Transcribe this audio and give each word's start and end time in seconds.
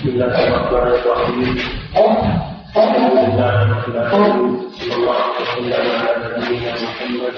بسم 0.00 0.08
الله 0.08 0.32
الرحمن 0.48 0.86
الرحيم. 0.96 1.56
الحمد 2.76 3.12
لله 3.20 3.54
رب 3.72 3.86
العالمين. 3.92 4.52
صلى 4.80 4.94
الله 4.96 5.18
وسلم. 5.36 5.82
على 6.00 6.24
نبينا 6.40 6.72
محمد 6.84 7.36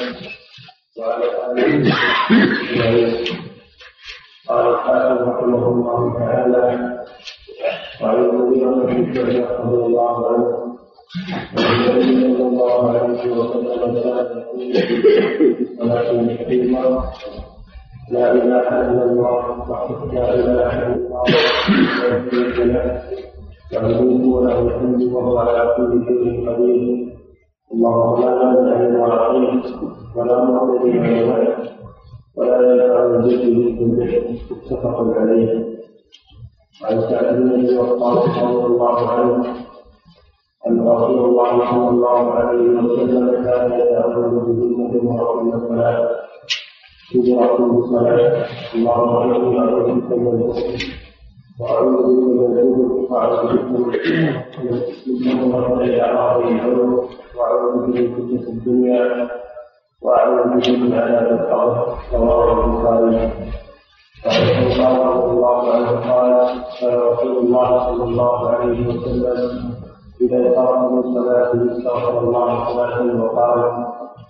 وعلى 0.98 1.26
اله 1.42 1.75
قال 4.48 4.64
الحافظ 4.75 5.18
رحمه 5.28 5.64
الله 5.75 6.00
تعالى 6.18 6.62
بن 8.86 9.14
شعبة 9.14 9.50
رضي 9.62 9.80
الله 9.90 10.14
عنه 10.30 10.48
النبي 11.58 12.10
صلى 12.30 12.46
الله 12.46 12.74
عليه 12.90 13.22
وسلم 13.38 13.92
كان 14.02 14.29
يقول 14.58 15.56
الصلاة 15.66 16.10
الكريمة 16.10 16.82
لا 18.11 18.32
إله 18.32 18.69
إلا 18.91 19.05
الله 19.05 19.71
وحده 19.71 20.12
لا 20.12 20.34
إله 20.34 20.73
إلا 20.87 20.96
الله 20.96 21.23
لا 21.30 22.30
شريك 22.30 22.59
له 22.59 23.02
له 23.73 23.87
الملك 24.01 24.34
وله 24.34 24.59
الحمد 24.60 25.02
وهو 25.12 25.38
على 25.38 25.74
كل 25.77 26.05
شيء 26.07 26.51
قدير 26.51 27.09
اللهم 27.73 28.20
لا 28.20 28.34
مانع 28.52 28.80
لما 28.83 29.12
اعطيت 29.12 29.65
ولا 30.16 30.45
معطي 30.45 30.88
لما 30.91 31.10
منعت 31.27 31.69
ولا 32.37 32.57
ينفع 32.60 33.05
الجد 33.05 33.83
منك 33.83 34.12
متفق 34.51 35.15
عليه. 35.16 35.73
عن 36.84 37.01
سعد 37.01 37.37
بن 37.37 37.51
ابي 37.52 37.79
وقاص 37.79 38.24
رضي 38.43 38.66
الله 38.66 39.09
عنه 39.10 39.45
أن 40.66 40.88
رسول 40.88 41.24
الله 41.24 41.71
صلى 41.71 41.88
الله 41.88 42.30
عليه 42.32 42.69
وسلم 42.79 43.45
كان 43.45 43.73
يتأمل 43.73 44.30
بذمة 44.30 45.12
مرة 45.12 45.55
الصلاة 45.57 46.21
كبرى 47.12 47.48
بالصلاة 47.59 48.47
اللهم 48.75 49.33
إني 49.33 49.59
أعوذ 49.61 49.87
بك 49.95 50.11
من 50.19 50.27
الكفر 50.34 50.80
وأعوذ 51.61 51.97
بك 52.02 52.23
من 52.29 52.41
الكفر 52.59 53.12
وأعوذ 53.12 53.57
بك 53.57 53.65
من 53.71 53.85
الكفر 55.55 56.01
أعراض 56.05 56.41
العلوم 56.46 57.09
وأعوذ 57.37 57.87
بك 57.87 57.96
من 57.96 58.07
فتنة 58.15 58.49
الدنيا 58.52 59.29
وأعوذ 60.02 60.43
بك 60.57 60.69
من 60.69 60.93
عذاب 60.95 61.29
القبر 61.32 61.77
رواه 62.15 62.65
البخاري 62.65 63.30
وعن 64.23 64.67
قال 64.81 65.07
رضي 65.07 65.31
الله 65.31 65.73
عنه 65.75 65.91
قال 66.13 66.33
كان 66.81 66.95
رسول 66.99 67.37
الله 67.39 67.69
صلى 67.87 68.05
الله 68.05 68.39
عليه 68.51 68.89
وسلم. 68.89 69.71
إذا 70.23 70.37
انصرف 70.37 70.93
من 70.93 71.03
صلاته 71.15 71.73
استغفر 71.73 72.19
الله 72.19 72.49
صلاة 72.75 73.23
وقال 73.25 73.61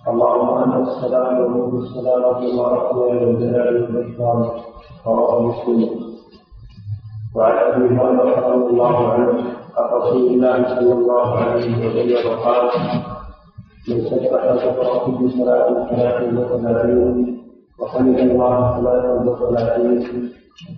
اللهم 0.07 0.49
أنت 0.63 0.87
السلام 0.87 1.39
ومنك 1.41 1.73
السلام 1.83 2.23
تبارك 2.43 2.91
يا 2.95 3.23
الجلال 3.23 3.75
والإكرام 3.83 4.49
رواه 5.07 5.41
مسلم. 5.41 5.89
وعن 7.35 7.57
أبي 7.57 7.85
هريرة 7.97 8.47
رضي 8.47 8.69
الله 8.73 9.07
عنه 9.09 9.33
عن 9.77 9.85
رسول 10.01 10.27
الله 10.33 10.75
صلى 10.75 10.93
الله 10.93 11.27
عليه 11.37 11.87
وسلم 11.87 12.39
قال 12.45 12.69
من 13.89 14.01
سبح 14.09 14.55
سبح 14.63 15.05
في 15.17 15.29
صلاة 15.37 15.87
ثلاث 15.89 16.33
وثلاثين 16.33 17.43
وحمد 17.79 18.19
الله 18.19 18.55
ثلاثا 18.77 19.11
وثلاثين 19.29 20.29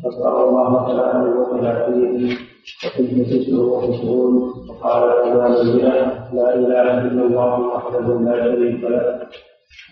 فاسال 0.04 0.36
الله 0.50 0.88
ثلاثا 0.88 1.20
وثلاثين 1.40 2.38
تسع 2.82 3.58
وتسعون 3.58 4.54
وقال 4.70 5.04
الإمام 5.04 5.52
المئة 5.54 6.34
لا 6.34 6.56
إله 6.56 7.02
إلا 7.02 7.22
الله 7.28 7.60
وحده 7.60 8.20
لا 8.20 8.44
شريك 8.56 8.84
له 8.84 9.20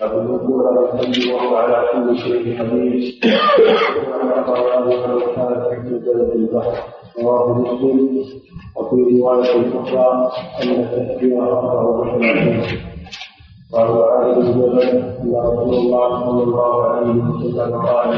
له 0.02 0.14
الملك 0.22 0.50
وله 0.50 0.94
الحمد 0.94 1.18
وهو 1.34 1.56
على 1.56 1.88
كل 1.94 2.18
شيء 2.18 2.62
قدير 2.62 3.14
وأنا 4.10 4.46
ولو 4.88 5.20
كانت 5.36 5.58
تحت 5.70 5.86
جبل 5.86 6.32
البحر 6.36 6.78
رواه 7.20 7.60
مسلم 7.60 8.26
وفي 8.78 8.96
رواية 9.20 9.80
أخرى 9.82 10.32
أن 10.64 10.70
التكبير 10.70 11.44
أربع 11.44 11.82
وثلاثين 11.82 12.93
معاذ 13.78 14.36
بن 14.36 14.52
جبل 14.52 14.80
ان 14.82 15.36
رسول 15.36 15.74
الله 15.74 16.26
صلى 16.26 16.44
الله 16.44 16.84
عليه 16.84 17.24
وسلم 17.24 17.76
قال 17.82 18.10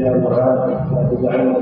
يا 0.00 0.16
معاذ 0.16 0.70
لا 0.94 1.10
تجعلني 1.10 1.54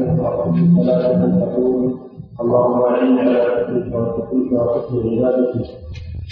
في 0.52 0.82
ثلاثة 0.82 1.40
تقول 1.40 1.94
اللهم 2.40 2.82
اعني 2.82 3.20
على 3.20 3.38
ذكرك 3.40 3.94
وشكرك 3.94 4.52
وحسن 4.52 4.96
عبادتك. 5.08 5.68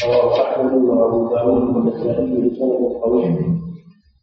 رواه 0.05 0.33
أحمد 0.43 0.73
وأبو 0.84 1.29
داود 1.34 1.77
والنسائي 1.77 2.50
بسند 2.50 3.00
قوي. 3.03 3.25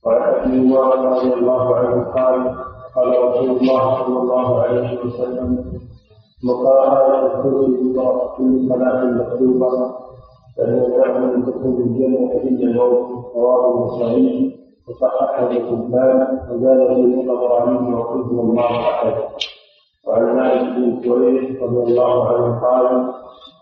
وعن 0.06 0.22
أبي 0.22 0.58
هريرة 0.74 1.10
رضي 1.16 1.34
الله 1.34 1.76
عنه 1.76 2.04
قال 2.04 2.56
قال 2.96 3.10
رسول 3.26 3.50
الله 3.58 4.04
صلى 4.04 4.18
الله 4.20 4.62
عليه 4.62 5.00
وسلم 5.06 5.50
مقام 6.44 7.26
الكرسي 7.26 7.94
كل 8.38 8.70
صلاة 8.70 9.04
مكتوبة 9.06 9.72
يعمل 10.58 11.38
من 11.38 11.42
دخول 11.46 11.82
الجنة 11.82 12.32
إلا 12.32 12.64
الموت 12.72 13.26
رواه 13.36 13.72
النسائي 13.74 14.56
وصححه 14.90 15.48
الحبان 15.52 16.40
وزاد 16.52 16.88
فيه 16.96 17.22
الطبراني 17.22 17.94
وحفظه 17.94 18.42
الله 18.42 18.66
أحد 18.90 19.14
وعن 20.08 20.36
مالك 20.36 20.76
بن 20.76 21.02
سويد 21.04 21.58
رضي 21.64 21.84
الله 21.92 22.28
عنه 22.28 22.60
قال 22.60 22.88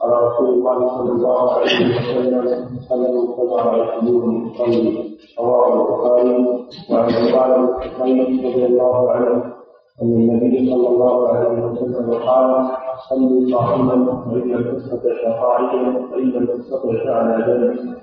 قال 0.01 0.23
رسول 0.23 0.49
الله 0.49 0.97
صلى 0.97 1.11
الله 1.11 1.51
عليه 1.51 1.65
وسلم 1.65 2.69
صلوا 2.89 3.35
كما 3.35 3.55
رأيتموني 3.71 4.51
يصلي 4.51 5.03
رواه 5.39 5.73
البخاري 5.73 6.45
وعن 6.91 7.09
عمران 7.13 7.65
بن 7.99 8.47
رضي 8.47 8.65
الله 8.65 9.11
عنه. 9.11 9.43
أن 10.01 10.07
النبي 10.13 10.71
صلى 10.71 10.87
الله 10.87 11.27
عليه 11.29 11.63
وسلم 11.65 12.13
قال 12.13 12.71
صلوا 13.09 13.57
قائما 13.57 13.93
وإن 14.27 14.49
لم 14.51 14.77
تستطع 14.77 15.41
قاعدا 15.41 15.97
وإن 16.11 16.29
لم 16.29 16.45
تستطع 16.45 16.91
فعلى 17.05 17.45
جنب 17.47 17.95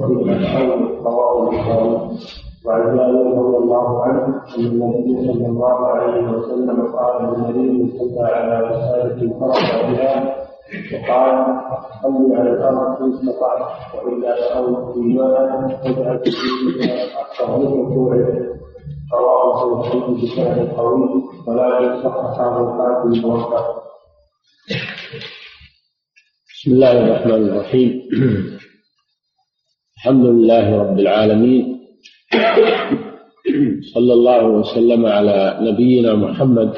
وإن 0.00 0.30
الحول 0.30 0.98
رواه 1.04 1.42
البخاري 1.50 2.08
وعن 2.66 2.96
جابر 2.96 3.38
رضي 3.38 3.56
الله 3.56 4.02
عنه 4.02 4.24
أن 4.58 4.64
النبي 4.64 5.32
صلى 5.32 5.46
الله 5.46 5.86
عليه 5.86 6.28
وسلم 6.32 6.82
قال 6.96 7.22
للنبي 7.22 7.98
صلى 7.98 8.26
على 8.26 8.66
وسادة 8.66 9.38
فرق 9.40 9.90
بها 9.90 10.36
وقال 10.92 11.56
صل 12.02 12.32
على 12.36 12.50
الأرض 12.50 13.02
إن 13.02 13.12
استطعت 13.12 13.60
وإلا 14.04 14.34
فأو 14.34 14.92
إيمانا 14.96 15.68
فاجعل 15.84 16.18
فيه 16.18 16.84
أكثر 17.20 17.58
من 17.58 17.66
ركوعه 17.66 18.26
رواه 19.14 19.80
الحديث 19.80 20.32
بسند 20.32 20.68
قوي 20.76 21.22
ولكن 21.48 22.02
صححه 22.02 22.60
الحاكم 22.60 23.12
الموقع 23.12 23.60
بسم 24.64 24.80
الله 26.66 26.92
الرحمن 26.92 27.48
الرحيم. 27.48 28.08
الحمد 29.96 30.26
لله 30.26 30.78
رب 30.82 30.98
العالمين. 30.98 31.80
صلى 33.94 34.12
الله 34.12 34.44
وسلم 34.44 35.06
على 35.06 35.58
نبينا 35.60 36.14
محمد. 36.14 36.76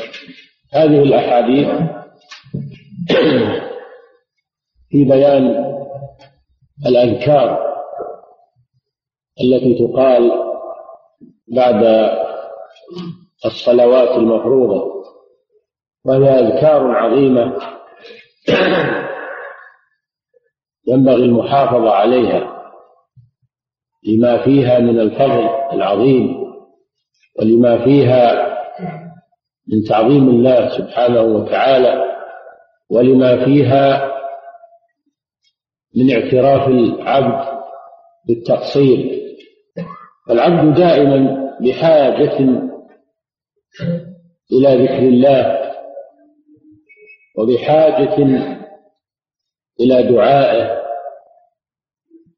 هذه 0.72 1.02
الأحاديث 1.02 1.68
في 4.90 5.04
بيان 5.04 5.74
الأذكار 6.86 7.66
التي 9.40 9.74
تقال 9.78 10.32
بعد 11.48 12.10
الصلوات 13.44 14.18
المفروضة 14.18 14.96
وهي 16.04 16.28
أذكار 16.28 16.90
عظيمة 16.90 17.75
ينبغي 20.88 21.24
المحافظة 21.24 21.90
عليها 21.90 22.56
لما 24.06 24.44
فيها 24.44 24.78
من 24.78 25.00
الفضل 25.00 25.48
العظيم 25.72 26.36
ولما 27.38 27.84
فيها 27.84 28.46
من 29.68 29.82
تعظيم 29.88 30.28
الله 30.28 30.78
سبحانه 30.78 31.20
وتعالى 31.22 32.04
ولما 32.90 33.44
فيها 33.44 34.12
من 35.96 36.10
اعتراف 36.10 36.68
العبد 36.68 37.56
بالتقصير. 38.28 39.22
العبد 40.30 40.74
دائما 40.74 41.50
بحاجة 41.60 42.38
إلى 44.52 44.84
ذكر 44.84 44.98
الله 44.98 45.65
وبحاجة 47.38 48.16
إلى 49.80 50.02
دعائه 50.02 50.82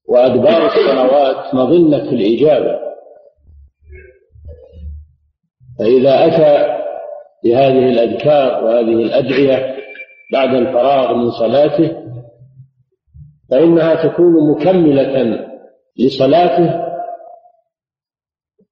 وأدبار 0.09 0.67
الصلوات 0.67 1.55
مظنة 1.55 2.11
الإجابة. 2.13 2.79
فإذا 5.79 6.27
أتى 6.27 6.79
بهذه 7.45 7.91
الأذكار 7.91 8.65
وهذه 8.65 9.03
الأدعية 9.03 9.77
بعد 10.33 10.55
الفراغ 10.55 11.15
من 11.15 11.31
صلاته 11.31 11.97
فإنها 13.51 14.09
تكون 14.09 14.51
مكملة 14.51 15.45
لصلاته 15.99 16.89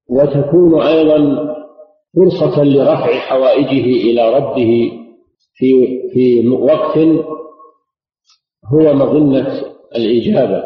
وتكون 0.08 0.82
أيضا 0.82 1.46
فرصة 2.16 2.64
لرفع 2.64 3.18
حوائجه 3.18 3.84
إلى 4.10 4.34
ربه 4.34 4.90
في 5.56 6.02
في 6.12 6.48
وقت 6.48 6.98
هو 8.72 8.94
مظنة 8.94 9.62
الإجابة. 9.96 10.64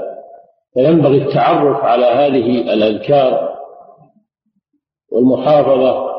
فينبغي 0.74 1.22
التعرف 1.22 1.84
على 1.84 2.06
هذه 2.06 2.72
الأذكار 2.72 3.58
والمحافظة 5.12 6.10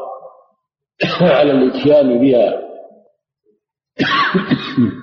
على 1.38 1.52
الإتيان 1.52 2.20
بها. 2.20 2.62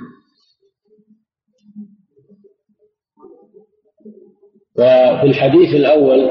ففي 4.77 5.27
الحديث 5.27 5.75
الأول 5.75 6.31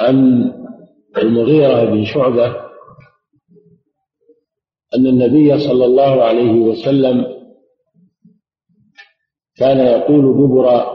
عن 0.00 0.52
المغيرة 1.16 1.84
بن 1.84 2.04
شعبة 2.04 2.46
أن 4.94 5.06
النبي 5.06 5.58
صلى 5.58 5.84
الله 5.84 6.24
عليه 6.24 6.52
وسلم 6.52 7.26
كان 9.56 9.78
يقول 9.78 10.22
دبر 10.22 10.92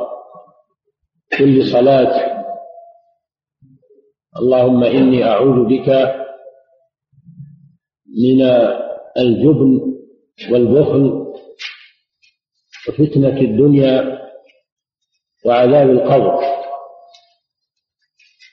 كل 1.38 1.68
صلاة 1.72 2.38
اللهم 4.38 4.84
إني 4.84 5.24
أعوذ 5.24 5.66
بك 5.66 5.90
من 8.08 8.42
الجبن 9.18 9.98
والبخل 10.52 11.28
وفتنة 12.90 13.38
الدنيا 13.42 14.18
وعذاب 15.46 15.90
القبر. 15.90 16.44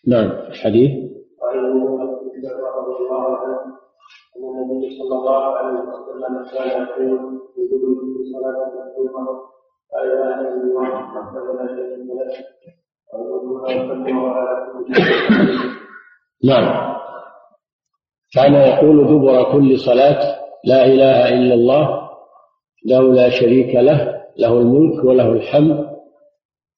نعم 0.07 0.31
الحديث. 0.31 1.14
النبي 4.65 4.99
صلى 4.99 5.15
الله 5.19 5.57
عليه 5.57 5.81
وسلم 5.81 6.33
كان 6.53 6.69
يقول 6.71 7.41
في 7.55 7.63
في 7.69 8.23
صلاة 8.33 8.59
المكتوبه 8.67 9.25
لا 9.93 10.03
إله 10.03 10.41
إلا 10.41 10.63
الله 10.63 10.89
وحده 11.17 11.45
لا 11.59 11.67
شريك 11.77 12.09
له 12.19 12.55
نعم. 16.45 16.95
كان 18.35 18.55
يقول 18.55 19.07
دبر 19.07 19.53
كل 19.53 19.79
صلاة 19.79 20.37
لا 20.65 20.85
إله 20.87 21.29
إلا 21.29 21.55
الله 21.55 22.11
له 22.87 23.13
لا 23.13 23.31
شريك 23.31 23.75
له 23.75 24.25
له 24.37 24.61
الملك 24.61 25.05
وله 25.05 25.33
الحمد 25.33 25.95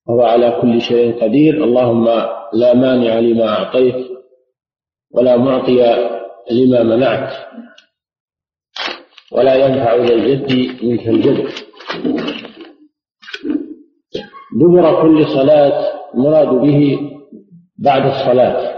وهو 0.07 0.21
على 0.21 0.57
كل 0.61 0.81
شيء 0.81 1.23
قدير 1.23 1.63
اللهم 1.63 2.05
لا 2.53 2.73
مانع 2.73 3.19
لما 3.19 3.47
أعطيت 3.49 4.07
ولا 5.13 5.37
معطي 5.37 5.77
لما 6.51 6.83
منعت. 6.83 7.33
ولا 9.31 9.55
ينفع 9.55 9.95
ذا 9.95 10.13
الجد 10.13 10.83
منك 10.83 11.07
الجد. 11.07 11.47
دبر 14.55 15.01
كل 15.01 15.25
صلاة 15.25 15.93
مراد 16.13 16.47
به 16.47 16.99
بعد 17.77 18.05
الصلاة. 18.05 18.77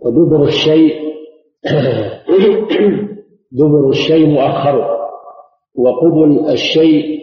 ودبر 0.00 0.44
الشيء 0.44 1.08
دبر 3.58 3.88
الشيء 3.88 4.26
مؤخره 4.26 4.98
وقبل 5.74 6.50
الشيء 6.50 7.18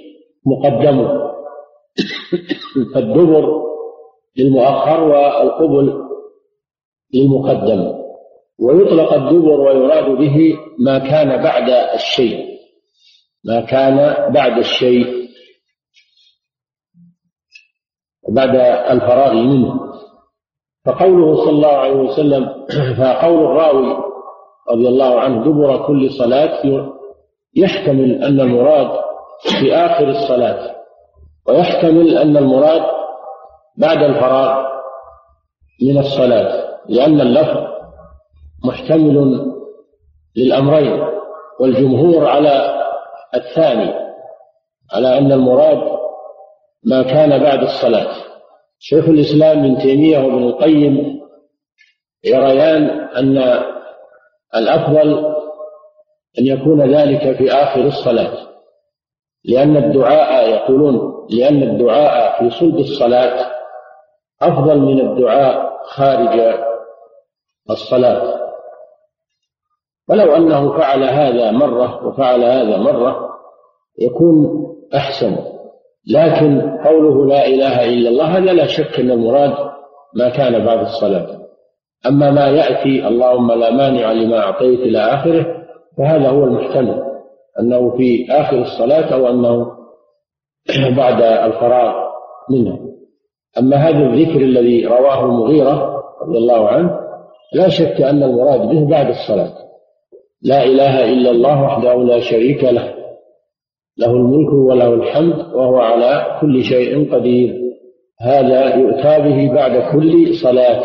مقدمه 0.45 1.25
فالدبر 2.93 3.65
للمؤخر 4.37 5.03
والقبل 5.03 6.05
للمقدم. 7.13 8.04
ويطلق 8.59 9.13
الدبر 9.13 9.59
ويراد 9.59 10.05
به 10.05 10.57
ما 10.79 10.99
كان 10.99 11.43
بعد 11.43 11.69
الشيء. 11.69 12.45
ما 13.45 13.61
كان 13.61 13.95
بعد 14.33 14.57
الشيء. 14.57 15.25
بعد 18.29 18.55
الفراغ 18.91 19.33
منه. 19.33 19.85
فقوله 20.85 21.35
صلى 21.35 21.49
الله 21.49 21.77
عليه 21.77 21.95
وسلم 21.95 22.65
فقول 22.99 23.45
الراوي 23.45 23.97
رضي 24.71 24.87
الله 24.87 25.19
عنه 25.19 25.45
دبر 25.45 25.87
كل 25.87 26.11
صلاة 26.11 26.61
يحتمل 27.55 28.23
أن 28.23 28.39
المراد 28.39 28.91
في 29.59 29.75
آخر 29.75 30.09
الصلاة 30.09 30.75
ويحتمل 31.47 32.17
أن 32.17 32.37
المراد 32.37 32.81
بعد 33.77 34.03
الفراغ 34.03 34.65
من 35.81 35.97
الصلاة 35.97 36.79
لأن 36.89 37.21
اللفظ 37.21 37.74
محتمل 38.67 39.51
للأمرين 40.35 41.03
والجمهور 41.59 42.27
على 42.27 42.81
الثاني 43.35 43.93
على 44.93 45.17
أن 45.17 45.31
المراد 45.31 45.99
ما 46.83 47.03
كان 47.03 47.43
بعد 47.43 47.63
الصلاة. 47.63 48.07
شيخ 48.79 49.05
الإسلام 49.05 49.59
ابن 49.59 49.77
تيمية 49.77 50.17
وابن 50.19 50.43
القيم 50.43 51.21
يريان 52.23 52.89
أن 52.89 53.37
الأفضل 54.55 55.35
أن 56.39 56.45
يكون 56.45 56.95
ذلك 56.95 57.37
في 57.37 57.51
آخر 57.51 57.81
الصلاة 57.81 58.37
لأن 59.45 59.77
الدعاء 59.77 60.49
يقولون 60.49 61.27
لأن 61.29 61.63
الدعاء 61.63 62.39
في 62.39 62.49
صلب 62.49 62.79
الصلاة 62.79 63.51
أفضل 64.41 64.79
من 64.79 64.99
الدعاء 64.99 65.77
خارج 65.85 66.55
الصلاة. 67.69 68.34
ولو 70.09 70.35
أنه 70.35 70.77
فعل 70.77 71.03
هذا 71.03 71.51
مرة 71.51 72.07
وفعل 72.07 72.43
هذا 72.43 72.77
مرة 72.77 73.29
يكون 73.99 74.65
أحسن. 74.95 75.37
لكن 76.13 76.61
قوله 76.85 77.25
لا 77.25 77.47
إله 77.47 77.85
إلا 77.85 78.09
الله 78.09 78.37
هذا 78.37 78.53
لا 78.53 78.65
شك 78.67 78.99
أن 78.99 79.11
المراد 79.11 79.53
ما 80.15 80.29
كان 80.29 80.65
بعد 80.65 80.79
الصلاة. 80.79 81.27
أما 82.07 82.31
ما 82.31 82.47
يأتي 82.47 83.07
اللهم 83.07 83.51
لا 83.51 83.71
مانع 83.71 84.11
لما 84.11 84.39
أعطيت 84.39 84.79
إلى 84.79 84.99
آخره 84.99 85.45
فهذا 85.97 86.29
هو 86.29 86.43
المحتمل. 86.43 87.05
أنه 87.59 87.97
في 87.97 88.27
آخر 88.31 88.61
الصلاة 88.61 89.13
أو 89.13 89.29
أنه 89.29 89.71
بعد 90.97 91.21
الفراغ 91.21 91.93
منها 92.49 92.79
أما 93.59 93.75
هذا 93.77 93.97
الذكر 93.97 94.41
الذي 94.41 94.85
رواه 94.85 95.25
المغيرة 95.25 96.03
رضي 96.21 96.37
الله 96.37 96.67
عنه 96.67 96.99
لا 97.53 97.69
شك 97.69 98.01
أن 98.01 98.23
المراد 98.23 98.61
به 98.69 98.89
بعد 98.89 99.09
الصلاة. 99.09 99.53
لا 100.45 100.63
إله 100.63 101.13
إلا 101.13 101.31
الله 101.31 101.63
وحده 101.63 102.03
لا 102.03 102.19
شريك 102.19 102.63
له. 102.63 102.95
له 103.97 104.11
الملك 104.11 104.53
وله 104.53 104.93
الحمد 104.93 105.53
وهو 105.53 105.77
على 105.77 106.37
كل 106.41 106.63
شيء 106.63 107.13
قدير. 107.13 107.55
هذا 108.21 108.75
يؤتى 108.75 109.19
به 109.19 109.53
بعد 109.53 109.91
كل 109.93 110.35
صلاة. 110.35 110.83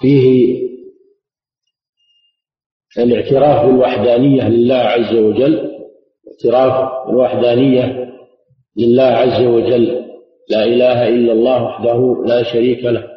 فيه 0.00 0.58
الاعتراف 2.98 3.66
بالوحدانية 3.66 4.48
لله 4.48 4.74
عز 4.74 5.14
وجل. 5.16 5.70
اعتراف 6.28 7.06
بالوحدانية 7.06 8.14
لله 8.76 9.02
عز 9.02 9.46
وجل. 9.46 10.04
لا 10.50 10.64
إله 10.64 11.08
إلا 11.08 11.32
الله 11.32 11.64
وحده 11.64 12.24
لا 12.26 12.42
شريك 12.42 12.84
له. 12.84 13.13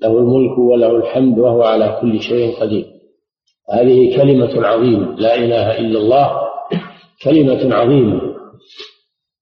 له 0.00 0.18
الملك 0.18 0.58
وله 0.58 0.96
الحمد 0.96 1.38
وهو 1.38 1.62
على 1.62 1.98
كل 2.00 2.20
شيء 2.20 2.60
قدير. 2.60 2.86
هذه 3.72 4.16
كلمة 4.16 4.66
عظيمة 4.66 5.14
لا 5.14 5.34
إله 5.34 5.78
إلا 5.78 5.98
الله 5.98 6.48
كلمة 7.22 7.74
عظيمة. 7.74 8.20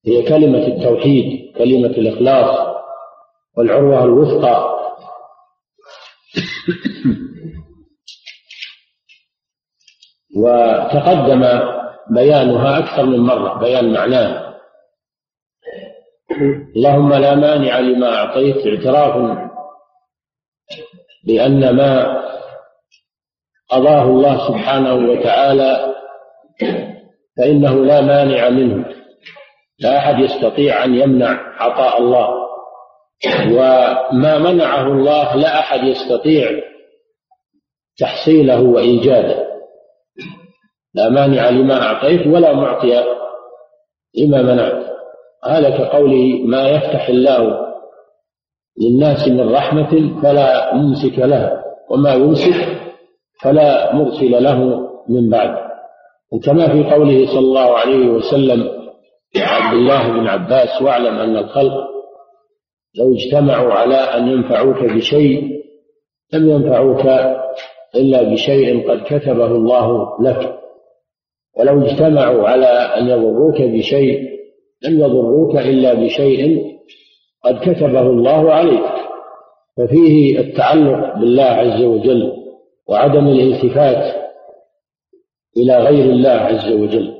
هي 0.05 0.21
كلمة 0.21 0.67
التوحيد 0.67 1.53
كلمة 1.57 1.89
الإخلاص 1.89 2.67
والعروة 3.57 4.03
الوثقى. 4.03 4.77
وتقدم 10.37 11.43
بيانها 12.09 12.79
أكثر 12.79 13.05
من 13.05 13.19
مرة 13.19 13.59
بيان 13.59 13.93
معناها 13.93 14.47
اللهم 16.75 17.13
لا 17.13 17.35
مانع 17.35 17.79
لما 17.79 18.15
أعطيت 18.15 18.67
اعتراف 18.67 19.46
بأن 21.27 21.75
ما 21.75 22.23
قضاه 23.69 24.03
الله 24.03 24.47
سبحانه 24.47 24.95
وتعالى 25.11 25.95
فإنه 27.37 27.85
لا 27.85 28.01
مانع 28.01 28.49
منه. 28.49 28.85
لا 29.79 29.97
أحد 29.97 30.19
يستطيع 30.19 30.83
أن 30.83 30.95
يمنع 30.95 31.39
عطاء 31.61 31.97
الله. 32.01 32.27
وما 33.51 34.37
منعه 34.37 34.87
الله 34.87 35.35
لا 35.35 35.59
أحد 35.59 35.83
يستطيع 35.83 36.51
تحصيله 37.97 38.61
وإيجاده. 38.61 39.47
لا 40.93 41.09
مانع 41.09 41.49
لما 41.49 41.81
أعطيت 41.81 42.27
ولا 42.27 42.53
معطي 42.53 43.03
لما 44.17 44.41
منعت. 44.41 44.87
هذا 45.45 45.69
كقوله 45.69 46.39
ما 46.45 46.69
يفتح 46.69 47.09
الله 47.09 47.66
للناس 48.81 49.27
من 49.27 49.49
رحمة 49.49 50.21
فلا 50.23 50.75
ممسك 50.75 51.19
لها 51.19 51.63
وما 51.89 52.13
يمسك 52.13 52.77
فلا 53.43 53.95
مرسل 53.95 54.43
له 54.43 54.87
من 55.09 55.29
بعد. 55.29 55.67
وكما 56.31 56.67
في 56.67 56.93
قوله 56.93 57.25
صلى 57.25 57.39
الله 57.39 57.77
عليه 57.77 58.07
وسلم 58.07 58.69
عبد 59.37 59.73
الله 59.73 60.07
بن 60.11 60.27
عباس 60.27 60.81
واعلم 60.81 61.15
أن 61.15 61.37
الخلق 61.37 61.73
لو 62.99 63.13
اجتمعوا 63.13 63.73
على 63.73 63.95
أن 63.95 64.27
ينفعوك 64.27 64.83
بشيء 64.83 65.57
لم 66.33 66.49
ينفعوك 66.49 67.05
إلا 67.95 68.33
بشيء 68.33 68.91
قد 68.91 69.03
كتبه 69.05 69.45
الله 69.45 70.07
لك. 70.21 70.59
ولو 71.59 71.85
اجتمعوا 71.85 72.47
على 72.47 72.67
أن 72.67 73.07
يضروك 73.07 73.61
بشيء 73.61 74.19
لم 74.83 74.99
يضروك 74.99 75.55
إلا 75.55 75.93
بشيء 75.93 76.63
قد 77.45 77.59
كتبه 77.59 78.01
الله 78.01 78.53
عليك. 78.53 78.83
ففيه 79.77 80.39
التعلق 80.39 81.15
بالله 81.15 81.43
عز 81.43 81.83
وجل 81.83 82.33
وعدم 82.89 83.27
الالتفات 83.27 84.15
إلى 85.57 85.77
غير 85.77 86.05
الله 86.05 86.29
عز 86.29 86.71
وجل 86.71 87.13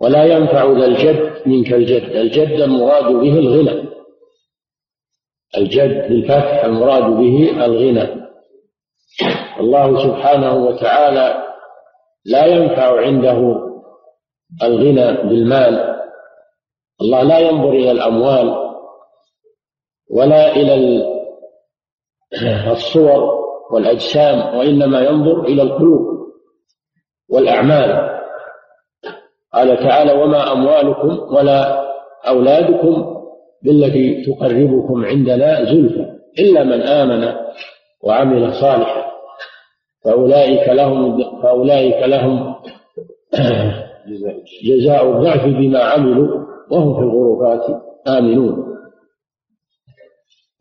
ولا 0.00 0.24
ينفع 0.24 0.64
ذا 0.64 0.86
الجد 0.86 1.32
منك 1.46 1.72
الجد. 1.72 2.02
الجد 2.02 2.60
المراد 2.60 3.04
به 3.04 3.38
الغنى. 3.38 3.84
الجد 5.56 6.08
بالفتح 6.08 6.64
المراد 6.64 7.02
به 7.02 7.64
الغنى. 7.64 8.24
الله 9.60 10.02
سبحانه 10.02 10.54
وتعالى 10.54 11.44
لا 12.24 12.46
ينفع 12.46 13.00
عنده 13.00 13.60
الغنى 14.62 15.28
بالمال. 15.28 15.96
الله 17.00 17.22
لا 17.22 17.38
ينظر 17.38 17.70
إلى 17.70 17.90
الأموال. 17.90 18.73
ولا 20.10 20.56
إلى 20.56 21.04
الصور 22.72 23.44
والأجسام 23.70 24.58
وإنما 24.58 25.00
ينظر 25.00 25.44
إلى 25.44 25.62
القلوب 25.62 26.00
والأعمال. 27.28 28.14
قال 29.54 29.76
تعالى 29.76 30.12
وما 30.12 30.52
أموالكم 30.52 31.34
ولا 31.34 31.84
أولادكم 32.28 33.14
بالتي 33.62 34.24
تقربكم 34.24 35.04
عندنا 35.04 35.64
زلفى 35.64 36.06
إلا 36.38 36.64
من 36.64 36.82
آمن 36.82 37.34
وعمل 38.02 38.54
صالحا. 38.54 39.04
فأولئك 40.04 40.68
لهم 40.68 41.24
فأولئك 41.42 42.08
لهم 42.08 42.54
جزاء 44.64 45.10
الضعف 45.10 45.44
بما 45.44 45.78
عملوا 45.78 46.44
وهم 46.70 46.94
في 46.94 47.00
الغرفات 47.00 47.82
آمنون. 48.08 48.74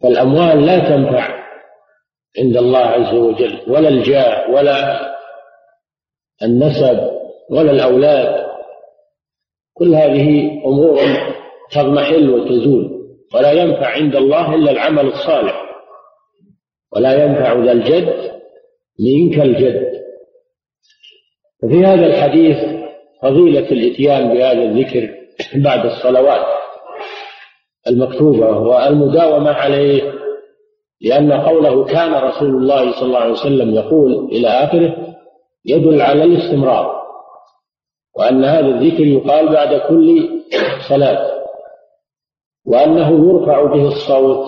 فالأموال 0.04 0.66
لا 0.66 0.80
تنفع 0.80 1.44
عند 2.40 2.58
الله 2.58 2.80
عز 2.80 3.14
وجل 3.14 3.62
ولا 3.68 3.90
الجاه 3.90 4.52
ولا 4.52 5.00
النسب 6.44 7.12
ولا 7.50 7.72
الأولاد. 7.72 8.44
كل 9.74 9.96
هذه 9.96 10.52
أمور 10.66 11.00
تضمحل 11.72 12.30
وتزول 12.30 13.04
ولا 13.36 13.52
ينفع 13.52 13.88
عند 13.88 14.16
الله 14.16 14.56
إلا 14.56 14.72
العمل 14.72 15.06
الصالح. 15.06 15.64
ولا 16.96 17.24
ينفع 17.24 17.54
ذا 17.54 17.72
الجد 17.72 18.32
منك 19.00 19.40
الجد. 19.40 20.04
وفي 21.64 21.86
هذا 21.86 22.06
الحديث 22.06 22.58
فضيلة 23.22 23.72
الإتيان 23.72 24.34
بهذا 24.34 24.64
الذكر 24.64 25.10
بعد 25.56 25.86
الصلوات. 25.86 26.63
المكتوبة 27.88 28.58
والمداومة 28.58 29.52
عليه 29.52 30.14
لأن 31.02 31.32
قوله 31.34 31.86
كان 31.86 32.14
رسول 32.14 32.50
الله 32.50 32.92
صلى 32.92 33.08
الله 33.08 33.20
عليه 33.20 33.32
وسلم 33.32 33.76
يقول 33.76 34.26
إلى 34.32 34.48
آخره 34.48 35.16
يدل 35.66 36.02
على 36.02 36.24
الاستمرار 36.24 37.04
وأن 38.18 38.44
هذا 38.44 38.68
الذكر 38.68 39.06
يقال 39.08 39.50
بعد 39.50 39.82
كل 39.90 40.30
صلاة 40.90 41.44
وأنه 42.66 43.10
يرفع 43.30 43.64
به 43.64 43.88
الصوت 43.88 44.48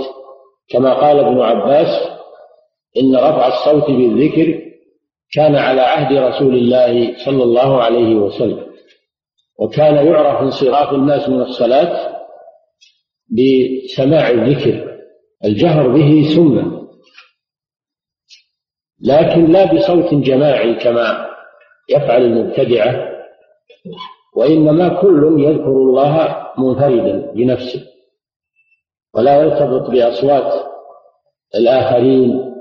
كما 0.69 0.93
قال 0.93 1.19
ابن 1.19 1.41
عباس 1.41 2.09
إن 2.97 3.15
رفع 3.15 3.47
الصوت 3.47 3.91
بالذكر 3.91 4.61
كان 5.33 5.55
على 5.55 5.81
عهد 5.81 6.17
رسول 6.17 6.55
الله 6.55 7.13
صلى 7.25 7.43
الله 7.43 7.81
عليه 7.83 8.15
وسلم 8.15 8.65
وكان 9.59 10.07
يعرف 10.07 10.41
انصراف 10.41 10.93
الناس 10.93 11.29
من 11.29 11.41
الصلاة 11.41 12.14
بسماع 13.29 14.29
الذكر 14.29 14.97
الجهر 15.45 15.87
به 15.87 16.23
سنة 16.35 16.75
لكن 19.01 19.45
لا 19.45 19.73
بصوت 19.73 20.13
جماعي 20.13 20.75
كما 20.75 21.27
يفعل 21.89 22.21
المبتدعة 22.21 23.15
وإنما 24.35 25.01
كل 25.01 25.35
يذكر 25.39 25.71
الله 25.71 26.45
منفردا 26.57 27.31
بنفسه 27.33 27.81
ولا 29.15 29.41
يرتبط 29.41 29.89
بأصوات 29.89 30.65
الآخرين 31.55 32.53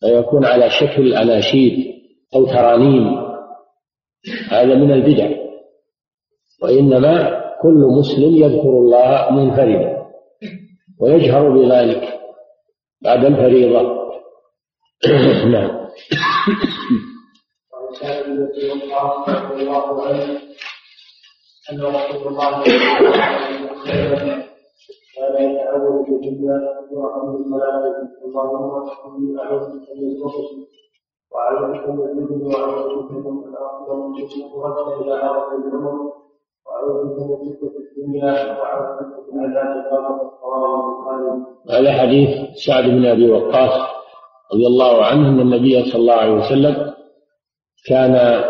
فيكون 0.00 0.44
على 0.44 0.70
شكل 0.70 1.14
أناشيد 1.14 1.94
أو 2.34 2.46
ترانيم. 2.46 3.22
هذا 4.48 4.74
من 4.74 4.92
البدع 4.92 5.30
وإنما 6.62 7.42
كل 7.62 7.86
مسلم 7.98 8.36
يذكر 8.36 8.68
الله 8.68 9.30
منفردا. 9.30 10.01
ويجهر 11.00 11.48
بذلك 11.50 12.20
بعد 13.02 13.24
الفريضة 13.24 14.02
نعم 15.52 15.82
أن 21.72 21.80
رسول 21.80 22.28
الله 22.28 22.64
صلى 22.64 22.78
الله 22.88 23.22
عليه 23.22 23.70
وسلم 23.70 24.42
كان 25.16 25.34
يتعوذ 25.50 26.06
بالله 26.20 26.62
وعن 26.92 27.26
الصلاة 27.34 27.84
اللهم 28.24 28.72
إني 29.06 29.40
أعوذ 29.42 29.64
بك 29.68 29.88
من 29.96 30.04
الكفر 30.12 30.44
وأعوذ 31.32 31.72
بك 31.72 31.88
من 31.88 32.00
الجبن 32.08 32.46
وأعوذ 32.46 32.88
بك 32.98 33.26
من 33.26 33.44
الأرض 33.48 33.88
ومن 33.88 34.14
إلى 35.02 35.14
أرض 35.22 35.48
هذا 41.70 41.92
حديث 41.92 42.28
سعد 42.66 42.84
بن 42.84 43.06
أبي 43.06 43.30
وقاص 43.30 43.80
رضي 44.54 44.66
الله 44.66 45.04
عنه 45.04 45.28
أن 45.28 45.40
النبي 45.40 45.82
صلى 45.84 46.00
الله 46.00 46.14
عليه 46.14 46.32
وسلم 46.32 46.94
كان 47.86 48.44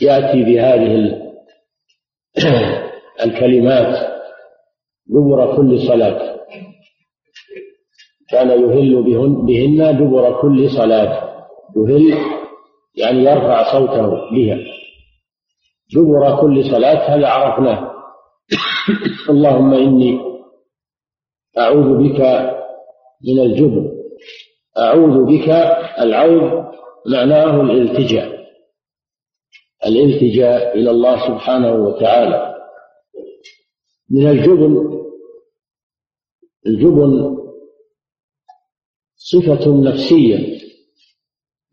يأتي 0.00 0.42
بهذه 0.44 1.18
الكلمات 3.24 4.18
دبر 5.06 5.56
كل 5.56 5.80
صلاة. 5.80 6.38
كان 8.30 8.50
يهل 8.50 9.02
بهن, 9.02 9.46
بهن 9.46 9.98
دبر 9.98 10.40
كل 10.40 10.70
صلاة. 10.70 11.28
يهل 11.76 12.18
يعني 12.94 13.24
يرفع 13.24 13.72
صوته 13.72 14.30
بها. 14.32 14.77
دبر 15.94 16.40
كل 16.40 16.64
صلاة 16.70 17.16
هذا 17.16 17.28
عرفناه. 17.28 17.94
اللهم 19.30 19.74
إني 19.74 20.20
أعوذ 21.58 21.98
بك 21.98 22.20
من 23.28 23.38
الجبن. 23.40 23.98
أعوذ 24.78 25.24
بك 25.24 25.48
العوذ 25.98 26.64
معناه 27.12 27.60
الالتجاء. 27.60 28.38
الالتجاء 29.86 30.78
إلى 30.78 30.90
الله 30.90 31.28
سبحانه 31.28 31.72
وتعالى. 31.74 32.54
من 34.10 34.26
الجبن 34.26 34.98
الجبن 36.66 37.38
صفة 39.16 39.82
نفسية 39.82 40.58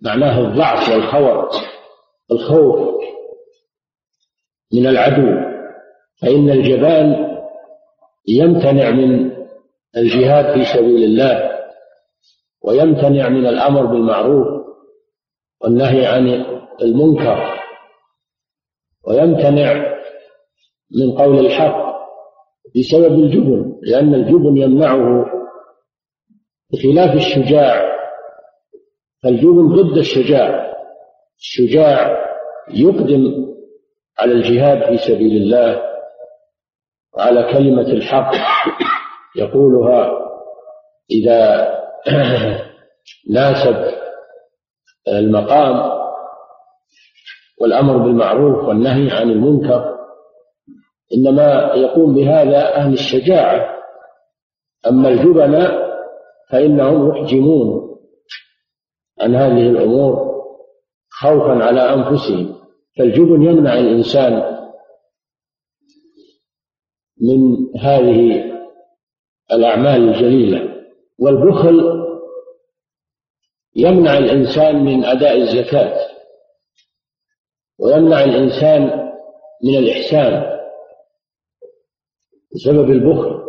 معناه 0.02 0.40
الضعف 0.40 0.90
والخور 0.90 1.50
الخوف 2.32 2.96
من 4.76 4.88
العدو. 4.88 5.56
فإن 6.22 6.50
الجبان 6.50 7.36
يمتنع 8.28 8.92
من 8.92 9.32
الجهاد 9.98 10.54
في 10.54 10.66
سبيل 10.66 11.04
الله 11.04 11.52
ويمتنع 12.64 13.30
من 13.30 13.46
الأمر 13.46 13.86
بالمعروف 13.86 14.48
والنهي 15.62 16.06
عن 16.06 16.46
المنكر 16.82 17.60
ويمتنع 19.08 19.96
من 20.92 21.12
قول 21.12 21.46
الحق 21.46 21.86
بسبب 22.76 23.20
الجبن 23.20 23.80
لأن 23.82 24.14
الجبن 24.14 24.58
يمنعه 24.58 25.26
بخلاف 26.74 27.16
الشجاع. 27.16 27.96
فالجبن 29.24 29.76
ضد 29.76 29.98
الشجاع. 29.98 30.76
الشجاع 31.40 32.26
يقدم 32.74 33.55
على 34.20 34.32
الجهاد 34.32 34.86
في 34.86 34.98
سبيل 34.98 35.42
الله 35.42 35.82
وعلى 37.14 37.44
كلمة 37.54 37.88
الحق 37.88 38.32
يقولها 39.36 40.12
إذا 41.12 41.72
ناسب 43.36 43.86
المقام 45.08 45.96
والأمر 47.62 47.98
بالمعروف 47.98 48.68
والنهي 48.68 49.12
عن 49.12 49.30
المنكر 49.30 49.96
إنما 51.14 51.74
يقوم 51.76 52.16
بهذا 52.16 52.76
أهل 52.76 52.94
الشجاعة. 52.94 53.76
أما 54.88 55.10
الجبناء 55.10 55.96
فإنهم 56.52 57.10
يحجمون 57.10 57.98
عن 59.22 59.36
هذه 59.36 59.70
الأمور 59.70 60.36
خوفا 61.10 61.64
على 61.64 61.82
أنفسهم. 61.94 62.65
فالجبن 62.98 63.44
يمنع 63.44 63.80
الإنسان 63.80 64.56
من 67.22 67.68
هذه 67.80 68.52
الأعمال 69.52 70.10
الجليلة 70.10 70.86
والبخل 71.20 72.06
يمنع 73.76 74.18
الإنسان 74.18 74.86
من 74.86 75.06
أداء 75.06 75.38
الزكاة 75.38 76.08
ويمنع 77.80 78.24
الإنسان 78.24 79.12
من 79.64 79.78
الإحسان 79.78 80.60
بسبب 82.56 82.90
البخل 82.92 83.42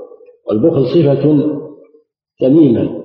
والبخل 0.47 0.87
صفة 0.87 1.23
ذميمة 2.43 3.05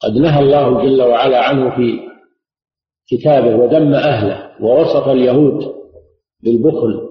قد 0.00 0.12
نهى 0.12 0.40
الله 0.40 0.82
جل 0.82 1.02
وعلا 1.02 1.44
عنه 1.44 1.76
في 1.76 2.09
كتابه 3.10 3.56
وذم 3.56 3.94
أهله 3.94 4.64
ووصف 4.64 5.08
اليهود 5.08 5.74
بالبخل 6.42 7.08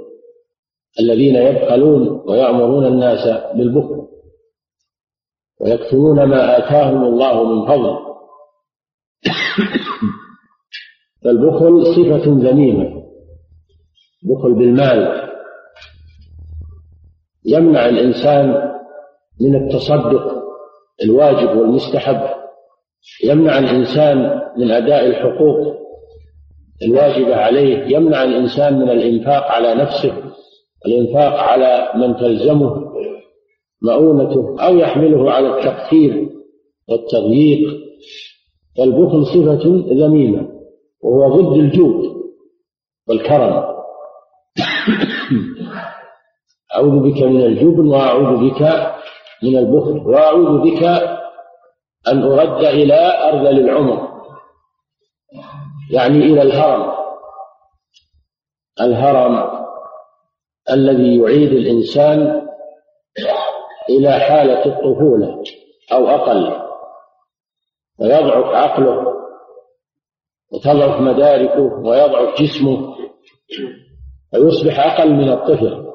الذين 1.00 1.36
يبخلون 1.36 2.24
ويأمرون 2.28 2.86
الناس 2.86 3.54
بالبخل 3.56 4.08
ويكتمون 5.62 6.24
ما 6.24 6.58
آتاهم 6.58 7.04
الله 7.04 7.44
من 7.44 7.68
فضل. 7.68 7.98
فالبخل 11.24 11.86
صفة 11.86 12.32
ذميمة 12.50 13.04
بخل 14.24 14.54
بالمال. 14.54 15.30
يمنع 17.46 17.86
الإنسان 17.86 18.72
من 19.42 19.56
التصدق 19.56 20.44
الواجب 21.04 21.58
والمستحب. 21.58 22.22
يمنع 23.24 23.58
الإنسان 23.58 24.42
من 24.58 24.72
أداء 24.72 25.08
الحقوق. 25.08 25.80
الواجبة 26.82 27.36
عليه 27.36 27.98
يمنع 27.98 28.24
الإنسان 28.24 28.80
من 28.80 28.90
الإنفاق 28.90 29.44
على 29.52 29.76
نفسه 29.76 30.14
الإنفاق 30.86 31.34
على 31.40 31.90
من 31.96 32.16
تلزمه 32.16 32.90
مؤونته 33.82 34.56
أو 34.60 34.78
يحمله 34.78 35.32
على 35.32 35.48
التقتير 35.48 36.30
والتضييق. 36.90 37.80
فالبخل 38.78 39.26
صفة 39.26 39.84
ذميمة 39.94 40.48
وهو 41.02 41.42
ضد 41.42 41.58
الجود 41.58 42.16
والكرم. 43.08 43.64
أعوذ 46.76 47.00
بك 47.00 47.24
من 47.24 47.42
الجبن 47.42 47.88
وأعوذ 47.88 48.50
بك 48.50 48.62
من 49.44 49.58
البخل 49.58 50.08
وأعوذ 50.08 50.62
بك 50.62 50.84
أن 52.08 52.24
أرد 52.24 52.66
إلى 52.66 52.94
أرذل 53.30 53.60
العمر. 53.60 54.09
يعني 55.90 56.18
إلى 56.18 56.42
الهرم. 56.42 56.94
الهرم 58.82 59.60
الذي 60.72 61.20
يعيد 61.20 61.52
الإنسان 61.52 62.48
إلى 63.90 64.20
حالة 64.20 64.66
الطفولة 64.66 65.44
أو 65.92 66.08
أقل. 66.08 66.70
ويضعف 68.00 68.56
عقله 68.56 69.06
وتضعف 70.52 71.02
مداركه 71.02 71.80
ويضعف 71.86 72.42
جسمه 72.42 72.96
ويصبح 74.34 74.80
أقل 74.80 75.14
من 75.14 75.32
الطفل. 75.32 75.90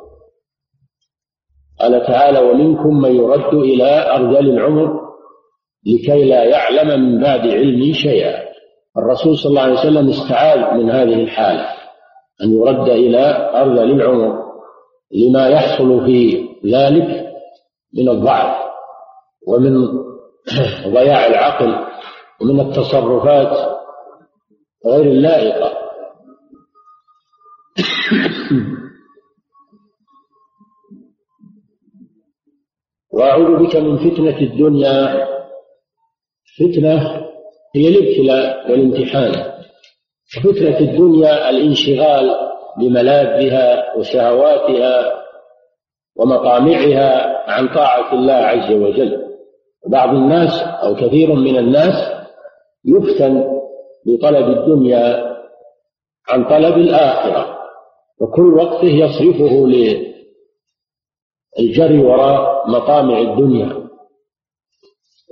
قال 1.80 2.06
تعالى 2.06 2.38
ومنكم 2.38 3.00
من 3.00 3.16
يرد 3.16 3.54
إلى 3.54 4.10
أرذل 4.10 4.50
العمر 4.50 5.00
لكي 5.86 6.24
لا 6.24 6.44
يعلم 6.44 7.00
من 7.00 7.22
بعد 7.22 7.40
علم 7.40 7.92
شيئا. 7.92 8.53
الرسول 8.98 9.38
صلى 9.38 9.50
الله 9.50 9.62
عليه 9.62 9.80
وسلم 9.80 10.08
استعاذ 10.08 10.74
من 10.74 10.90
هذه 10.90 11.14
الحالة 11.14 11.68
أن 12.42 12.52
يرد 12.52 12.88
إلى 12.88 13.50
أرذل 13.54 13.90
العمر 13.90 14.44
لما 15.12 15.48
يحصل 15.48 16.04
في 16.06 16.48
ذلك 16.66 17.34
من 17.94 18.08
الضعف 18.08 18.64
ومن 19.46 19.86
ضياع 20.94 21.26
العقل 21.26 21.86
ومن 22.40 22.60
التصرفات 22.60 23.80
غير 24.86 25.04
اللائقة. 25.04 25.72
وأعوذ 33.14 33.66
بك 33.66 33.76
من 33.76 33.96
فتنة 34.10 34.38
الدنيا 34.38 35.26
فتنة 36.58 37.23
هي 37.74 37.88
الابتلاء 37.88 38.70
والامتحان. 38.70 39.54
وفتنة 40.36 40.78
الدنيا 40.78 41.50
الانشغال 41.50 42.30
بملاذها 42.78 43.96
وشهواتها 43.96 45.22
ومطامعها 46.16 47.34
عن 47.50 47.68
طاعة 47.68 48.14
الله 48.14 48.32
عز 48.32 48.72
وجل. 48.72 49.24
بعض 49.88 50.08
الناس 50.08 50.62
أو 50.62 50.94
كثير 50.94 51.34
من 51.34 51.58
الناس 51.58 51.94
يفتن 52.84 53.44
بطلب 54.06 54.58
الدنيا 54.58 55.34
عن 56.28 56.44
طلب 56.44 56.76
الآخرة 56.76 57.58
وكل 58.20 58.54
وقته 58.54 58.88
يصرفه 58.88 59.66
للجري 61.58 61.98
وراء 61.98 62.70
مطامع 62.70 63.18
الدنيا. 63.18 63.83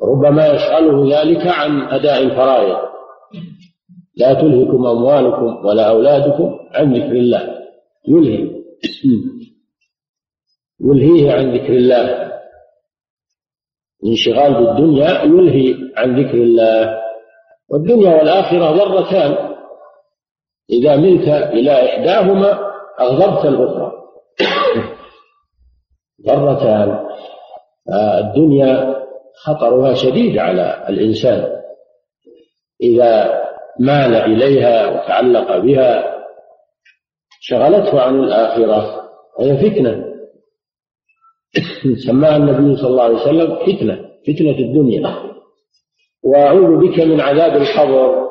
ربما 0.02 0.46
يشغله 0.46 1.20
ذلك 1.20 1.46
عن 1.46 1.82
أداء 1.82 2.22
الفرائض. 2.22 2.76
لا 4.16 4.34
تلهكم 4.34 4.86
أموالكم 4.86 5.66
ولا 5.66 5.88
أولادكم 5.88 6.58
عن 6.74 6.94
ذكر 6.94 7.12
الله. 7.12 7.58
يلهي 8.08 8.62
يلهيه 10.84 11.32
عن 11.32 11.54
ذكر 11.54 11.72
الله. 11.72 12.32
الانشغال 14.04 14.54
بالدنيا 14.54 15.22
يلهي 15.22 15.74
عن 15.96 16.20
ذكر 16.20 16.34
الله. 16.34 17.02
والدنيا 17.68 18.16
والآخرة 18.16 18.70
ضرتان 18.70 19.54
إذا 20.70 20.96
ملت 20.96 21.28
إلى 21.28 21.72
إحداهما 21.72 22.58
أغضبت 23.00 23.46
الأخرى. 23.46 23.92
ضرتان 26.26 27.06
الدنيا 28.18 29.01
خطرها 29.44 29.94
شديد 29.94 30.38
على 30.38 30.86
الإنسان. 30.88 31.62
إذا 32.82 33.42
مال 33.80 34.14
إليها 34.14 34.88
وتعلق 34.88 35.56
بها 35.56 36.12
شغلته 37.40 38.00
عن 38.00 38.20
الآخرة 38.20 39.10
وهي 39.38 39.56
فتنة. 39.56 40.04
سماها 42.06 42.36
النبي 42.36 42.76
صلى 42.76 42.90
الله 42.90 43.02
عليه 43.02 43.14
وسلم 43.14 43.56
فتنة 43.56 44.08
فتنة 44.26 44.58
الدنيا. 44.58 45.32
وأعوذ 46.22 46.88
بك 46.88 47.00
من 47.00 47.20
عذاب 47.20 47.62
القبر. 47.62 48.22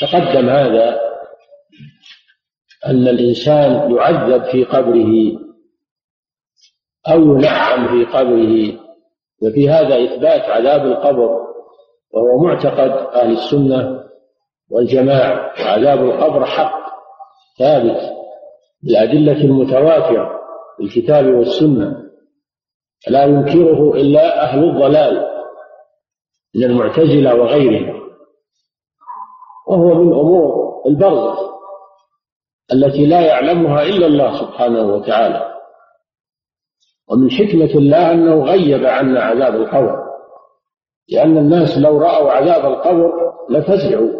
تقدم 0.00 0.48
هذا 0.48 1.00
أن 2.86 3.08
الإنسان 3.08 3.94
يعذب 3.96 4.44
في 4.44 4.64
قبره 4.64 5.40
أو 7.08 7.38
ينعم 7.38 7.88
في 7.88 8.04
قبره. 8.04 8.89
وفي 9.42 9.70
هذا 9.70 10.04
إثبات 10.04 10.42
عذاب 10.42 10.86
القبر 10.86 11.40
وهو 12.12 12.38
معتقد 12.44 12.90
أهل 13.14 13.32
السنة 13.32 14.00
والجماعة 14.70 15.52
وعذاب 15.60 15.98
القبر 15.98 16.44
حق 16.44 16.80
ثابت 17.58 18.00
بالأدلة 18.82 19.44
المتواترة 19.44 20.40
في 20.76 20.82
الكتاب 20.82 21.26
والسنة 21.26 21.96
لا 23.08 23.24
ينكره 23.24 23.94
إلا 23.94 24.42
أهل 24.42 24.64
الضلال 24.64 25.26
من 26.54 26.64
المعتزلة 26.64 27.34
وغيرهم. 27.34 28.00
وهو 29.68 29.94
من 29.94 30.12
أمور 30.12 30.82
البرزخ 30.86 31.38
التي 32.72 33.06
لا 33.06 33.20
يعلمها 33.20 33.82
إلا 33.82 34.06
الله 34.06 34.40
سبحانه 34.40 34.94
وتعالى. 34.94 35.49
ومن 37.10 37.30
حكمة 37.30 37.78
الله 37.78 38.12
أنه 38.12 38.44
غيب 38.44 38.84
عنا 38.84 39.22
عذاب 39.22 39.54
القبر. 39.54 40.10
لأن 41.08 41.38
الناس 41.38 41.78
لو 41.78 41.98
رأوا 41.98 42.30
عذاب 42.30 42.72
القبر 42.72 43.12
لفزعوا 43.50 44.10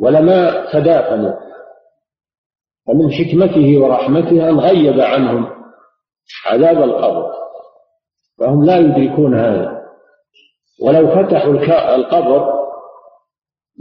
ولما 0.00 0.66
تدافنوا. 0.72 1.32
ومن 2.88 3.12
حكمته 3.12 3.78
ورحمته 3.78 4.48
أن 4.48 4.60
غيب 4.60 5.00
عنهم 5.00 5.46
عذاب 6.46 6.82
القبر. 6.82 7.32
فهم 8.38 8.64
لا 8.64 8.76
يدركون 8.76 9.38
هذا. 9.38 9.82
ولو 10.82 11.08
فتحوا 11.08 11.52
القبر 11.94 12.62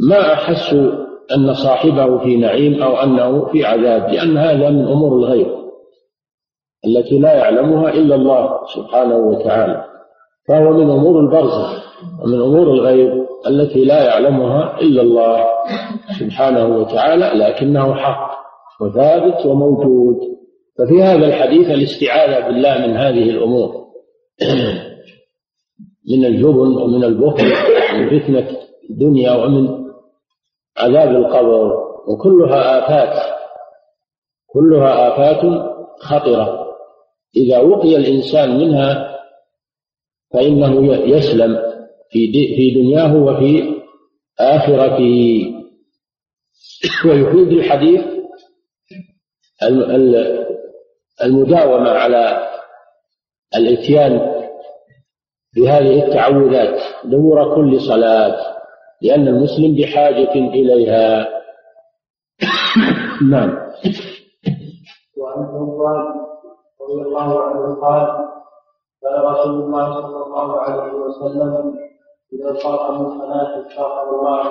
ما 0.10 0.34
أحسوا 0.34 0.92
أن 1.36 1.54
صاحبه 1.54 2.18
في 2.18 2.38
نعيم 2.38 2.84
أو 2.84 2.96
أنه 2.98 3.46
في 3.52 3.66
عذاب 3.66 4.10
لأن 4.10 4.38
هذا 4.38 4.70
من 4.70 4.88
أمور 4.88 5.16
الغيب. 5.16 5.61
التي 6.86 7.20
لا 7.20 7.34
يعلمها 7.34 7.90
إلا 7.90 8.16
الله 8.16 8.66
سبحانه 8.76 9.16
وتعالى. 9.16 9.86
فهو 10.48 10.74
من 10.74 10.90
أمور 10.90 11.20
البرزخ 11.20 11.84
ومن 12.24 12.42
أمور 12.42 12.74
الغيب 12.74 13.26
التي 13.48 13.86
لا 13.86 14.04
يعلمها 14.04 14.82
إلا 14.82 15.02
الله 15.02 15.46
سبحانه 16.20 16.78
وتعالى 16.78 17.32
لكنه 17.36 17.94
حق 17.94 18.32
وثابت 18.82 19.46
وموجود. 19.46 20.18
ففي 20.78 21.04
هذا 21.04 21.28
الحديث 21.28 21.70
الاستعاذة 21.70 22.48
بالله 22.48 22.88
من 22.88 22.98
هذه 22.98 23.30
الأمور. 23.30 23.72
من 26.12 26.26
الجبن 26.26 26.78
ومن 26.78 27.04
البخل 27.04 27.54
ومن 27.94 28.20
فتنة 28.20 28.58
الدنيا 28.90 29.32
ومن 29.32 29.68
عذاب 30.78 31.10
القبر 31.10 31.74
وكلها 32.08 32.80
آفات 32.80 33.24
كلها 34.48 35.08
آفات 35.08 35.42
خطرة. 36.00 36.61
إذا 37.36 37.60
وقي 37.60 37.96
الإنسان 37.96 38.58
منها 38.58 39.20
فإنه 40.34 40.96
يسلم 40.96 41.56
في 42.10 42.32
في 42.32 42.72
دنياه 42.76 43.16
وفي 43.16 43.82
آخرته. 44.40 45.42
ويفيد 47.06 47.48
الحديث 47.48 48.02
المداومة 51.24 51.90
على 51.90 52.50
الإتيان 53.56 54.42
بهذه 55.56 56.06
التعوذات 56.06 56.82
دور 57.06 57.56
كل 57.56 57.82
صلاة 57.82 58.58
لأن 59.02 59.28
المسلم 59.28 59.76
بحاجة 59.76 60.34
إليها. 60.34 61.28
نعم. 63.32 63.58
وعن 65.18 65.46
قال 65.78 66.31
رضي 66.84 67.02
الله 67.02 67.42
عنه 67.44 67.82
قال 67.82 68.08
قال 69.04 69.26
رسول 69.26 69.54
الله 69.54 70.02
صلى 70.02 70.26
الله 70.26 70.60
عليه 70.60 70.94
وسلم 70.94 71.76
إذا 72.34 72.54
صار 72.54 72.92
من 72.92 73.20
صلاة 73.20 73.68
استغفر 73.68 74.10
الله 74.20 74.44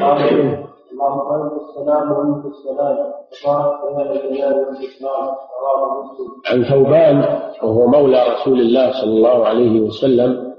قال 0.00 0.60
اللهم 0.92 1.42
انت 1.42 1.52
السلام 1.62 2.12
ومنك 2.12 2.44
السلام 2.46 2.96
تبارك 3.42 3.80
يا 3.96 4.50
الجلال 4.50 4.54
والاكرام 4.54 5.34
رواه 5.62 6.02
مسلم. 6.02 6.28
عن 6.46 6.64
ثوبان 6.64 7.40
وهو 7.62 7.86
مولى 7.86 8.22
رسول 8.28 8.60
الله 8.60 8.92
صلى 8.92 9.10
الله 9.10 9.46
عليه 9.46 9.80
وسلم 9.80 10.54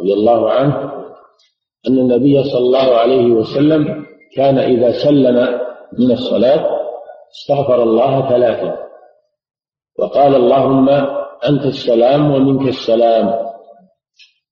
رضي 0.00 0.12
الله 0.12 0.50
عنه 0.50 0.92
أن 1.88 1.98
النبي 1.98 2.42
صلى 2.42 2.58
الله 2.58 2.96
عليه 2.96 3.32
وسلم 3.32 4.04
كان 4.36 4.58
إذا 4.58 4.92
سلم 4.92 5.60
من 5.98 6.12
الصلاة 6.12 6.68
استغفر 7.32 7.82
الله 7.82 8.28
ثلاثا 8.28 8.82
وقال 9.98 10.34
اللهم 10.34 10.88
أنت 11.48 11.64
السلام 11.64 12.30
ومنك 12.30 12.68
السلام. 12.68 13.52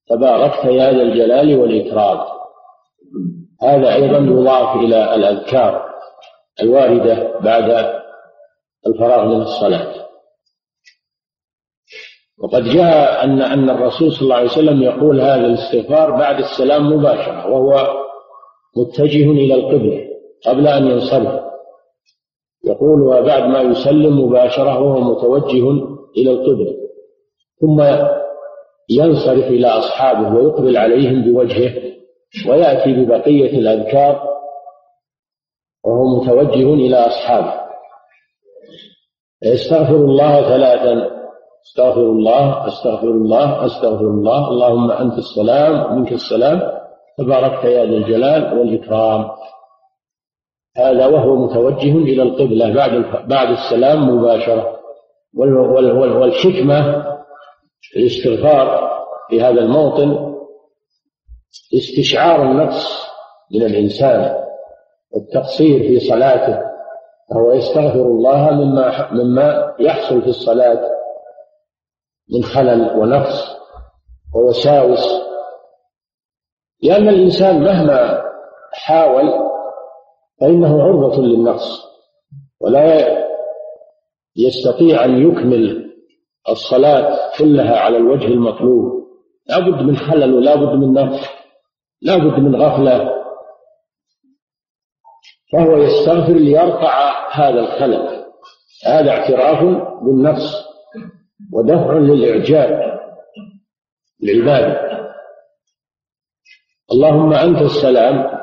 تباركت 0.09 0.65
يا 0.65 0.93
ذا 0.93 1.03
الجلال 1.03 1.61
والإكرام. 1.61 2.19
هذا 3.63 3.95
أيضا 3.95 4.19
يضاف 4.19 4.77
إلى 4.77 5.15
الأذكار 5.15 5.85
الواردة 6.63 7.39
بعد 7.41 7.95
الفراغ 8.87 9.25
من 9.29 9.41
الصلاة. 9.43 10.01
وقد 12.43 12.65
جاء 12.65 13.25
أن 13.25 13.43
أن 13.43 13.71
الرسول 13.71 14.13
صلى 14.13 14.23
الله 14.23 14.37
عليه 14.37 14.51
وسلم 14.51 14.83
يقول 14.83 15.21
هذا 15.21 15.47
الاستغفار 15.47 16.11
بعد 16.11 16.39
السلام 16.39 16.93
مباشرة 16.93 17.47
وهو 17.47 17.89
متجه 18.77 19.31
إلى 19.31 19.55
القبلة 19.55 20.07
قبل 20.47 20.69
أن 20.69 20.87
ينصرف. 20.87 21.50
يقول 22.65 23.01
وبعد 23.01 23.43
ما 23.43 23.61
يسلم 23.61 24.21
مباشرة 24.25 24.81
وهو 24.81 25.01
متوجه 25.01 25.71
إلى 26.17 26.31
القبلة 26.31 26.75
ثم 27.61 27.81
ينصرف 28.91 29.45
إلى 29.45 29.67
أصحابه 29.67 30.35
ويقبل 30.37 30.77
عليهم 30.77 31.23
بوجهه 31.23 31.75
ويأتي 32.49 32.93
ببقية 32.93 33.59
الأذكار 33.59 34.23
وهو 35.85 36.21
متوجه 36.21 36.75
إلى 36.75 36.97
أصحابه. 36.97 37.61
يستغفر 39.45 39.97
الله 39.97 40.43
ثلاثا 40.43 41.11
استغفر 41.67 42.01
الله 42.01 42.67
استغفر 42.67 43.09
الله 43.09 43.67
استغفر 43.67 44.05
الله 44.05 44.49
اللهم 44.49 44.91
أنت 44.91 45.19
السلام 45.19 45.97
منك 45.97 46.13
السلام 46.13 46.61
تباركت 47.19 47.65
يا 47.65 47.85
ذا 47.85 47.97
الجلال 47.97 48.59
والإكرام. 48.59 49.31
هذا 50.77 51.07
وهو 51.07 51.37
متوجه 51.37 51.93
إلى 51.93 52.23
القبلة 52.23 52.75
بعد 52.75 52.91
بعد 53.29 53.49
السلام 53.49 54.09
مباشرة. 54.09 54.81
والحكمة 55.35 57.03
في 57.81 57.99
الاستغفار 57.99 58.91
في 59.29 59.41
هذا 59.43 59.61
الموطن 59.61 60.37
استشعار 61.75 62.43
النفس 62.43 63.07
من 63.55 63.63
الإنسان 63.63 64.45
والتقصير 65.13 65.79
في 65.79 66.01
صلاته. 66.01 66.71
فهو 67.31 67.53
يستغفر 67.53 68.03
الله 68.03 68.51
مما 68.51 69.13
مما 69.13 69.75
يحصل 69.81 70.23
في 70.23 70.29
الصلاة 70.29 70.81
من 72.35 72.45
خلل 72.45 72.97
ونقص 72.97 73.57
ووساوس. 74.35 75.21
لأن 76.83 77.09
الإنسان 77.09 77.63
مهما 77.65 78.23
حاول 78.73 79.51
فإنه 80.41 80.83
عرضة 80.83 81.23
للنقص. 81.23 81.91
ولا 82.61 83.19
يستطيع 84.37 85.05
أن 85.05 85.29
يكمل 85.29 85.91
الصلاة 86.49 87.19
كلها 87.39 87.77
على 87.77 87.97
الوجه 87.97 88.27
المطلوب. 88.27 89.07
لا 89.47 89.59
بد 89.59 89.83
من 89.83 89.97
خلل 89.97 90.35
ولا 90.35 90.55
بد 90.55 90.79
من 90.79 90.93
نقص. 90.93 91.27
لا 92.03 92.17
بد 92.17 92.41
من 92.41 92.57
غفلة. 92.57 93.21
فهو 95.53 95.77
يستغفر 95.77 96.33
ليرفع 96.33 97.11
هذا 97.33 97.61
الخلل 97.61 98.25
هذا 98.87 99.11
اعتراف 99.11 99.65
بالنقص 100.03 100.71
ودفع 101.53 101.93
للإعجاب 101.93 103.01
العبادة 104.23 104.91
اللهم 106.93 107.33
أنت 107.33 107.63
السلام. 107.63 108.41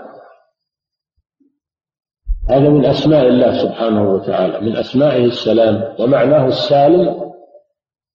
هذا 2.49 2.69
من 2.69 2.85
أسماء 2.85 3.27
الله 3.27 3.63
سبحانه 3.63 4.13
وتعالى 4.13 4.61
من 4.61 4.75
أسمائه 4.77 5.25
السلام 5.25 5.95
ومعناه 5.99 6.47
السالم 6.47 7.31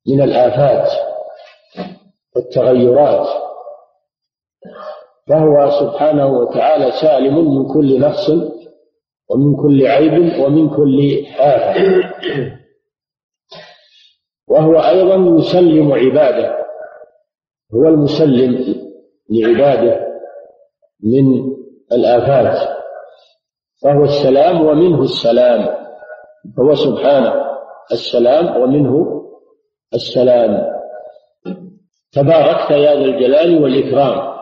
من 0.08 0.22
الآفات 0.22 0.88
والتغيرات. 2.36 3.28
فهو 5.28 5.70
سبحانه 5.70 6.26
وتعالى 6.26 6.90
سالم 6.90 7.54
من 7.54 7.72
كل 7.74 8.00
نقص 8.00 8.30
ومن 9.30 9.56
كل 9.62 9.86
عيب 9.86 10.40
ومن 10.40 10.70
كل 10.70 11.26
آفة. 11.38 12.02
وهو 14.48 14.74
أيضا 14.80 15.38
يسلم 15.38 15.92
عباده 15.92 16.56
هو 17.74 17.88
المسلم 17.88 18.74
لعباده 19.30 20.06
من 21.00 21.52
الآفات. 21.92 22.71
فهو 23.82 24.04
السلام 24.04 24.66
ومنه 24.66 25.02
السلام. 25.02 25.68
هو 26.58 26.74
سبحانه. 26.74 27.34
السلام 27.92 28.62
ومنه 28.62 29.22
السلام. 29.94 30.72
تباركت 32.12 32.70
يا 32.70 32.94
ذا 32.94 33.04
الجلال 33.04 33.62
والإكرام. 33.62 34.32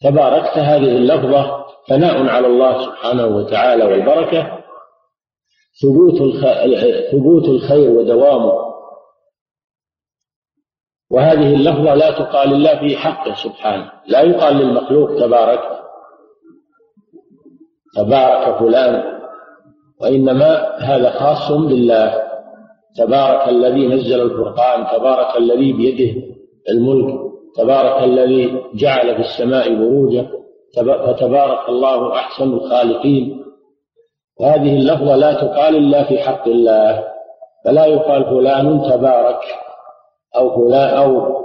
تباركت 0.00 0.58
هذه 0.58 0.96
اللفظة 0.96 1.64
ثناء 1.88 2.26
على 2.26 2.46
الله 2.46 2.84
سبحانه 2.84 3.26
وتعالى 3.26 3.84
والبركة. 3.84 4.58
ثبوت 5.82 6.18
ثبوت 7.12 7.48
الخير 7.48 7.90
ودوامه. 7.90 8.70
وهذه 11.10 11.54
اللفظة 11.54 11.94
لا 11.94 12.10
تقال 12.10 12.54
إلا 12.54 12.78
في 12.78 12.96
حقه 12.96 13.34
سبحانه. 13.34 13.92
لا 14.06 14.20
يقال 14.20 14.56
للمخلوق 14.56 15.20
تبارك 15.20 15.60
تبارك 17.96 18.58
فلان 18.58 19.20
وإنما 20.00 20.76
هذا 20.78 21.10
خاص 21.10 21.52
بالله. 21.52 22.22
تبارك 22.96 23.48
الذي 23.48 23.86
نزل 23.86 24.20
الفرقان 24.20 24.86
تبارك 24.98 25.36
الذي 25.36 25.72
بيده 25.72 26.22
الملك 26.70 27.20
تبارك 27.56 28.04
الذي 28.04 28.62
جعل 28.74 29.14
في 29.14 29.20
السماء 29.20 29.74
بروجا 29.74 30.28
فتبارك 30.76 31.68
الله 31.68 32.12
أحسن 32.12 32.44
الخالقين. 32.44 33.44
وهذه 34.40 34.76
اللفظة 34.76 35.16
لا 35.16 35.32
تقال 35.32 35.76
إلا 35.76 36.04
في 36.04 36.18
حق 36.18 36.48
الله 36.48 37.04
فلا 37.64 37.86
يقال 37.86 38.24
فلان 38.24 38.82
تبارك 38.90 39.40
أو 40.36 40.50
فلان 40.56 40.96
أو 40.96 41.40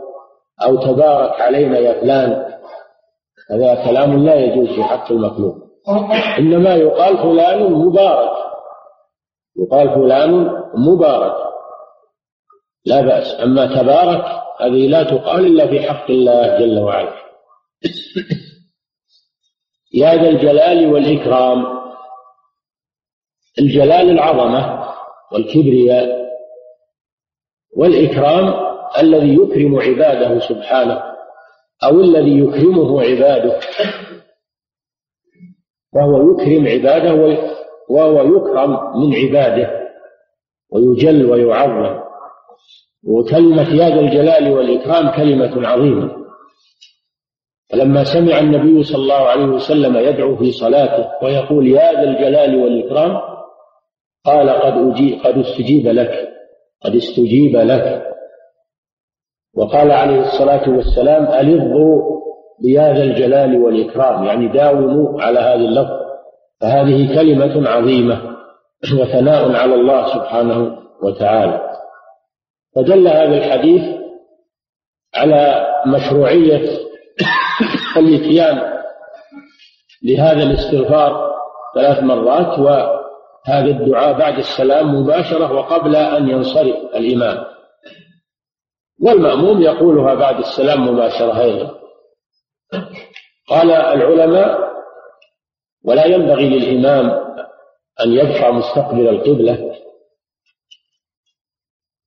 أو 0.63 0.75
تبارك 0.75 1.41
علينا 1.41 1.79
يا 1.79 2.01
فلان. 2.01 2.45
هذا 3.51 3.86
كلام 3.86 4.25
لا 4.25 4.36
يجوز 4.36 4.67
في 4.67 4.84
حق 4.84 5.12
المخلوق. 5.12 5.64
إنما 6.39 6.76
يقال 6.76 7.17
فلان 7.17 7.74
مبارك. 7.74 8.38
يقال 9.58 9.89
فلان 9.89 10.62
مبارك. 10.74 11.36
لا 12.86 13.02
بأس. 13.02 13.41
أما 13.43 13.82
تبارك 13.82 14.26
هذه 14.62 14.88
لا 14.88 15.04
تقال 15.04 15.45
إلا 15.45 15.67
في 15.67 15.82
حق 15.82 16.12
الله 16.12 16.60
جل 16.60 16.80
وعلا. 16.80 17.13
يا 19.93 20.15
ذا 20.15 20.30
الجلال 20.30 20.93
والإكرام. 20.93 21.65
الجلال 23.60 24.10
العظمة 24.10 24.89
والكبرياء 25.32 26.26
والإكرام 27.78 28.54
الذي 29.00 29.36
يكرم 29.36 29.80
عباده 29.80 30.39
سبحانه 30.39 31.04
أو 31.84 32.00
الذي 32.00 32.39
يكرمه 32.39 33.02
عباده. 33.02 33.60
وهو 35.95 36.31
يكرم 36.31 36.67
عباده 36.67 37.13
وهو 37.89 38.38
يكرم 38.38 38.71
من 39.01 39.15
عباده 39.15 39.86
ويجل 40.71 41.25
ويعظم. 41.31 41.99
وكلمة 43.03 43.69
يا 43.75 43.89
ذا 43.89 43.99
الجلال 43.99 44.51
والإكرام 44.51 45.12
كلمة 45.15 45.67
عظيمة. 45.67 46.25
فلما 47.71 48.03
سمع 48.03 48.39
النبي 48.39 48.84
صلى 48.84 49.01
الله 49.01 49.27
عليه 49.27 49.45
وسلم 49.45 49.97
يدعو 49.97 50.36
في 50.36 50.51
صلاته 50.51 51.12
ويقول 51.23 51.67
يا 51.67 51.91
ذا 51.91 52.03
الجلال 52.03 52.55
والإكرام 52.63 53.21
قال 54.25 54.49
قد 54.49 54.73
أجيب 54.73 55.19
قد 55.23 55.38
استجيب 55.38 55.88
لك 55.88 56.29
قد 56.81 56.95
استجيب 56.95 57.55
لك. 57.55 58.05
وقال 59.58 59.91
عليه 59.91 60.19
الصلاة 60.19 60.69
والسلام 60.69 61.23
ألظوا 61.25 62.15
بيا 62.62 62.94
ذا 62.94 63.04
الجلال 63.04 63.62
والإكرام. 63.62 64.24
يعني 64.24 64.48
داوموا 64.48 65.22
على 65.22 65.39
هذا 65.39 65.56
اللفظ. 65.56 66.06
فهذه 66.62 67.15
كلمة 67.15 67.70
عظيمة 67.70 68.36
وثناء 69.00 69.56
على 69.56 69.76
الله 69.76 70.13
سبحانه 70.13 70.78
وتعالى. 71.02 71.62
فدل 72.76 73.08
هذا 73.08 73.38
الحديث 73.38 73.84
على 75.15 75.68
مشروعية 75.86 76.70
الاتيان 77.98 78.76
لهذا 80.04 80.44
الاستغفار 80.44 81.32
ثلاث 81.76 82.04
مرات 82.04 82.60
وهذا 82.60 83.65
الدعاء 83.65 84.18
بعد 84.18 84.38
السلام 84.38 84.96
مباشرة 84.96 85.54
وقبل 85.54 85.96
أن 85.96 86.30
ينصرف 86.30 86.76
الإمام. 86.96 87.46
والمأموم 89.02 89.62
يقولها 89.62 90.13
بعد 90.13 90.38
السلام 90.38 90.88
مباشرة 90.88 91.41
أيضا. 91.41 91.85
قال 93.49 93.71
العلماء 93.71 94.60
ولا 95.86 96.06
ينبغي 96.06 96.49
للإمام 96.49 97.06
أن 98.06 98.13
يبقى 98.13 98.54
مستقبل 98.54 99.08
القبلة 99.08 99.71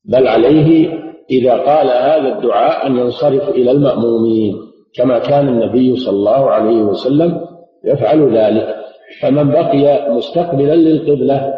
بل 0.04 0.28
عليه 0.28 0.98
إذا 1.30 1.52
قال 1.52 1.86
هذا 1.86 2.36
الدعاء 2.38 2.86
أن 2.86 2.96
ينصرف 2.96 3.48
إلى 3.48 3.70
المأمومين 3.70 4.56
كما 4.94 5.18
كان 5.18 5.48
النبي 5.48 5.96
صلى 5.96 6.16
الله 6.16 6.50
عليه 6.50 6.82
وسلم 6.82 7.46
يفعل 7.84 8.36
ذلك. 8.38 8.76
فمن 9.22 9.50
بقي 9.50 10.10
مستقبلا 10.10 10.74
للقبلة 10.74 11.54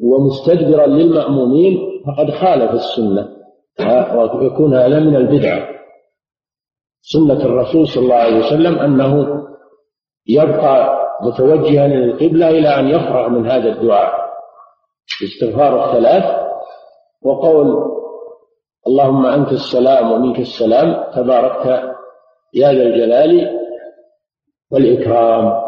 ومستدبرا 0.00 0.86
للمأمومين 0.86 1.78
فقد 2.06 2.30
خالف 2.30 2.70
السنة 2.70 3.28
ويكون 4.34 4.74
هذا 4.74 5.00
من 5.00 5.16
البدعة 5.16 5.68
سنة 7.02 7.44
الرسول 7.44 7.88
صلى 7.88 8.02
الله 8.04 8.14
عليه 8.14 8.38
وسلم 8.38 8.78
أنه 8.78 9.42
يبقى 10.26 11.00
متوجها 11.22 11.88
للقبلة 11.88 12.48
إلى 12.50 12.68
أن 12.68 12.88
يفرغ 12.88 13.28
من 13.28 13.50
هذا 13.50 13.68
الدعاء. 13.68 14.30
استغفار 15.24 15.84
الثلاث 15.84 16.24
وقول 17.22 17.90
اللهم 18.86 19.26
أنت 19.26 19.52
السلام 19.52 20.12
ومنك 20.12 20.38
السلام 20.38 21.04
تباركت 21.16 21.82
يا 22.54 22.72
ذا 22.72 22.82
الجلال 22.82 23.60
والإكرام. 24.72 25.62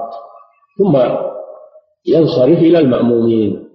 ثم 0.78 0.96
ينصرف 2.06 2.58
إلى 2.58 2.78
المأمومين. 2.78 3.68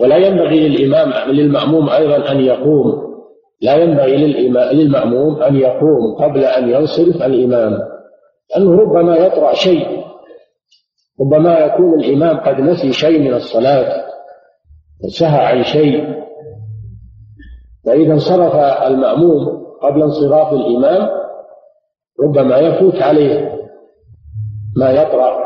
ولا 0.00 0.16
ينبغي 0.16 0.68
للإمام 0.68 1.30
للمأموم 1.30 1.88
أيضا 1.88 2.30
أن 2.32 2.40
يقوم 2.40 3.07
لا 3.60 3.74
ينبغي 3.76 4.16
للمأموم 4.72 5.42
أن 5.42 5.56
يقوم 5.56 6.14
قبل 6.20 6.44
أن 6.44 6.68
ينصرف 6.68 7.22
الإمام 7.22 7.78
لأنه 8.50 8.80
ربما 8.80 9.16
يطرأ 9.16 9.54
شيء 9.54 9.98
ربما 11.20 11.58
يكون 11.58 12.00
الإمام 12.00 12.36
قد 12.36 12.60
نسي 12.60 12.92
شيء 12.92 13.20
من 13.20 13.34
الصلاة 13.34 14.08
سهى 15.18 15.46
عن 15.46 15.62
شيء. 15.62 16.18
فإذا 17.86 18.12
انصرف 18.12 18.54
المأموم 18.86 19.66
قبل 19.82 20.02
انصراف 20.02 20.52
الإمام 20.52 21.08
ربما 22.24 22.58
يفوت 22.58 23.02
عليه 23.02 23.58
ما 24.76 24.90
يطرأ 24.90 25.38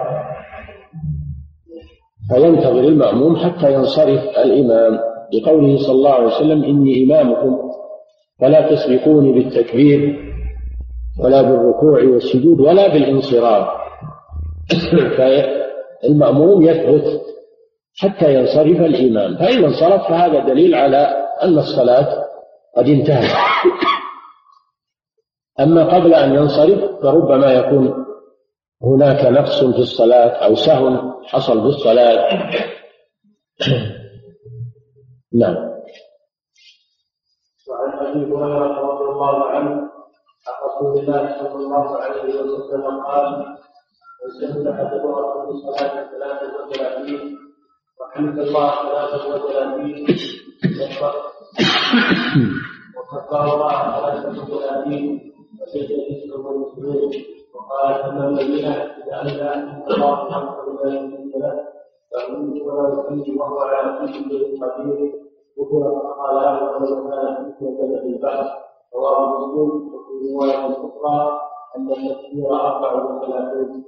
فينتظر 2.34 2.80
المأموم 2.80 3.36
حتى 3.36 3.72
ينصرف 3.72 4.20
الإمام. 4.44 4.98
لقوله 5.32 5.76
صلى 5.76 5.94
الله 5.94 6.10
عليه 6.14 6.26
وسلم 6.26 6.64
إني 6.64 7.04
إمامكم. 7.04 7.71
فلا 8.42 8.74
تسبقوني 8.74 9.32
بالتكبير 9.32 10.32
ولا 11.18 11.42
بالركوع 11.42 12.02
والسجود 12.02 12.60
ولا 12.60 12.88
بالانصراف. 12.88 13.68
فالمأموم 15.16 16.62
يثبت 16.62 17.22
حتى 17.96 18.34
ينصرف 18.34 18.80
الإمام 18.80 19.36
فإذا 19.36 19.66
انصرف 19.66 20.08
فهذا 20.08 20.38
دليل 20.38 20.74
على 20.74 21.26
أن 21.42 21.58
الصلاة 21.58 22.24
قد 22.76 22.88
انتهت. 22.88 23.30
أما 25.60 25.84
قبل 25.84 26.14
أن 26.14 26.34
ينصرف 26.34 27.02
فربما 27.02 27.52
يكون 27.52 28.04
هناك 28.82 29.26
نقص 29.26 29.64
في 29.64 29.78
الصلاة 29.78 30.28
أو 30.28 30.54
سهو 30.54 31.12
حصل 31.24 31.60
في 31.60 31.66
الصلاة. 31.66 32.50
نعم. 35.40 35.71
ابي 38.12 38.22
هريره 38.34 38.80
رضي 38.90 39.04
الله 39.12 39.44
عنه 39.44 39.70
عن 40.46 40.54
رسول 40.66 40.98
الله 40.98 41.22
صلى 41.40 41.54
الله 41.64 41.96
عليه 41.96 42.24
وسلم 42.40 43.00
قال 43.06 43.56
وسلم 44.24 44.68
احدكم 44.68 45.12
في 45.44 45.50
الصلاه 45.50 45.94
ثلاثة 46.10 46.52
وثلاثين 46.58 47.38
وحمد 48.00 48.38
الله 48.38 48.70
ثلاثة 48.70 49.22
وثلاثين 49.34 50.06
وكفر 52.96 53.54
الله 53.54 53.76
ثلاثة 54.00 54.28
وثلاثين 54.42 55.32
وسجد 55.62 55.98
اسمه 56.12 56.50
المسلمين 56.50 57.24
وقال 57.54 57.94
أن 57.94 58.18
الذين 58.28 58.64
أنزل 59.12 59.40
أن 59.40 59.82
الله 59.90 60.16
خمسة 60.30 60.62
وثلاثين 60.72 61.32
له 61.36 61.54
فمن 62.12 62.60
ولا 62.62 62.84
يكفيه 62.94 63.40
وهو 63.40 63.58
على 63.60 63.98
كل 63.98 64.12
شيء 64.14 64.64
قدير. 64.64 65.12
ذكر 65.58 65.82
فقال 66.04 66.62
ولو 66.62 67.10
كان 67.10 67.52
فتنة 67.52 68.00
في 68.00 68.06
البحث. 68.06 68.46
رواه 68.94 69.38
مسلم 69.38 69.70
وفي 69.94 70.32
رواية 70.32 70.66
أخرى 70.66 71.40
أن 71.76 71.90
التكبير 71.90 72.54
أربع 72.54 72.92
وثلاثين 72.94 73.84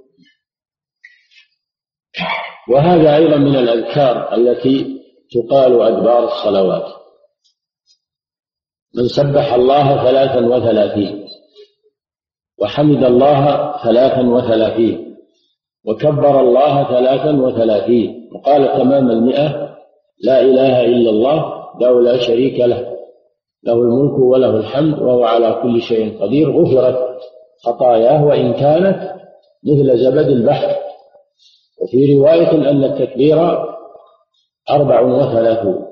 وهذا 2.68 3.16
أيضا 3.16 3.37
من 3.37 3.57
الأذكار 3.57 4.35
التي 4.35 5.00
تقال 5.33 5.83
أدبار 5.83 6.24
الصلوات. 6.24 7.05
من 8.96 9.09
سبح 9.09 9.55
الله 9.55 10.05
ثلاثا 10.05 10.46
وثلاثين 10.46 11.29
وحمد 12.59 13.05
الله 13.05 13.72
ثلاثا 13.83 14.20
وثلاثين 14.20 15.16
وكبر 15.87 16.40
الله 16.40 16.85
ثلاثا 16.88 17.31
وثلاثين 17.31 18.31
وقال 18.35 18.79
تمام 18.79 19.11
المئة 19.11 19.74
لا 20.22 20.40
إله 20.40 20.85
إلا 20.85 21.11
الله 21.11 21.55
له 21.81 22.00
لا 22.00 22.20
شريك 22.20 22.61
له 22.61 22.94
له 23.64 23.72
الملك 23.72 24.18
وله 24.18 24.57
الحمد 24.57 24.98
وهو 24.98 25.24
على 25.24 25.61
كل 25.62 25.81
شيء 25.81 26.22
قدير. 26.22 26.50
غفرت 26.50 27.18
خطاياه 27.64 28.24
وإن 28.24 28.53
كانت 28.53 29.14
مثل 29.64 29.98
زبد 29.98 30.27
البحر. 30.29 30.77
وفي 31.83 32.14
رواية 32.18 32.50
أن 32.50 32.85
التكبير 32.85 33.38
أربع 34.70 35.00
وثلاثون. 35.00 35.85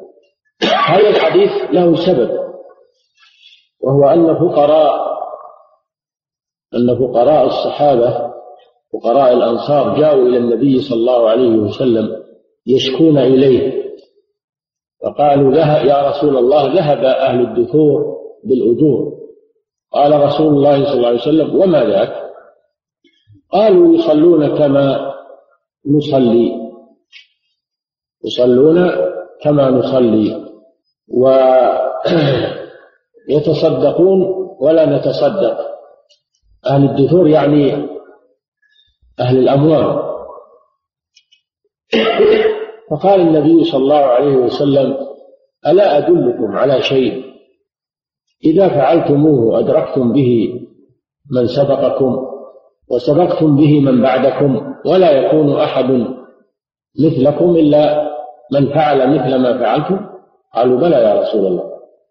هذا 0.87 1.09
الحديث 1.09 1.51
له 1.73 1.97
سبب 1.97 2.31
وهو 3.81 4.05
أن 4.05 4.35
فقراء 4.35 5.13
أن 6.75 6.99
فقراء 6.99 7.47
الصحابة 7.47 8.33
فقراء 8.93 9.33
الأنصار 9.33 10.01
جاءوا 10.01 10.29
إلى 10.29 10.37
النبي 10.37 10.81
صلى 10.81 10.97
الله 10.97 11.29
عليه 11.29 11.57
وسلم 11.57 12.23
يشكون 12.67 13.19
إليه. 13.19 13.82
فقالوا 15.03 15.57
يا 15.85 16.11
رسول 16.11 16.37
الله 16.37 16.75
ذهب 16.75 17.05
أهل 17.05 17.41
الدثور 17.41 18.19
بالأجور. 18.45 19.13
قال 19.93 20.21
رسول 20.21 20.47
الله 20.47 20.85
صلى 20.85 20.95
الله 20.95 21.09
عليه 21.09 21.21
وسلم 21.21 21.57
وما 21.61 21.85
ذاك؟ 21.85 22.33
قالوا 23.53 23.95
يصلون 23.95 24.59
كما 24.59 25.15
نصلي. 25.87 26.73
يصلون 28.25 28.91
كما 29.43 29.71
نصلي. 29.71 30.53
ويتصدقون 33.29 34.23
ولا 34.63 34.87
نتصدق. 34.87 35.59
أهل 36.67 36.85
الدثور 36.85 37.29
يعني 37.29 37.89
أهل 39.21 39.39
الأموال. 39.39 40.13
فقال 42.93 43.21
النبي 43.21 43.65
صلى 43.65 43.83
الله 43.83 43.97
عليه 43.97 44.37
وسلم 44.37 44.97
ألا 45.67 45.99
أدلكم 45.99 46.57
على 46.57 46.83
شيء؟ 46.83 47.23
إذا 48.45 48.69
فعلتموه 48.69 49.59
أدركتم 49.59 50.13
به 50.13 50.61
من 51.31 51.47
سبقكم 51.47 52.27
وسبقتم 52.91 53.57
به 53.57 53.81
من 53.81 54.03
بعدكم 54.03 54.75
ولا 54.87 55.11
يكون 55.11 55.57
أحد 55.57 56.07
مثلكم 57.05 57.57
إلا 57.57 58.11
من 58.53 58.67
فعل 58.67 59.15
مثل 59.15 59.37
ما 59.37 59.59
فعلتم؟ 59.59 60.01
قالوا 60.55 60.81
بلى 60.81 60.97
يا 60.97 61.21
رسول 61.21 61.47
الله. 61.47 61.65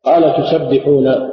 قال 0.05 0.43
تسبحون 0.43 1.29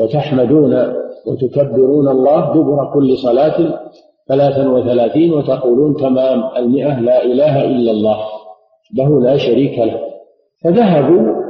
وتحمدون 0.00 0.94
وتكبرون 1.26 2.08
الله 2.08 2.54
دبر 2.54 2.92
كل 2.94 3.16
صلاة 3.16 3.80
ثلاثا 4.28 4.68
وثلاثين 4.68 5.32
وتقولون 5.32 5.96
تمام 5.96 6.44
المئة 6.56 7.00
لا 7.00 7.24
إله 7.24 7.64
إلا 7.64 7.90
الله. 7.90 8.35
له 8.94 9.20
لا 9.20 9.36
شريك 9.36 9.78
له. 9.78 10.00
فذهبوا 10.64 11.46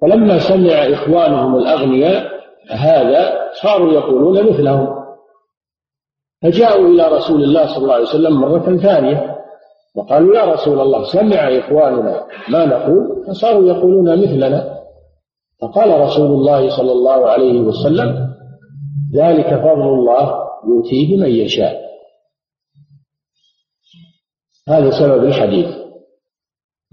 فلما 0.00 0.38
سمع 0.38 0.94
إخوانهم 0.94 1.56
الأغنياء 1.56 2.32
هذا 2.70 3.50
صاروا 3.62 3.92
يقولون 3.92 4.50
مثلهم. 4.50 5.02
فجاءوا 6.42 6.88
إلى 6.88 7.08
رسول 7.08 7.44
الله 7.44 7.66
صلى 7.66 7.82
الله 7.82 7.94
عليه 7.94 8.04
وسلم 8.04 8.40
مرة 8.40 8.76
ثانية 8.76 9.36
وقالوا 9.94 10.36
يا 10.36 10.44
رسول 10.44 10.80
الله 10.80 11.04
سمع 11.04 11.58
إخواننا 11.58 12.26
ما 12.48 12.66
نقول؟ 12.66 13.24
فصاروا 13.28 13.68
يقولون 13.68 14.22
مثلنا. 14.22 14.78
فقال 15.60 16.00
رسول 16.00 16.26
الله 16.26 16.76
صلى 16.76 16.92
الله 16.92 17.30
عليه 17.30 17.60
وسلم 17.60 18.34
ذلك 19.14 19.46
فضل 19.46 19.82
الله 19.82 20.34
يؤتيه 20.68 21.16
من 21.16 21.28
يشاء. 21.28 21.82
هذا 24.68 24.90
سبب 24.90 25.24
الحديث. 25.24 25.81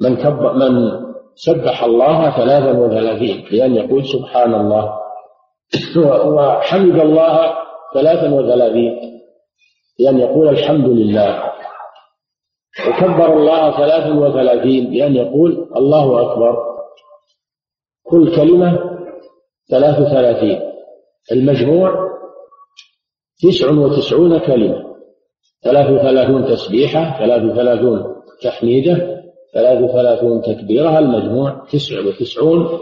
من 0.02 0.16
كب 0.16 0.42
من 0.42 0.92
سبح 1.36 1.84
الله 1.84 2.30
ثلاثا 2.38 2.80
وثلاثين 2.80 3.46
بأن 3.52 3.76
يقول 3.76 4.06
سبحان 4.06 4.56
الله. 4.56 5.00
وحمد 6.36 7.00
الله 7.00 7.54
ثلاثا 7.94 8.34
وثلاثين 8.34 9.22
بأن 10.00 10.20
يقول 10.20 10.48
الحمد 10.50 10.88
لله. 10.88 11.44
وكبر 12.88 13.38
الله 13.38 13.78
ثلاثا 13.78 14.14
وثلاثين 14.14 14.90
بأن 14.90 15.16
يقول 15.16 15.70
الله 15.76 16.22
أكبر. 16.22 16.58
كل 18.04 18.36
كلمة 18.36 19.00
ثلاث 19.70 20.00
وثلاثين 20.00 20.62
المجموع 21.32 22.10
تسع 23.44 23.72
وتسعون 23.72 24.40
كلمة. 24.40 24.90
ثلاث 25.64 25.90
وثلاثون 25.90 26.46
تسبيحة 26.46 27.20
ثلاث 27.20 27.44
وثلاثون 27.44 28.16
تحميدة. 28.42 29.19
ثلاث 29.54 29.82
وثلاثون 29.82 30.42
تكبيرة 30.42 31.00
المجموع 31.00 31.66
تسع 31.72 32.00
وتسعون 32.00 32.80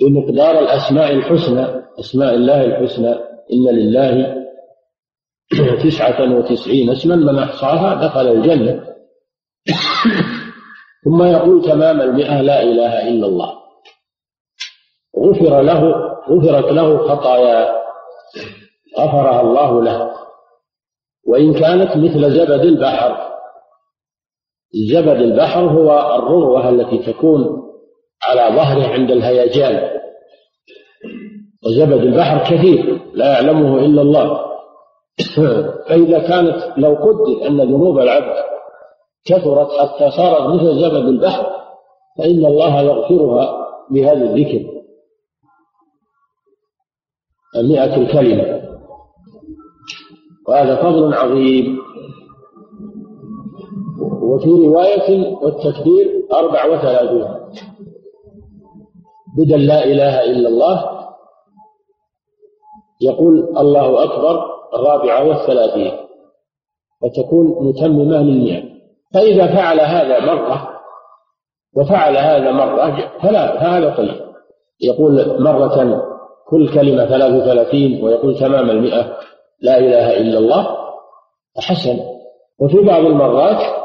بمقدار 0.00 0.58
الأسماء 0.58 1.12
الحسنى. 1.12 1.84
أسماء 2.00 2.34
الله 2.34 2.64
الحسنى 2.64 3.14
إن 3.52 3.76
لله 3.76 4.44
تسعة 5.84 6.36
وتسعين 6.36 6.90
اسما 6.90 7.16
من 7.16 7.38
أحصاها 7.38 8.06
دخل 8.06 8.28
الجنة. 8.28 8.84
ثم 11.04 11.22
يقول 11.22 11.64
تمام 11.64 12.00
المئة 12.00 12.40
لا 12.40 12.62
إله 12.62 13.08
إلا 13.08 13.26
الله. 13.26 13.54
غفر 15.18 15.62
له 15.62 15.94
غفرت 16.30 16.72
له 16.72 17.08
خطايا 17.08 17.68
غفرها 18.98 19.40
الله 19.40 19.82
له. 19.82 20.10
وإن 21.26 21.54
كانت 21.54 21.96
مثل 21.96 22.30
زبد 22.30 22.60
البحر 22.60 23.33
زبد 24.74 25.22
البحر 25.22 25.60
هو 25.60 26.16
الروة 26.18 26.68
التي 26.68 27.12
تكون 27.12 27.62
على 28.28 28.56
ظهره 28.56 28.92
عند 28.92 29.10
الهيجان. 29.10 29.90
وزبد 31.66 32.00
البحر 32.00 32.38
كثير 32.38 33.00
لا 33.14 33.32
يعلمه 33.32 33.78
إلا 33.78 34.02
الله. 34.02 34.44
فإذا 35.88 36.18
كانت 36.18 36.74
لو 36.76 36.94
قدر 36.94 37.46
أن 37.46 37.60
ذنوب 37.60 37.98
العبد 37.98 38.44
كثرت 39.26 39.68
حتى 39.72 40.10
صارت 40.10 40.54
مثل 40.54 40.80
زبد 40.80 41.08
البحر 41.08 41.46
فإن 42.18 42.46
الله 42.46 42.80
يغفرها 42.80 43.66
بهذا 43.90 44.24
الذكر. 44.24 44.74
مئة 47.56 47.96
الكلمة. 47.96 48.64
وهذا 50.48 50.76
فضل 50.76 51.14
عظيم. 51.14 51.83
وفي 54.24 54.48
رواية 54.48 55.36
والتكبير 55.42 56.26
أربع 56.32 56.66
وثلاثون 56.66 57.50
بدل 59.36 59.66
لا 59.66 59.84
إله 59.84 60.24
إلا 60.24 60.48
الله 60.48 60.90
يقول 63.00 63.58
الله 63.58 64.04
أكبر 64.04 64.44
الرابعة 64.74 65.28
والثلاثين 65.28 65.92
فتكون 67.02 67.68
متممة 67.68 68.22
للمئة 68.22 68.62
فإذا 69.14 69.46
فعل 69.46 69.80
هذا 69.80 70.20
مرة 70.20 70.68
وفعل 71.76 72.16
هذا 72.16 72.50
مرة 72.50 73.12
فلا 73.22 73.76
هذا 73.76 73.96
طيب 73.96 74.20
يقول 74.80 75.42
مرة 75.42 76.04
كل 76.48 76.74
كلمة 76.74 77.06
ثلاث 77.06 77.42
وثلاثين 77.42 78.04
ويقول 78.04 78.38
تمام 78.38 78.70
المئة 78.70 79.16
لا 79.60 79.78
إله 79.78 80.16
إلا 80.16 80.38
الله. 80.38 80.84
حسن 81.58 81.98
وفي 82.60 82.80
بعض 82.80 83.04
المرات 83.04 83.83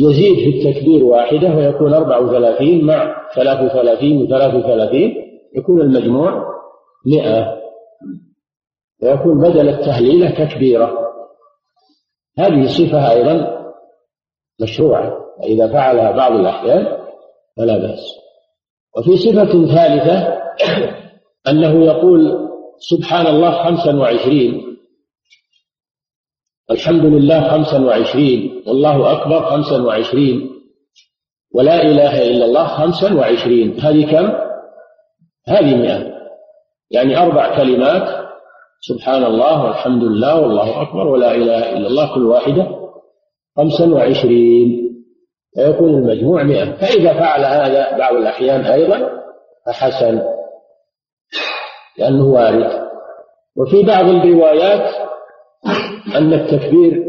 يزيد 0.00 0.34
في 0.34 0.58
التكبير 0.58 1.04
واحدة 1.04 1.54
ويكون 1.56 1.94
أربع 1.94 2.18
وثلاثين 2.18 2.84
مع 2.84 3.28
ثلاث 3.34 3.60
وثلاثين 3.60 4.22
وثلاث 4.22 4.54
وثلاثين 4.54 5.14
يكون 5.56 5.80
المجموع 5.80 6.44
مئة. 7.06 7.60
ويكون 9.02 9.40
بدل 9.40 9.68
التهليلة 9.68 10.30
تكبيرة. 10.30 10.98
هذه 12.38 12.66
صفة 12.66 13.10
أيضا 13.10 13.64
مشروعة. 14.60 15.16
إذا 15.44 15.72
فعلها 15.72 16.12
بعض 16.12 16.32
الأحيان 16.32 16.98
فلا 17.56 17.78
بأس. 17.78 18.00
وفي 18.96 19.16
صفة 19.16 19.66
ثالثة 19.66 20.40
أنه 21.50 21.84
يقول 21.84 22.48
سبحان 22.78 23.26
الله 23.26 23.64
خمسا 23.64 23.96
وعشرين. 23.96 24.69
الحمد 26.70 27.04
لله 27.04 27.50
خمسا 27.50 27.78
وعشرين 27.78 28.62
والله 28.66 29.12
أكبر 29.12 29.42
خمسا 29.42 29.82
وعشرين. 29.82 30.50
ولا 31.54 31.82
إله 31.82 32.22
إلا 32.22 32.44
الله 32.44 32.66
خمسا 32.66 33.14
وعشرين. 33.14 33.80
هذه 33.80 34.10
كم؟ 34.12 34.32
هذه 35.48 35.76
مئة. 35.76 36.12
يعني 36.90 37.18
أربع 37.18 37.56
كلمات. 37.56 38.30
سبحان 38.80 39.24
الله 39.24 39.64
والحمد 39.64 40.02
لله 40.02 40.40
والله 40.40 40.82
أكبر 40.82 41.06
ولا 41.06 41.34
إله 41.34 41.72
إلا 41.72 41.86
الله 41.86 42.14
كل 42.14 42.26
واحدة. 42.26 42.66
خمسا 43.56 43.86
وعشرين. 43.86 44.90
فيكون 45.54 45.88
المجموع 45.88 46.42
مئة. 46.42 46.72
فإذا 46.72 47.12
فعل 47.12 47.44
هذا 47.44 47.98
بعض 47.98 48.14
الأحيان 48.14 48.60
أيضا 48.60 49.10
فحسن 49.66 50.22
لأنه 51.98 52.24
وارد. 52.24 52.90
وفي 53.56 53.82
بعض 53.82 54.04
الروايات 54.04 55.09
أن 56.16 56.32
التكبير 56.32 57.04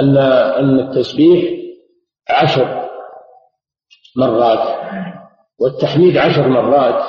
أن 0.00 0.16
أن 0.58 0.80
التسبيح 0.80 1.60
عشر 2.30 2.88
مرات 4.16 4.78
والتحميد 5.60 6.16
عشر 6.16 6.48
مرات 6.48 7.02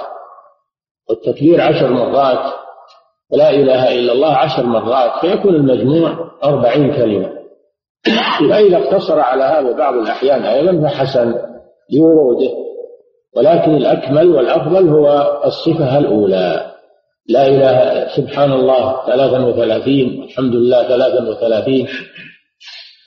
والتكبير 1.10 1.62
عشر 1.62 1.89
مرات 1.89 2.54
ولا 3.32 3.50
إله 3.50 3.96
إلا 3.96 4.14
الله 4.14 4.36
عشر 4.36 4.64
مرات 4.64 5.12
فيكون 5.22 5.56
المجموع 5.56 6.32
أربعين 6.44 6.96
كلمة. 6.96 7.42
فإذا 8.50 8.78
اقتصر 8.78 9.20
على 9.20 9.44
هذا 9.44 9.78
بعض 9.78 9.94
الأحيان 9.94 10.44
أيضا 10.44 10.88
فحسن 10.89 11.36
لوروده 11.94 12.52
ولكن 13.36 13.72
الأكمل 13.76 14.28
والأفضل 14.36 14.89
هو 14.89 15.42
الصفة 15.46 15.98
الأولى. 15.98 16.70
لا 17.28 17.47
إله 17.47 18.07
سبحان 18.15 18.51
الله 18.51 19.05
ثلاثا 19.05 19.45
وثلاثين 19.45 20.24
الحمد 20.24 20.55
لله 20.55 20.88
ثلاثا 20.88 21.30
وثلاثين 21.30 21.88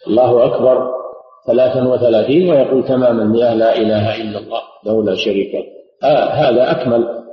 الله 0.06 0.46
أكبر 0.46 0.90
ثلاثا 1.46 1.82
وثلاثين 1.82 2.50
ويقول 2.50 2.88
تمام 2.88 3.20
المئة 3.20 3.54
لا 3.54 3.76
إله 3.76 4.22
إلا 4.22 4.38
الله 4.38 4.62
له 4.86 5.04
لا 5.04 5.14
شريك 5.14 5.54
له. 5.54 5.64
آه 6.08 6.24
هذا 6.24 6.70
أكمل 6.70 7.24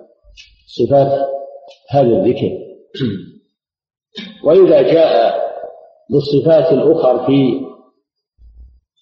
صفات 0.67 1.29
هذا 1.89 2.07
الذكر. 2.07 2.51
وإذا 4.43 4.81
جاء 4.81 5.41
بالصفات 6.09 6.73
الأخر 6.73 7.25
في 7.25 7.61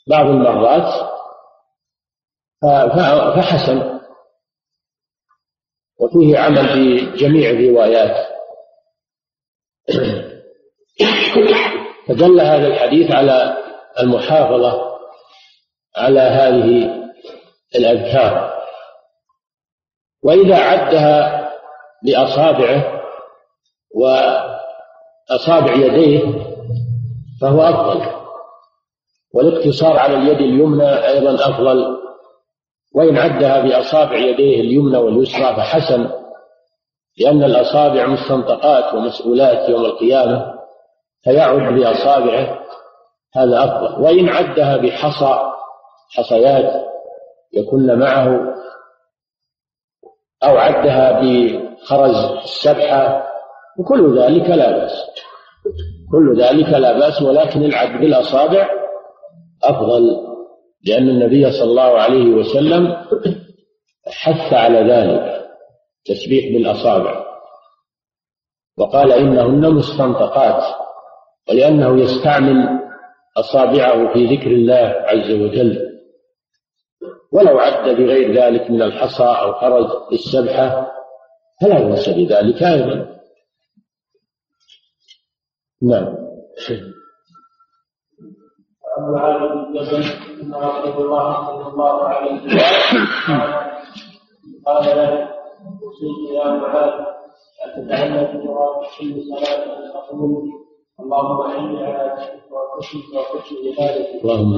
بعض 0.09 0.25
المرات 0.25 1.09
فحسن 3.35 3.98
وفيه 5.99 6.37
عمل 6.39 6.67
في 6.69 7.11
جميع 7.17 7.49
الروايات. 7.49 8.27
فدل 12.07 12.41
هذا 12.41 12.67
الحديث 12.67 13.11
على 13.11 13.57
المحافظة 13.99 14.89
على 15.97 16.19
هذه 16.19 16.99
الأذكار. 17.75 18.59
وإذا 20.23 20.55
عدها 20.55 21.49
بأصابعه 22.05 23.01
وأصابع 23.95 25.73
يديه 25.73 26.21
فهو 27.41 27.61
أفضل. 27.61 28.19
والاقتصار 29.33 29.97
على 29.97 30.17
اليد 30.17 30.41
اليمنى 30.41 31.07
أيضا 31.07 31.35
أفضل. 31.35 31.98
وإن 32.95 33.17
عدها 33.17 33.61
بأصابع 33.61 34.15
يديه 34.17 34.61
اليمنى 34.61 34.97
واليسرى 34.97 35.55
فحسن 35.55 36.09
لأن 37.17 37.43
الأصابع 37.43 38.07
مستنطقات 38.07 38.93
ومسؤولات 38.93 39.69
يوم 39.69 39.85
القيامة 39.85 40.53
فيعد 41.23 41.73
بأصابعه 41.73 42.59
هذا 43.35 43.63
أفضل. 43.63 44.01
وإن 44.01 44.29
عدها 44.29 44.77
بحصى 44.77 45.39
حصيات 46.11 46.85
يكن 47.53 47.99
معه 47.99 48.55
أو 50.43 50.57
عدها 50.57 51.21
بخرز 51.21 52.15
السبحة 52.43 53.27
وكل 53.79 54.19
ذلك 54.19 54.49
لا 54.49 54.71
بأس. 54.71 55.05
كل 56.11 56.41
ذلك 56.41 56.69
لا 56.69 56.99
بأس 56.99 57.21
ولكن 57.21 57.63
العد 57.63 58.01
بالأصابع 58.01 58.69
أفضل. 59.63 60.29
لأن 60.87 61.09
النبي 61.09 61.51
صلى 61.51 61.69
الله 61.69 61.99
عليه 62.01 62.25
وسلم 62.25 63.05
حث 64.07 64.53
على 64.53 64.79
ذلك 64.79 65.49
تسبيح 66.05 66.53
بالأصابع. 66.53 67.25
وقال 68.77 69.11
إنهن 69.11 69.73
مستنطقات 69.73 70.75
ولأنه 71.49 72.01
يستعمل 72.01 72.79
أصابعه 73.37 74.13
في 74.13 74.25
ذكر 74.25 74.51
الله 74.51 74.95
عز 74.97 75.31
وجل. 75.31 75.89
ولو 77.31 77.59
عد 77.59 77.89
بغير 77.89 78.33
ذلك 78.33 78.71
من 78.71 78.81
الحصى 78.81 79.23
أو 79.23 79.53
خرج 79.53 80.13
السبحة 80.13 80.91
فلا 81.61 81.79
بأس 81.83 82.09
بذلك 82.09 82.63
أيضا. 82.63 83.19
نعم. 85.81 86.15
أبو 88.97 89.17
علي 89.17 89.47
بن 89.49 89.73
جبل 89.73 90.03
أن 90.41 90.53
رسول 90.53 91.05
الله 91.05 91.47
صلى 91.47 91.67
الله 91.67 92.03
عليه 92.03 92.33
وسلم 92.35 92.59
قال 94.65 94.85
له 94.97 95.11
أوصيك 95.83 96.19
يا 96.35 96.45
معاذ 96.51 96.93
أن 97.65 97.69
تتعلم 97.75 98.27
في 98.27 98.37
كل 98.99 99.21
صلاة 99.29 99.61
تقول 99.93 100.43
اللهم 100.99 101.41
أعني 101.41 101.85
على 101.85 102.03
ذكرك 102.17 102.51
وحسنك 102.51 103.13
وحسن 103.13 103.55
عبادتك 103.67 104.25
اللهم 104.25 104.53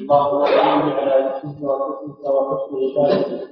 اللهم 0.00 0.42
أعني 0.42 0.90
على 0.92 1.14
ذكرك 1.28 1.58
وحسنك 1.62 2.24
وحسن 2.26 2.72
عبادتك 2.84 3.48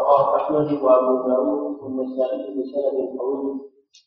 رواه 0.00 0.36
أحمد 0.36 0.72
وأبو 0.72 1.28
داود 1.28 1.82
والنسائي 1.82 2.42
بسند 2.56 3.18
قوي. 3.18 3.60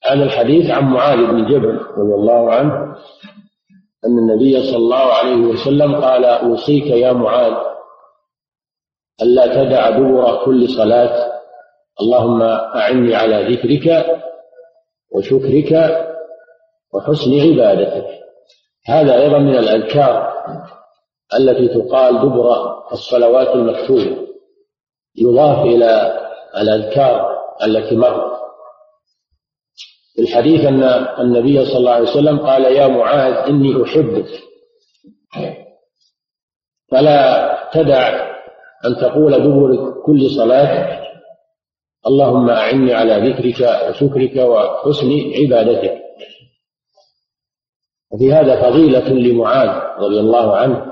هذا 0.05 0.23
الحديث 0.23 0.71
عن 0.71 0.93
معاذ 0.93 1.17
بن 1.17 1.45
جبل 1.45 1.79
رضي 1.97 2.13
الله 2.13 2.53
عنه. 2.53 2.95
أن 4.05 4.17
النبي 4.17 4.63
صلى 4.63 4.77
الله 4.77 5.13
عليه 5.13 5.35
وسلم 5.35 5.95
قال 5.95 6.25
أوصيك 6.25 6.85
يا 6.85 7.13
معاذ 7.13 7.53
ألا 9.21 9.63
تدع 9.63 9.89
دبر 9.89 10.45
كل 10.45 10.69
صلاة. 10.69 11.39
اللهم 12.01 12.41
أعني 12.41 13.15
على 13.15 13.55
ذكرك 13.55 14.05
وشكرك 15.11 15.71
وحسن 16.93 17.31
عبادتك. 17.39 18.07
هذا 18.85 19.21
أيضا 19.21 19.37
من 19.37 19.57
الأذكار 19.57 20.33
التي 21.33 21.67
تقال 21.67 22.21
دبر 22.21 22.77
الصلوات 22.91 23.47
المكتوبة 23.47 24.27
يضاف 25.15 25.65
إلى 25.65 26.19
الأذكار 26.57 27.37
التي 27.63 27.95
مرت. 27.95 28.38
في 30.19 30.25
الحديث 30.25 30.65
أن 30.65 30.83
النبي 31.19 31.65
صلى 31.65 31.77
الله 31.77 31.91
عليه 31.91 32.09
وسلم 32.09 32.39
قال 32.39 32.63
يا 32.63 32.87
معاذ 32.87 33.33
إني 33.33 33.83
أحبك. 33.83 34.25
فلا 36.91 37.49
تدع 37.73 38.31
أن 38.85 38.95
تقول 38.95 39.31
دبر 39.39 39.93
كل 40.05 40.29
صلاة 40.29 40.99
اللهم 42.07 42.49
أعني 42.49 42.93
على 42.93 43.29
ذكرك 43.29 43.89
وشكرك 43.89 44.35
وحسن 44.35 45.09
عبادتك. 45.35 46.01
وفي 48.11 48.33
هذا 48.33 48.69
فضيلة 48.69 49.09
لمعاذ 49.09 49.69
رضي 50.03 50.19
الله 50.19 50.57
عنه 50.57 50.85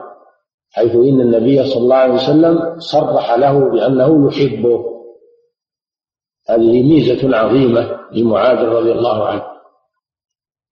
حيث 0.72 0.96
إن 0.96 1.22
النبي 1.22 1.64
صلى 1.64 1.84
الله 1.84 1.96
عليه 1.96 2.14
وسلم 2.14 2.80
صرح 2.80 3.34
له 3.34 3.72
بأنه 3.72 4.28
يحبه. 4.28 4.97
هذه 6.50 6.84
ميزة 6.84 7.38
عظيمة 7.38 8.00
لمعاذ 8.12 8.58
رضي 8.58 8.92
الله 8.92 9.28
عنه. 9.28 9.44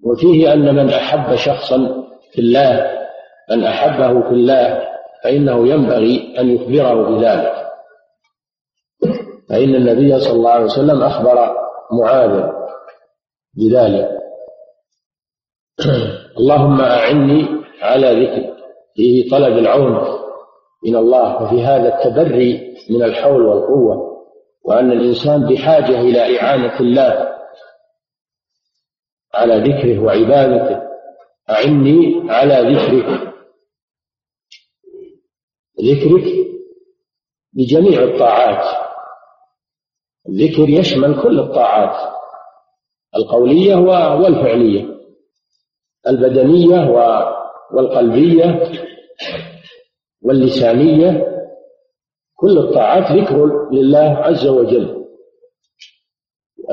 وفيه 0.04 0.54
أن 0.54 0.76
من 0.76 0.90
أحب 0.90 1.36
شخصا 1.36 2.06
في 2.32 2.42
الله 2.42 2.92
من 3.52 3.64
أحبه 3.64 4.22
في 4.22 4.30
الله 4.30 4.88
فإنه 5.24 5.68
ينبغي 5.68 6.36
أن 6.40 6.50
يخبره 6.50 7.10
بذلك. 7.10 7.66
فإن 9.50 9.76
النبي 9.76 10.20
صلى 10.20 10.34
الله 10.34 10.52
عليه 10.52 10.66
وسلم 10.66 11.04
أخبر 11.04 11.56
معاذ 11.92 12.50
بذلك. 13.58 14.10
اللهم 16.40 16.82
أعني 16.82 17.48
على 17.82 18.26
ذكرك 18.26 18.56
فيه 18.96 19.30
طلب 19.30 19.58
العون 19.58 20.20
من 20.86 20.96
الله 20.96 21.44
وفي 21.44 21.64
هذا 21.64 21.96
التبري 21.96 22.76
من 22.90 23.04
الحول 23.04 23.42
والقوة. 23.42 24.15
وأن 24.66 24.92
الإنسان 24.92 25.46
بحاجة 25.48 26.02
إلى 26.02 26.42
إعانة 26.42 26.80
الله 26.80 27.36
على 29.34 29.56
ذكره 29.56 30.00
وعبادته. 30.00 30.86
أعني 31.50 32.24
على 32.30 32.76
ذكرك 32.76 33.34
ذكرك 35.82 36.46
بجميع 37.54 38.04
الطاعات. 38.04 38.86
الذكر 40.30 40.70
يشمل 40.70 41.22
كل 41.24 41.40
الطاعات. 41.40 42.16
القولية 43.16 43.76
والفعلية. 44.16 44.96
البدنية 46.08 46.90
والقلبية. 47.72 48.72
واللسانية. 50.22 51.35
كل 52.36 52.58
الطاعات 52.58 53.12
ذكر 53.12 53.70
لله 53.72 54.18
عز 54.18 54.48
وجل. 54.48 55.06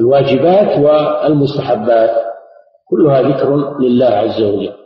الواجبات 0.00 0.78
والمستحبات 0.78 2.24
كلها 2.88 3.22
ذكر 3.22 3.78
لله 3.80 4.06
عز 4.06 4.42
وجل. 4.42 4.76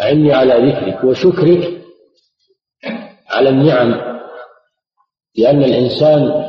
أعني 0.00 0.32
على 0.32 0.70
ذكرك 0.70 1.04
وشكرك 1.04 1.82
على 3.28 3.48
النعم 3.48 4.16
لأن 5.38 5.64
الإنسان 5.64 6.44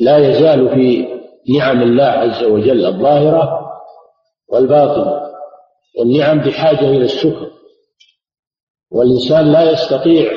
لا 0.00 0.18
يزال 0.18 0.68
في 0.68 1.08
نعم 1.58 1.82
الله 1.82 2.04
عز 2.04 2.44
وجل 2.44 2.86
الظاهرة 2.86 3.70
والباطنة. 4.48 5.28
والنعم 5.98 6.38
بحاجة 6.38 6.90
إلى 6.90 7.04
الشكر. 7.04 7.50
والإنسان 8.90 9.52
لا 9.52 9.70
يستطيع 9.70 10.32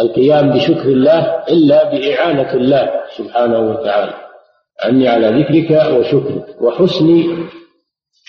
القيام 0.00 0.50
بشكر 0.50 0.88
الله 0.88 1.44
إلا 1.48 1.90
بإعانة 1.90 2.54
الله 2.54 2.90
سبحانه 3.16 3.70
وتعالى. 3.70 4.14
عني 4.84 5.08
على 5.08 5.42
ذكرك 5.42 5.92
وشكرك 5.94 6.62
وحسن 6.62 7.24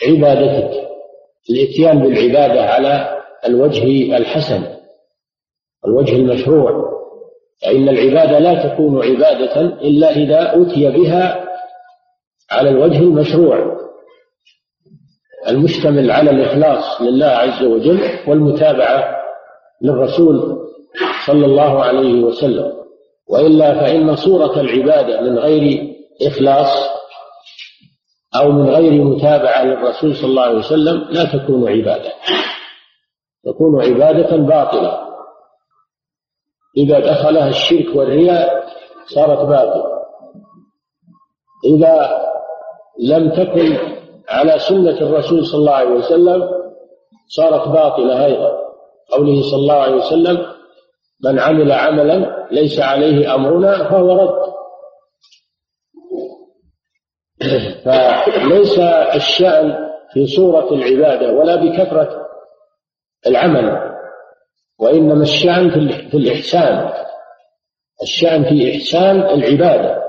عبادتك. 0.08 0.90
الاتيان 1.50 2.00
بالعبادة 2.00 2.62
على 2.62 3.22
الوجه 3.46 4.18
الحسن 4.18 4.64
الوجه 5.86 6.16
المشروع. 6.16 6.90
فإن 7.62 7.90
العبادة 7.90 8.40
لا 8.40 8.70
تكون 8.70 9.04
عبادة 9.04 9.62
إلا 9.62 10.12
إذا 10.12 10.62
أتي 10.62 10.90
بها 10.90 11.46
على 12.52 12.70
الوجه 12.70 13.00
المشروع. 13.00 13.79
المشتمل 15.48 16.12
على 16.12 16.32
الإخلاص 16.32 17.02
لله 17.02 17.26
عز 17.26 17.64
وجل 17.64 18.02
والمتابعة 18.28 19.16
للرسول 19.82 20.58
صلى 21.28 21.46
الله 21.46 21.84
عليه 21.84 22.24
وسلم. 22.24 22.74
وإلا 23.30 23.80
فإن 23.80 24.16
صورة 24.16 24.60
العبادة 24.60 25.22
من 25.22 25.38
غير 25.40 25.96
إخلاص 26.28 26.90
أو 28.36 28.52
من 28.52 28.70
غير 28.70 29.04
متابعة 29.04 29.64
للرسول 29.64 30.16
صلى 30.16 30.30
الله 30.30 30.42
عليه 30.42 30.58
وسلم 30.58 31.08
لا 31.10 31.24
تكون 31.24 31.70
عبادة. 31.70 32.12
تكون 33.46 33.82
عبادة 33.82 34.38
باطلة. 34.38 35.00
إذا 36.78 37.00
دخلها 37.00 37.48
الشرك 37.48 37.96
والرياء 37.96 38.66
صارت 39.06 39.40
باطلة. 39.40 39.86
إذا 41.66 42.22
لم 43.00 43.30
تكن 43.30 43.99
على 44.30 44.60
سنة 44.60 44.98
الرسول 45.02 45.46
صلى 45.46 45.60
الله 45.60 45.74
عليه 45.74 45.90
وسلم 45.90 46.50
صارت 47.28 47.68
باطلة 47.68 48.26
أيضا. 48.26 48.60
قوله 49.12 49.42
صلى 49.42 49.60
الله 49.60 49.74
عليه 49.74 49.96
وسلم 49.96 50.46
من 51.24 51.40
عمل 51.40 51.72
عملا 51.72 52.48
ليس 52.52 52.80
عليه 52.80 53.36
أمرنا 53.36 53.90
فهو 53.90 54.14
رد. 54.14 54.50
فليس 57.86 58.80
الشأن 59.16 59.90
في 60.14 60.28
صورة 60.28 60.74
العبادة 60.74 61.34
ولا 61.34 61.56
بكثرة 61.56 62.26
العمل 63.28 63.96
وإنما 64.80 65.22
الشأن 65.22 65.70
في 66.10 66.18
الإحسان. 66.18 66.94
الشأن 68.04 68.44
في 68.44 68.76
إحسان 68.76 69.22
العبادة. 69.22 70.00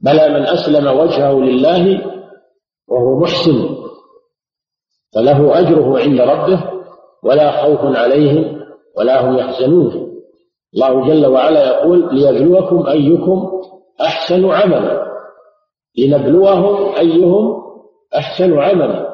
بلى 0.00 0.28
من 0.28 0.46
أسلم 0.46 0.86
وجهه 0.98 1.32
لله 1.32 2.12
وهو 2.92 3.20
محسن 3.20 3.82
فله 5.14 5.58
أجره 5.58 5.98
عند 5.98 6.20
ربه 6.20 6.72
ولا 7.22 7.62
خوف 7.62 7.96
عليهم 7.96 8.62
ولا 8.98 9.24
هم 9.24 9.38
يحزنون. 9.38 10.12
الله 10.74 11.08
جل 11.08 11.26
وعلا 11.26 11.66
يقول 11.66 12.14
ليبلوكم 12.14 12.86
أيكم 12.86 13.50
أحسن 14.00 14.50
عملا. 14.50 15.06
لنبلوهم 15.98 16.94
أيهم 16.94 17.62
أحسن 18.16 18.58
عملا. 18.58 19.12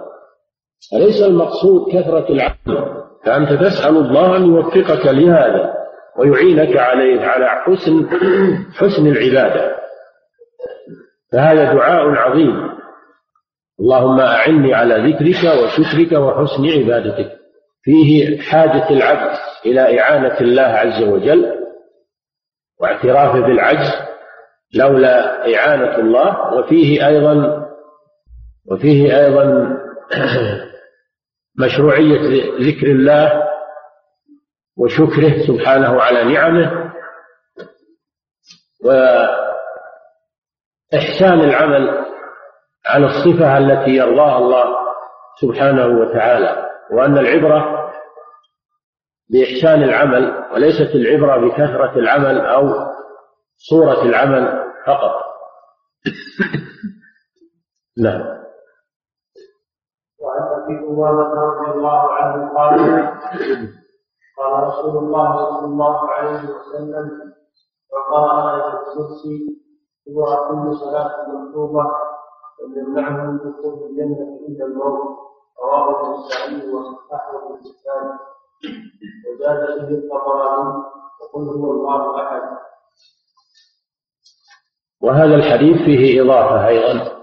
فليس 0.93 1.23
المقصود 1.23 1.93
كثرة 1.93 2.33
العمل 2.33 2.99
فأنت 3.25 3.53
تسأل 3.53 3.97
الله 3.97 4.37
أن 4.37 4.47
يوفقك 4.47 5.07
لهذا 5.07 5.75
ويعينك 6.19 6.77
عليه 6.77 7.21
على 7.21 7.47
حسن 7.49 8.09
حسن 8.75 9.07
العبادة. 9.07 9.77
فهذا 11.33 11.73
دعاء 11.75 12.09
عظيم. 12.09 12.79
اللهم 13.81 14.21
أعني 14.21 14.75
على 14.75 15.13
ذكرك 15.13 15.45
وشكرك 15.63 16.13
وحسن 16.13 16.67
عبادتك. 16.67 17.39
فيه 17.83 18.41
حاجة 18.41 18.91
العبد 18.91 19.39
إلى 19.67 20.01
إعانة 20.01 20.41
الله 20.41 20.63
عز 20.63 21.03
وجل 21.03 21.55
واعترافه 22.81 23.41
بالعجز 23.41 23.93
لولا 24.75 25.47
إعانة 25.55 25.97
الله. 25.97 26.55
وفيه 26.55 27.07
أيضا 27.07 27.67
وفيه 28.71 29.27
أيضا 29.27 29.77
مشروعية 31.65 32.19
ذكر 32.61 32.87
الله 32.87 33.43
وشكره 34.77 35.47
سبحانه 35.47 36.03
على 36.03 36.25
نعمه. 36.25 36.93
وإحسان 40.93 41.41
العمل 41.41 42.08
على 42.87 43.07
الصفة 43.07 43.59
التي 43.59 43.91
يرضاها 43.91 44.39
الله 44.39 44.65
سبحانه 45.41 45.87
وتعالى 45.87 46.71
وأن 46.91 47.19
العبرة 47.19 47.91
بإحسان 49.31 49.83
العمل 49.83 50.45
وليست 50.53 50.95
العبرة 50.95 51.49
بكثرة 51.49 51.99
العمل 51.99 52.41
أو 52.41 52.69
صورة 53.57 54.03
العمل 54.03 54.73
فقط. 54.87 55.15
نعم. 58.05 58.39
وعن 60.19 60.63
أبي 60.63 60.79
أمامة 60.89 61.35
رضي 61.35 61.71
الله 61.71 62.13
عنه 62.13 62.55
قال 62.57 62.79
قال 64.39 64.63
رسول 64.63 64.97
الله 64.99 65.37
صلى 65.37 65.65
الله 65.65 66.11
عليه 66.11 66.43
وسلم 66.43 67.35
وقرأ 67.93 68.57
آية 68.57 68.69
الكرسي 68.69 69.59
هو 70.09 70.49
كل 70.49 70.77
صلاة 70.77 71.29
مكتوبة 71.29 71.85
ويمنعه 72.63 73.27
من 73.31 73.39
دخول 73.39 73.91
الجنة 73.91 74.39
عند 74.49 74.61
الموت 74.61 75.19
رواه 75.63 76.07
النسائي 76.15 76.73
وصححه 76.73 77.55
الكتاب 77.55 78.19
وزاد 79.31 79.87
فيه 79.89 79.95
الطبراني 79.95 80.83
وقل 81.21 81.43
هو 81.61 81.71
الله 81.73 82.23
أحد 82.27 82.59
وهذا 85.03 85.35
الحديث 85.35 85.77
فيه 85.77 86.23
إضافة 86.23 86.69
أيضا 86.69 87.19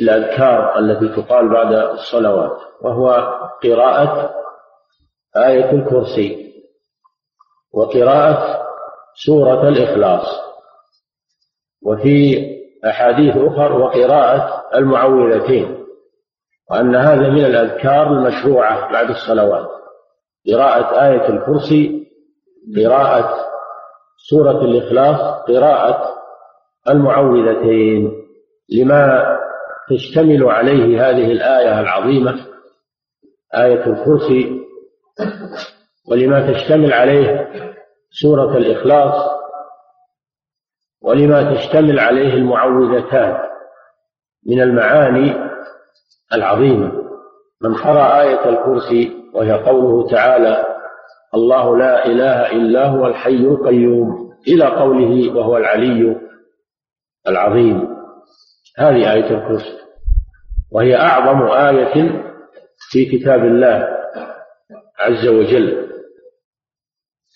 الأذكار 0.00 0.78
التي 0.78 1.22
تقال 1.22 1.48
بعد 1.48 1.72
الصلوات 1.72 2.58
وهو 2.82 3.10
قراءة 3.62 4.34
آية 5.36 5.70
الكرسي 5.70 6.48
وقراءة 7.72 8.64
سورة 9.26 9.68
الإخلاص 9.68 10.26
وفي 11.82 12.36
أحاديث 12.86 13.36
أخر 13.36 13.72
وقراءة 13.72 14.64
المعوذتين 14.74 15.84
وأن 16.70 16.96
هذا 16.96 17.28
من 17.28 17.44
الأذكار 17.44 18.06
المشروعة 18.12 18.92
بعد 18.92 19.10
الصلوات. 19.10 19.68
قراءة 20.52 21.08
آية 21.08 21.28
الكرسي 21.28 22.08
قراءة 22.76 23.34
سورة 24.30 24.64
الإخلاص 24.64 25.20
قراءة 25.48 26.14
المعوذتين. 26.88 28.12
لما 28.70 29.24
تشتمل 29.90 30.44
عليه 30.44 31.08
هذه 31.10 31.32
الآية 31.32 31.80
العظيمة 31.80 32.34
آية 33.54 33.86
الكرسي 33.86 34.60
ولما 36.10 36.52
تشتمل 36.52 36.92
عليه 36.92 37.48
سورة 38.10 38.56
الإخلاص 38.56 39.27
ولما 41.08 41.54
تشتمل 41.54 41.98
عليه 41.98 42.34
المعوذتان 42.34 43.38
من 44.46 44.60
المعاني 44.60 45.34
العظيمة. 46.32 46.92
من 47.62 47.74
قرأ 47.74 48.20
آية 48.20 48.48
الكرسي 48.48 49.12
وهي 49.34 49.52
قوله 49.52 50.10
تعالى 50.10 50.66
الله 51.34 51.76
لا 51.76 52.06
إله 52.06 52.52
إلا 52.52 52.86
هو 52.86 53.06
الحي 53.06 53.36
القيوم 53.36 54.34
إلى 54.48 54.64
قوله 54.64 55.36
وهو 55.36 55.56
العلي 55.56 56.16
العظيم 57.28 57.96
هذه 58.78 59.12
آية 59.12 59.30
الكرسي. 59.30 59.78
وهي 60.72 60.96
أعظم 60.96 61.42
آية 61.50 62.22
في 62.90 63.18
كتاب 63.18 63.44
الله 63.44 63.88
عز 64.98 65.28
وجل. 65.28 65.88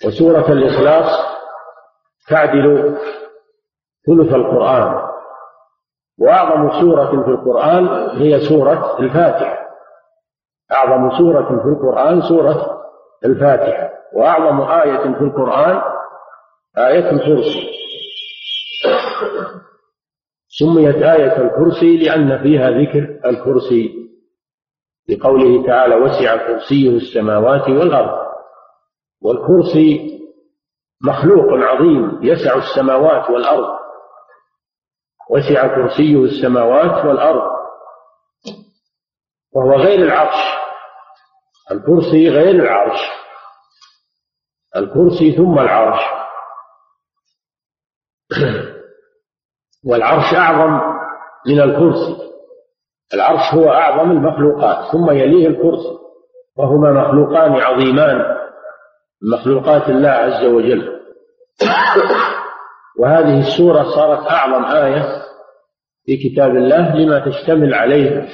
وسورة 0.07 0.53
الإخلاص 0.53 1.33
تعدل 2.29 2.99
ثلث 4.07 4.35
القرآن. 4.35 5.13
وأعظم 6.19 6.81
سورة 6.81 7.23
في 7.25 7.31
القرآن 7.31 7.87
هي 8.19 8.41
سورة 8.41 8.99
الفاتحة. 8.99 9.59
أعظم 10.73 11.19
سورة 11.19 11.63
في 11.63 11.69
القرآن 11.69 12.23
سورة 12.23 12.83
الفاتحة. 13.25 13.91
وأعظم 14.15 14.61
آية 14.61 15.15
في 15.15 15.25
القرآن 15.25 15.83
آية 16.79 17.11
الكرسي. 17.11 17.69
سميت 20.49 20.97
آية 20.97 21.37
الكرسي 21.37 21.97
لأن 21.97 22.43
فيها 22.43 22.71
ذكر 22.71 23.21
الكرسي. 23.25 24.03
لقوله 25.09 25.67
تعالى 25.67 25.95
وسع 25.95 26.37
كرسيه 26.37 26.91
السماوات 26.97 27.69
والأرض. 27.69 28.23
والكرسي 29.23 30.19
مخلوق 31.05 31.53
عظيم 31.53 32.19
يسع 32.23 32.55
السماوات 32.55 33.31
والأرض. 33.31 33.82
وسع 35.31 35.67
كرسيه 35.67 36.25
السماوات 36.25 37.05
والأرض. 37.05 37.53
وهو 39.53 39.73
غير 39.73 39.99
العرش. 39.99 40.63
الكرسي 41.71 42.29
غير 42.29 42.55
العرش. 42.55 43.01
الكرسي 44.77 45.37
ثم 45.37 45.59
العرش. 45.59 46.03
والعرش 49.87 50.35
أعظم 50.35 50.81
من 51.47 51.61
الكرسي. 51.61 52.33
العرش 53.15 53.55
هو 53.55 53.73
أعظم 53.73 54.11
المخلوقات 54.11 54.93
ثم 54.93 55.11
يليه 55.11 55.47
الكرسي. 55.47 55.99
وهما 56.57 56.93
مخلوقان 56.93 57.53
عظيمان. 57.53 58.37
مخلوقات 59.33 59.89
الله 59.89 60.09
عز 60.09 60.45
وجل. 60.45 61.03
وهذه 62.99 63.39
السورة 63.39 63.83
صارت 63.83 64.31
أعظم 64.31 64.65
آية 64.65 65.23
في 66.07 66.17
كتاب 66.17 66.51
الله 66.51 66.97
لما 66.97 67.19
تشتمل 67.31 67.75
عليه 67.75 68.29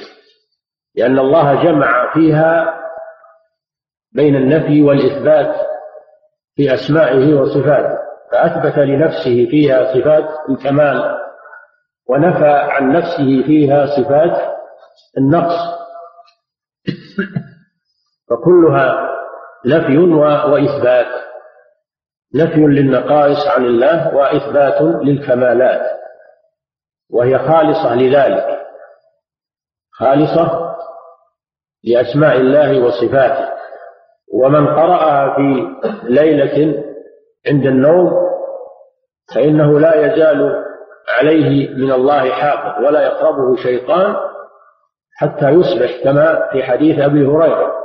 لأن 0.95 1.19
الله 1.19 1.63
جمع 1.63 2.13
فيها 2.13 2.79
بين 4.11 4.35
النفي 4.35 4.81
والإثبات 4.81 5.55
في 6.55 6.73
أسمائه 6.73 7.33
وصفاته 7.33 7.97
فأثبت 8.31 8.77
لنفسه 8.77 9.47
فيها 9.49 9.93
صفات 9.93 10.29
الكمال 10.49 11.17
ونفى 12.09 12.49
عن 12.49 12.91
نفسه 12.91 13.43
فيها 13.45 13.85
صفات 13.85 14.59
النقص. 15.17 15.79
فكلها 18.29 19.09
نفي 19.65 19.97
وإثبات. 19.97 21.28
نفي 22.35 22.59
للنقائص 22.59 23.47
عن 23.47 23.65
الله 23.65 24.15
وإثبات 24.15 24.81
للكمالات 24.81 25.81
وهي 27.11 27.39
خالصة 27.39 27.95
لذلك 27.95 28.59
خالصة 29.91 30.75
لأسماء 31.83 32.37
الله 32.37 32.85
وصفاته. 32.85 33.49
ومن 34.33 34.67
قرأها 34.67 35.35
في 35.35 35.67
ليلة 36.03 36.83
عند 37.47 37.65
النوم 37.65 38.13
فإنه 39.35 39.79
لا 39.79 39.95
يزال 40.05 40.65
عليه 41.19 41.69
من 41.69 41.91
الله 41.91 42.31
حافظ 42.31 42.85
ولا 42.85 43.01
يقربه 43.01 43.55
شيطان 43.63 44.15
حتى 45.17 45.49
يصبح 45.49 46.03
كما 46.03 46.49
في 46.51 46.63
حديث 46.63 46.99
أبي 46.99 47.25
هريرة. 47.25 47.78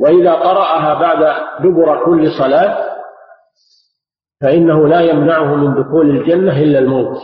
وإذا 0.00 0.32
قرأها 0.32 0.94
بعد 0.94 1.36
دبر 1.64 2.04
كل 2.04 2.30
صلاة 2.38 2.90
فإنه 4.40 4.88
لا 4.88 5.00
يمنعه 5.00 5.54
من 5.54 5.82
دخول 5.82 6.10
الجنة 6.10 6.60
إلا 6.60 6.78
الموت. 6.78 7.18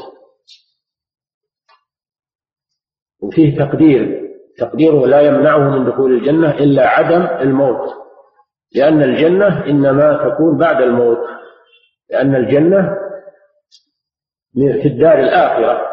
وفيه 3.23 3.59
تقدير 3.59 4.27
تقديره 4.59 5.07
لا 5.07 5.21
يمنعه 5.21 5.59
من 5.59 5.91
دخول 5.91 6.13
الجنة 6.13 6.51
إلا 6.51 6.89
عدم 6.89 7.23
الموت. 7.41 7.95
لأن 8.75 9.03
الجنة 9.03 9.67
إنما 9.67 10.31
تكون 10.31 10.59
بعد 10.59 10.83
الموت. 10.83 11.29
لأن 12.11 12.35
الجنة 12.35 12.97
في 14.55 14.89
الدار 14.89 15.19
الآخرة. 15.19 15.87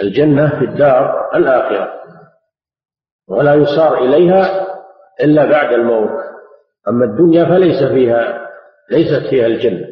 الجنة 0.00 0.58
في 0.58 0.64
الدار 0.64 1.30
الآخرة. 1.36 2.00
ولا 3.28 3.54
يصار 3.54 3.98
إليها 3.98 4.63
إلا 5.20 5.44
بعد 5.44 5.72
الموت. 5.72 6.10
أما 6.88 7.04
الدنيا 7.04 7.44
فليس 7.44 7.82
فيها 7.92 8.48
ليست 8.90 9.30
فيها 9.30 9.46
الجنة. 9.46 9.86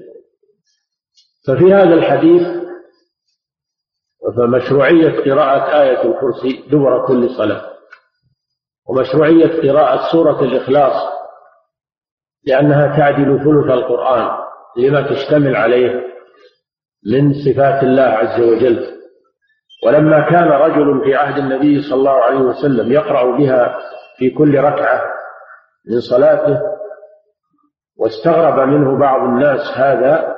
ففي 1.46 1.74
هذا 1.74 1.94
الحديث 1.94 2.62
فمشروعية 4.36 5.20
قراءة 5.24 5.82
آية 5.82 6.02
الكرسي 6.02 6.64
دبر 6.70 7.06
كل 7.06 7.30
صلاة. 7.30 7.72
ومشروعية 8.88 9.70
قراءة 9.70 10.12
سورة 10.12 10.42
الإخلاص 10.42 11.12
لأنها 12.46 12.96
تعدل 12.96 13.38
ثلث 13.38 13.70
القرآن 13.70 14.38
لما 14.76 15.02
تشتمل 15.02 15.56
عليه 15.56 16.04
من 17.12 17.32
صفات 17.32 17.82
الله 17.82 18.02
عز 18.02 18.40
وجل. 18.40 18.92
ولما 19.86 20.30
كان 20.30 20.48
رجل 20.48 21.04
في 21.04 21.14
عهد 21.14 21.38
النبي 21.38 21.82
صلى 21.82 21.94
الله 21.94 22.10
عليه 22.10 22.38
وسلم 22.38 22.92
يقرأ 22.92 23.36
بها 23.38 23.78
في 24.22 24.30
كل 24.30 24.58
ركعة 24.58 25.02
من 25.90 26.00
صلاته 26.00 26.60
واستغرب 27.98 28.68
منه 28.68 28.98
بعض 28.98 29.20
الناس 29.20 29.60
هذا 29.76 30.36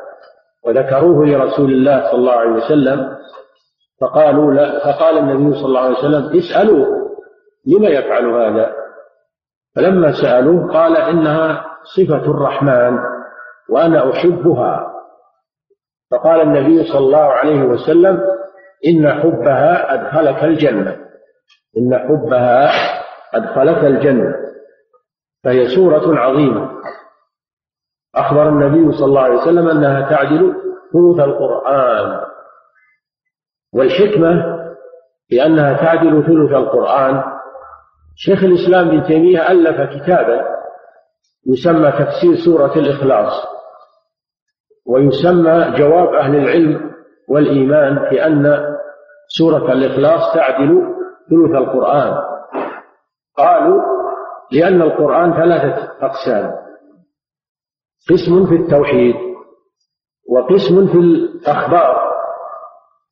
وذكروه 0.67 1.27
لرسول 1.27 1.73
الله 1.73 2.11
صلى 2.11 2.19
الله 2.19 2.33
عليه 2.33 2.51
وسلم 2.51 3.17
فقالوا 4.01 4.53
لا 4.53 4.79
فقال 4.85 5.19
النبي 5.19 5.55
صلى 5.55 5.67
الله 5.67 5.81
عليه 5.81 5.99
وسلم 5.99 6.39
اسألوه 6.39 6.87
لما 7.67 7.89
يفعل 7.89 8.25
هذا؟ 8.25 8.73
فلما 9.77 10.13
سألوه 10.23 10.73
قال 10.73 10.97
إنها 10.97 11.65
صفة 11.97 12.31
الرحمن 12.31 12.99
وأنا 13.71 14.11
أحبها. 14.11 14.93
فقال 16.11 16.41
النبي 16.41 16.85
صلى 16.85 16.99
الله 16.99 17.25
عليه 17.33 17.63
وسلم 17.63 18.23
إن 18.87 19.13
حبها 19.13 19.95
أدخلك 19.95 20.45
الجنة 20.45 20.97
إن 21.79 21.99
حبها 21.99 22.94
أدخلك 23.37 23.85
الجنة 23.85 24.35
فهي 25.45 25.69
سورة 25.77 26.19
عظيمة. 26.19 26.71
أخبر 28.15 28.49
النبي 28.49 28.93
صلى 28.93 29.07
الله 29.07 29.21
عليه 29.21 29.43
وسلم 29.43 29.69
أنها 29.69 30.11
تعدل 30.11 30.55
ثلث 30.93 31.21
القرآن. 31.25 32.21
والحكمة 33.75 34.59
في 35.29 35.47
أنها 35.47 35.73
تعدل 35.73 36.23
ثلث 36.27 36.53
القرآن. 36.53 37.23
شيخ 38.17 38.45
الإسلام 38.45 38.89
ابن 38.89 39.03
تيمية 39.03 39.51
ألف 39.51 39.81
كتابا 39.97 40.55
يسمى 41.47 41.93
تفسير 41.93 42.35
سورة 42.45 42.75
الإخلاص 42.79 43.33
ويسمى 44.87 45.75
جواب 45.79 46.15
أهل 46.15 46.37
العلم 46.37 46.91
والإيمان 47.29 47.95
بأن 47.95 48.75
سورة 49.29 49.73
الإخلاص 49.73 50.35
تعدل 50.35 50.95
ثلث 51.31 51.55
القرآن. 51.55 52.34
قالوا 53.37 53.83
لأن 54.53 54.83
القرآن 54.83 55.35
ثلاثة 55.35 55.93
أقسام 56.07 56.65
قسم 58.11 58.47
في 58.47 58.55
التوحيد 58.55 59.15
وقسم 60.29 60.87
في 60.87 60.99
الأخبار. 60.99 62.15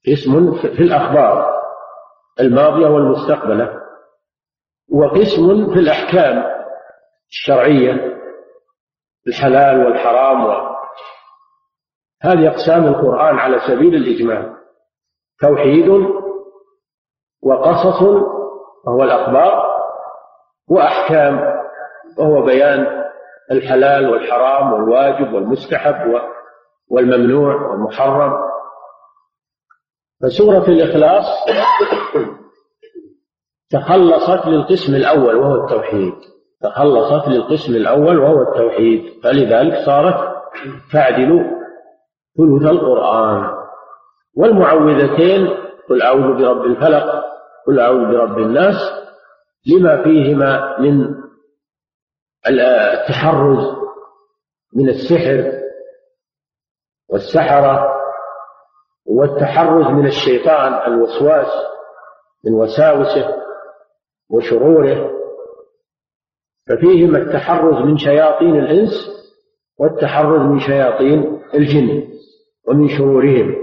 قسم 0.06 0.52
في 0.54 0.82
الأخبار 0.82 1.62
الماضية 2.40 2.86
والمستقبلة. 2.86 3.82
وقسم 4.92 5.74
في 5.74 5.78
الأحكام 5.78 6.44
الشرعية 7.30 8.18
الحلال 9.28 9.86
والحرام 9.86 10.46
و... 10.46 10.72
هذه 12.22 12.48
أقسام 12.48 12.84
القرآن 12.84 13.38
على 13.38 13.60
سبيل 13.68 13.94
الإجمال 13.94 14.56
توحيد 15.40 15.88
وقصص 17.42 18.02
وهو 18.84 19.02
الأخبار. 19.02 19.61
وأحكام 20.68 21.62
وهو 22.18 22.42
بيان 22.42 23.04
الحلال 23.50 24.10
والحرام 24.10 24.72
والواجب 24.72 25.32
والمستحب 25.32 26.20
والممنوع 26.90 27.70
والمحرم. 27.70 28.32
فسورة 30.22 30.68
الإخلاص 30.68 31.24
تخلصت 33.70 34.46
للقسم 34.46 34.94
الأول 34.94 35.36
وهو 35.36 35.64
التوحيد. 35.64 36.14
تخلصت 36.62 37.28
للقسم 37.28 37.72
الأول 37.72 38.18
وهو 38.18 38.42
التوحيد. 38.42 39.22
فلذلك 39.24 39.74
صارت 39.86 40.32
تعدل 40.92 41.50
ثلث 42.38 42.70
القرآن. 42.70 43.62
والمعوذتين 44.36 45.48
قل 45.88 46.02
أعوذ 46.02 46.38
برب 46.38 46.64
الفلق 46.64 47.24
قل 47.66 47.80
أعوذ 47.80 48.06
برب 48.12 48.38
الناس 48.38 49.01
لما 49.66 50.02
فيهما 50.04 50.80
من 50.80 51.14
التحرز 52.46 53.82
من 54.74 54.88
السحر 54.88 55.52
والسحرة 57.08 57.88
والتحرز 59.06 59.86
من 59.86 60.06
الشيطان 60.06 60.92
الوسواس 60.92 61.52
من 62.44 62.52
وساوسه 62.54 63.42
وشروره 64.30 65.10
ففيهما 66.68 67.18
التحرز 67.18 67.74
من 67.86 67.96
شياطين 67.96 68.56
الإنس 68.56 68.92
والتحرز 69.78 70.40
من 70.40 70.60
شياطين 70.60 71.42
الجن 71.54 72.08
ومن 72.68 72.88
شرورهم. 72.88 73.54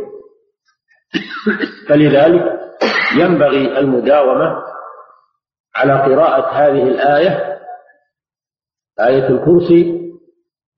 فلذلك 1.89 2.60
ينبغي 3.18 3.80
المداومة 3.80 4.69
على 5.80 5.94
قراءة 5.94 6.50
هذه 6.52 6.84
الآية 6.84 7.60
آية 9.00 9.28
الكرسي 9.28 10.12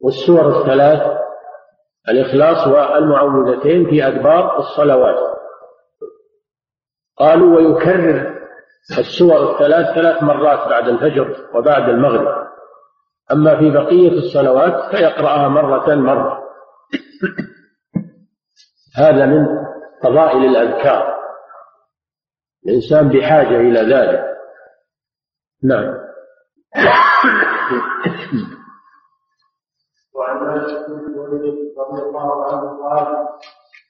والسور 0.02 0.60
الثلاث 0.60 1.22
الإخلاص 2.10 2.68
والمعوذتين 2.68 3.90
في 3.90 4.08
أدبار 4.08 4.60
الصلوات. 4.60 5.32
قالوا 7.18 7.56
ويكرر 7.56 8.42
السور 9.00 9.52
الثلاث 9.52 9.96
ثلاث 9.96 10.24
مرات 10.24 10.70
بعد 10.70 10.88
الفجر 10.88 11.36
وبعد 11.56 11.90
المغرب. 11.90 12.48
أما 13.32 13.60
في 13.60 13.72
بقية 13.72 14.12
الصلوات 14.12 14.96
فيقرأها 14.96 15.48
مرة 15.48 15.96
مرة. 15.96 16.44
هذا 18.96 19.26
من 19.26 19.46
فضائل 20.04 20.46
الأذكار. 20.46 21.16
الإنسان 22.68 23.10
بحاجة 23.10 23.56
إلى 23.60 23.96
ذلك. 23.96 24.31
نعم. 25.64 25.98
وعن 30.16 30.38
مالك 30.44 30.90
بن 30.90 31.20
رضي 31.78 32.02
الله 32.02 32.46
عنه 32.46 32.84
قال 32.84 33.28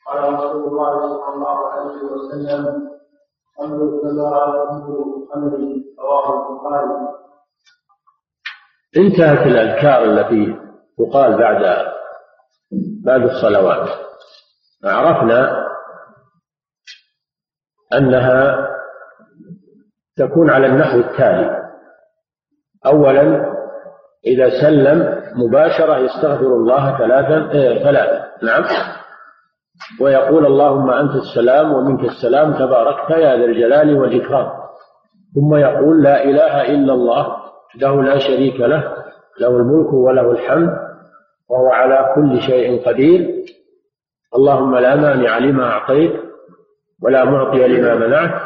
قال 0.07 0.33
رسول 0.33 0.63
الله 0.67 0.99
صلى 0.99 1.33
الله 1.33 1.71
عليه 1.71 2.03
وسلم 2.03 2.91
أمر 3.61 3.83
السماء 3.83 4.73
أمر 5.35 5.51
رواه 5.99 6.49
البخاري. 6.49 7.11
انتهت 8.97 9.47
الأذكار 9.47 10.03
التي 10.03 10.59
تقال 10.97 11.37
بعد 11.37 11.85
بعد 13.05 13.21
الصلوات. 13.21 13.89
عرفنا 14.85 15.67
أنها 17.93 18.67
تكون 20.17 20.49
على 20.49 20.67
النحو 20.67 20.97
التالي. 20.99 21.60
أولا 22.85 23.51
إذا 24.25 24.49
سلم 24.61 25.21
مباشرة 25.35 25.97
يستغفر 25.97 26.45
الله 26.45 26.97
ثلاثا 26.97 27.51
إيه 27.51 27.83
ثلاثا. 27.83 28.25
نعم. 28.43 28.63
ويقول 30.01 30.45
اللهم 30.45 30.89
أنت 30.89 31.11
السلام 31.15 31.73
ومنك 31.73 32.03
السلام 32.03 32.53
تباركت 32.53 33.09
يا 33.09 33.35
ذا 33.35 33.45
الجلال 33.45 33.99
والإكرام. 33.99 34.47
ثم 35.35 35.55
يقول 35.55 36.03
لا 36.03 36.23
إله 36.23 36.61
إلا 36.61 36.93
الله 36.93 37.35
له 37.81 38.03
لا 38.03 38.17
شريك 38.17 38.59
له 38.59 38.83
له 39.39 39.47
الملك 39.47 39.93
وله 39.93 40.31
الحمد 40.31 40.69
وهو 41.49 41.67
على 41.67 42.13
كل 42.15 42.41
شيء 42.41 42.85
قدير. 42.87 43.45
اللهم 44.35 44.75
لا 44.75 44.95
مانع 44.95 45.37
لما 45.37 45.63
أعطيت 45.63 46.13
ولا 47.03 47.25
معطي 47.25 47.67
لما 47.67 47.95
منعت 47.95 48.41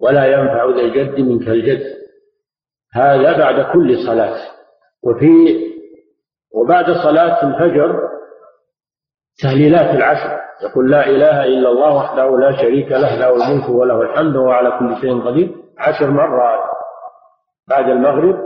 ولا 0.00 0.24
ينفع 0.26 0.64
ذا 0.64 0.80
الجد 0.80 1.20
منك 1.20 1.48
الجد. 1.48 2.01
هذا 2.94 3.38
بعد 3.38 3.72
كل 3.72 3.96
صلاة. 4.06 4.36
وفي 5.04 5.58
وبعد 6.54 6.84
صلاة 6.84 7.42
الفجر 7.42 8.00
تهليلات 9.42 9.96
العشر. 9.96 10.38
يقول 10.70 10.90
لا 10.90 11.06
إله 11.06 11.44
إلا 11.44 11.68
الله 11.68 11.96
وحده 11.96 12.38
لا 12.38 12.62
شريك 12.62 12.92
له 12.92 13.16
له 13.16 13.30
الملك 13.30 13.68
وله 13.68 14.02
الحمد 14.02 14.36
وهو 14.36 14.50
على 14.50 14.78
كل 14.78 15.00
شيء 15.00 15.20
قدير. 15.20 15.54
عشر 15.78 16.10
مرات 16.10 16.60
بعد 17.68 17.88
المغرب 17.88 18.38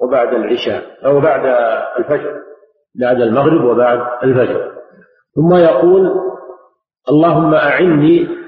وبعد 0.00 0.28
العشاء 0.28 1.06
أو 1.06 1.20
بعد 1.20 1.46
الفجر 1.98 2.34
بعد 3.00 3.20
المغرب 3.20 3.64
وبعد 3.64 3.98
الفجر. 4.22 4.74
ثم 5.34 5.54
يقول 5.54 6.10
اللهم 7.08 7.54
أعني 7.54 8.43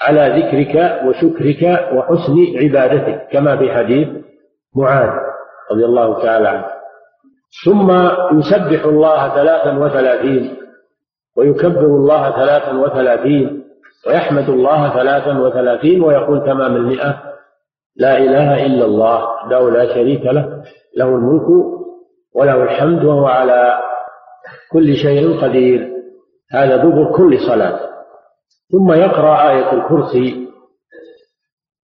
على 0.00 0.42
ذكرك 0.42 1.02
وشكرك 1.06 1.88
وحسن 1.92 2.36
عبادتك 2.56 3.28
كما 3.32 3.56
في 3.56 3.74
حديث 3.74 4.08
معاذ 4.76 5.10
رضي 5.72 5.84
الله 5.84 6.22
تعالى 6.22 6.48
عنه. 6.48 6.66
ثم 7.64 7.90
يسبح 8.38 8.84
الله 8.84 9.34
ثلاثا 9.34 9.78
وثلاثين 9.78 10.56
ويكبر 11.36 11.86
الله 11.86 12.30
ثلاثا 12.30 12.72
وثلاثين 12.72 13.64
ويحمد 14.06 14.48
الله 14.48 14.94
ثلاثا 14.94 15.38
وثلاثين 15.38 16.02
ويقول 16.02 16.44
تمام 16.46 16.76
المئة 16.76 17.22
لا 17.96 18.18
إله 18.18 18.66
إلا 18.66 18.84
الله 18.84 19.24
وحده 19.24 19.70
لا 19.70 19.94
شريك 19.94 20.26
له 20.26 20.62
له 20.96 21.08
الملك 21.08 21.48
وله 22.34 22.62
الحمد 22.62 23.04
وهو 23.04 23.26
على 23.26 23.78
كل 24.72 24.96
شيء 24.96 25.40
قدير. 25.42 25.92
هذا 26.52 26.76
دبر 26.76 27.12
كل 27.16 27.38
صلاة. 27.38 27.95
ثم 28.72 28.92
يقرأ 28.92 29.50
آية 29.50 29.72
الكرسي 29.72 30.46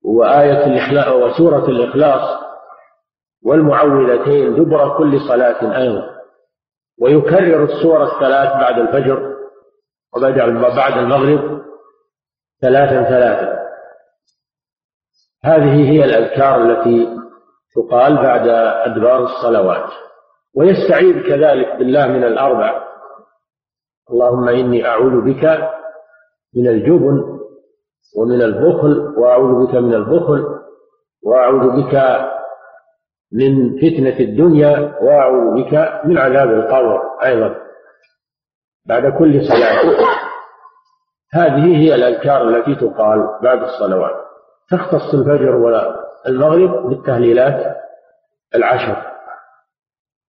وآية 0.04 0.66
الإخلاص 0.66 1.08
وسورة 1.08 1.68
الإخلاص 1.68 2.40
والمعوذتين 3.44 4.54
دبر 4.54 4.98
كل 4.98 5.20
صلاة 5.28 5.78
أيضا. 5.78 6.10
ويكرر 7.00 7.64
السور 7.64 8.02
الثلاث 8.04 8.52
بعد 8.52 8.78
الفجر 8.78 9.36
وبعد 10.16 10.34
بعد 10.76 10.98
المغرب 10.98 11.62
ثلاثا 12.60 13.02
ثلاثا. 13.10 13.60
هذه 15.44 15.90
هي 15.90 16.04
الأذكار 16.04 16.62
التي 16.62 17.16
تقال 17.74 18.16
بعد 18.16 18.48
أدبار 18.90 19.24
الصلوات. 19.24 19.90
ويستعيذ 20.56 21.22
كذلك 21.28 21.76
بالله 21.76 22.06
من 22.06 22.24
الأربع. 22.24 22.82
اللهم 24.10 24.48
إني 24.48 24.86
أعوذ 24.86 25.24
بك 25.24 25.70
من 26.56 26.68
الجبن 26.68 27.40
ومن 28.16 28.42
البخل 28.42 29.14
وأعوذ 29.18 29.66
بك 29.66 29.74
من 29.74 29.94
البخل 29.94 30.44
وأعوذ 31.22 31.82
بك 31.82 31.94
من 33.32 33.76
فتنة 33.76 34.20
الدنيا 34.20 34.98
وأعوذ 35.00 35.62
بك 35.62 36.00
من 36.04 36.18
عذاب 36.18 36.50
القبر 36.50 37.00
أيضا. 37.24 37.56
بعد 38.86 39.18
كل 39.18 39.44
صلاة. 39.44 39.96
هذه 41.32 41.76
هي 41.76 41.94
الأذكار 41.94 42.48
التي 42.48 42.74
تقال 42.74 43.38
بعد 43.42 43.62
الصلوات. 43.62 44.14
تختص 44.70 45.14
الفجر 45.14 45.54
والمغرب 45.56 46.88
بالتهليلات 46.88 47.76
العشر. 48.54 49.06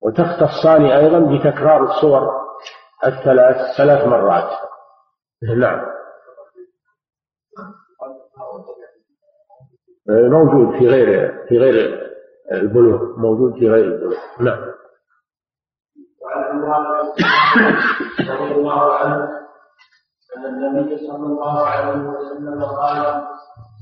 وتختصان 0.02 0.84
أيضا 0.84 1.18
بتكرار 1.18 1.84
الصور 1.84 2.28
الثلاث 3.06 3.76
ثلاث 3.76 4.06
مرات. 4.06 4.50
نعم. 5.56 5.91
موجود 10.08 10.78
في 10.78 10.88
غير 10.88 11.32
في 11.48 11.58
غير 11.58 12.02
البلوغ 12.52 13.18
موجود 13.18 13.52
في 13.58 13.70
غير 13.70 13.84
البلوغ. 13.84 14.14
نعم. 14.40 14.72
رضي 18.30 18.54
الله 18.54 18.92
عنه 18.94 19.28
أن 20.36 20.44
النبي 20.46 20.96
صلى 21.06 21.26
الله 21.26 21.60
عليه 21.66 22.08
وسلم 22.08 22.64
قال 22.64 22.98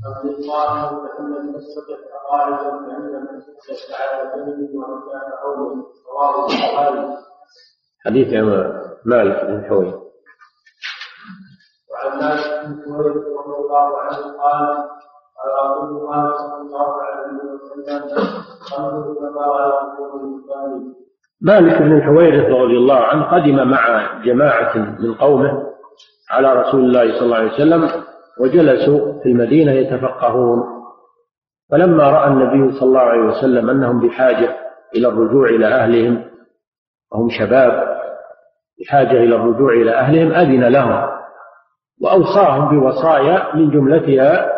أرض 0.07 0.27
الله 0.27 0.91
فإن 0.91 1.37
المسجد 1.37 1.99
قاعدا 2.31 2.57
فإن 2.71 3.15
المسجد 3.15 3.95
على 3.95 4.31
جنب 4.37 4.75
وإن 4.75 5.01
كان 5.01 5.33
قوله 5.45 5.87
رواه 6.13 6.47
البخاري 6.47 7.17
حديث 8.05 8.29
مالك 9.05 9.45
بن 9.45 9.65
حوي 9.69 10.00
وعن 12.01 12.19
مالك 12.19 12.67
بن 12.67 12.83
حويرث 12.83 13.17
رضي 13.17 13.57
الله 13.61 13.99
عنه 14.01 14.17
قال 14.43 14.77
قال 15.41 15.71
رسول 15.71 15.97
الله 15.97 16.33
صلى 16.33 16.61
الله 16.61 17.03
عليه 17.03 17.27
وسلم 17.53 18.01
خمس 18.61 19.19
كما 19.19 19.47
يقول 19.99 20.35
الثاني 20.39 20.95
مالك 21.43 21.83
بن 21.83 22.03
حويرث 22.03 22.47
رضي 22.47 22.77
الله 22.77 22.97
عنه 22.97 23.23
قدم 23.23 23.69
مع 23.69 24.11
جماعة 24.25 24.77
من 24.77 25.15
قومه 25.15 25.67
على 26.31 26.53
رسول 26.53 26.81
الله 26.81 27.13
صلى 27.13 27.23
الله 27.23 27.37
عليه 27.37 27.53
وسلم 27.53 27.91
وجلسوا 28.41 29.23
في 29.23 29.29
المدينة 29.29 29.73
يتفقهون. 29.73 30.63
فلما 31.71 32.11
رأى 32.11 32.29
النبي 32.29 32.73
صلى 32.73 32.89
الله 32.89 33.01
عليه 33.01 33.23
وسلم 33.23 33.71
أنهم 33.71 34.01
بحاجة 34.01 34.57
إلى 34.97 35.09
الرجوع 35.09 35.49
إلى 35.49 35.67
أهلهم 35.67 36.25
وهم 37.13 37.29
شباب 37.31 38.01
بحاجة 38.81 39.13
إلى 39.13 39.37
الرجوع 39.37 39.73
إلى 39.73 39.91
أهلهم 39.95 40.33
أذن 40.33 40.65
لهم. 40.65 41.20
وأوصاهم 42.03 42.81
بوصايا 42.81 43.57
من 43.57 43.71
جملتها 43.71 44.53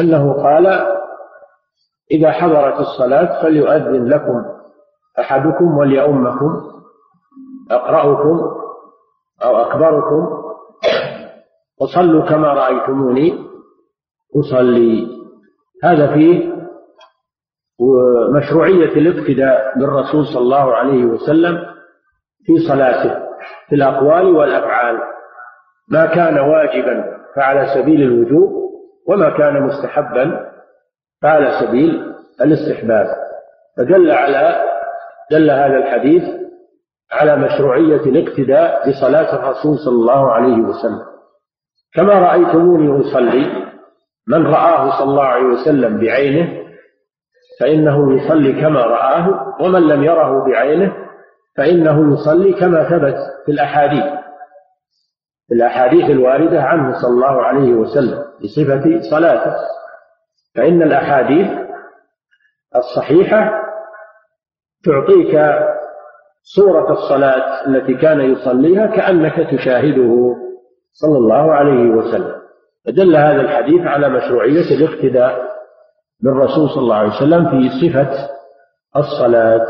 أنه 0.00 0.32
قال 0.32 0.66
إذا 2.10 2.30
حضرت 2.30 2.80
الصلاة 2.80 3.42
فليؤذن 3.42 4.08
لكم 4.08 4.44
أحدكم 5.18 5.78
وليؤمكم 5.78 6.60
أقرأكم 7.70 8.40
أو 9.42 9.56
أكبركم 9.56 10.40
وصلوا 11.80 12.28
كما 12.28 12.48
رأيتموني 12.52 13.46
أصلي. 14.36 15.08
هذا 15.84 16.14
فيه 16.14 16.50
مشروعية 18.36 18.92
الاقتداء 18.96 19.78
بالرسول 19.78 20.26
صلى 20.26 20.42
الله 20.42 20.74
عليه 20.74 21.04
وسلم 21.04 21.58
في 22.44 22.52
صلاته 22.68 23.14
في 23.68 23.74
الأقوال 23.74 24.26
والأفعال. 24.36 24.98
ما 25.90 26.06
كان 26.06 26.38
واجبا 26.38 27.04
فعلى 27.36 27.66
سبيل 27.74 28.02
الوجوب 28.02 28.50
وما 29.08 29.30
كان 29.30 29.62
مستحبا 29.62 30.50
فعلى 31.22 31.50
سبيل 31.60 32.12
الاستحباب. 32.40 33.06
فدل 33.76 34.10
على 34.10 34.64
دل 35.30 35.50
هذا 35.50 35.76
الحديث 35.76 36.22
على 37.12 37.36
مشروعية 37.36 38.00
الاقتداء 38.00 38.88
بصلاة 38.90 39.34
الرسول 39.36 39.78
صلى 39.78 39.94
الله 39.94 40.32
عليه 40.32 40.56
وسلم. 40.62 41.00
كما 41.94 42.14
رأيتموني 42.14 43.00
أصلي 43.00 43.46
من 44.28 44.46
رآه 44.46 44.98
صلى 44.98 45.10
الله 45.10 45.24
عليه 45.24 45.44
وسلم 45.46 46.00
بعينه 46.00 46.60
فإنه 47.60 48.16
يصلي 48.16 48.60
كما 48.60 48.80
رآه 48.80 49.54
ومن 49.60 49.82
لم 49.88 50.04
يره 50.04 50.44
بعينه 50.44 50.96
فإنه 51.56 52.14
يصلي 52.14 52.52
كما 52.52 52.88
ثبت 52.88 53.16
في 53.46 53.52
الأحاديث. 53.52 54.19
الأحاديث 55.52 56.10
الواردة 56.10 56.62
عنه 56.62 57.02
صلى 57.02 57.10
الله 57.10 57.42
عليه 57.42 57.72
وسلم 57.72 58.24
بصفة 58.42 59.10
صلاته. 59.10 59.54
فإن 60.56 60.82
الأحاديث 60.82 61.48
الصحيحة 62.76 63.62
تعطيك 64.84 65.40
صورة 66.42 66.92
الصلاة 66.92 67.66
التي 67.66 67.94
كان 67.94 68.20
يصليها 68.20 68.86
كأنك 68.86 69.50
تشاهده 69.50 70.36
صلى 70.92 71.18
الله 71.18 71.52
عليه 71.54 71.90
وسلم. 71.90 72.40
فدل 72.86 73.16
هذا 73.16 73.40
الحديث 73.40 73.86
على 73.86 74.08
مشروعية 74.08 74.76
الاقتداء 74.76 75.50
بالرسول 76.22 76.68
صلى 76.70 76.82
الله 76.82 76.96
عليه 76.96 77.16
وسلم 77.16 77.50
في 77.50 77.68
صفة 77.68 78.28
الصلاة. 78.96 79.66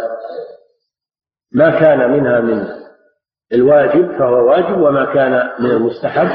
ما 1.53 1.81
كان 1.81 2.11
منها 2.11 2.41
من 2.41 2.80
الواجب 3.55 4.18
فهو 4.18 4.48
واجب 4.48 4.80
وما 4.80 5.14
كان 5.14 5.51
من 5.59 5.70
المستحب 5.70 6.28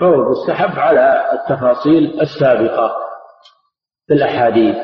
فهو 0.00 0.30
مستحب 0.30 0.78
على 0.78 1.22
التفاصيل 1.32 2.20
السابقة 2.20 2.92
في 4.06 4.14
الأحاديث. 4.14 4.76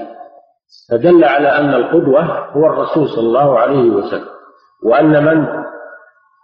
فدل 0.90 1.24
على 1.24 1.48
أن 1.48 1.74
القدوة 1.74 2.50
هو 2.50 2.66
الرسول 2.66 3.08
صلى 3.08 3.26
الله 3.26 3.58
عليه 3.58 3.90
وسلم 3.90 4.28
وأن 4.84 5.24
من 5.24 5.46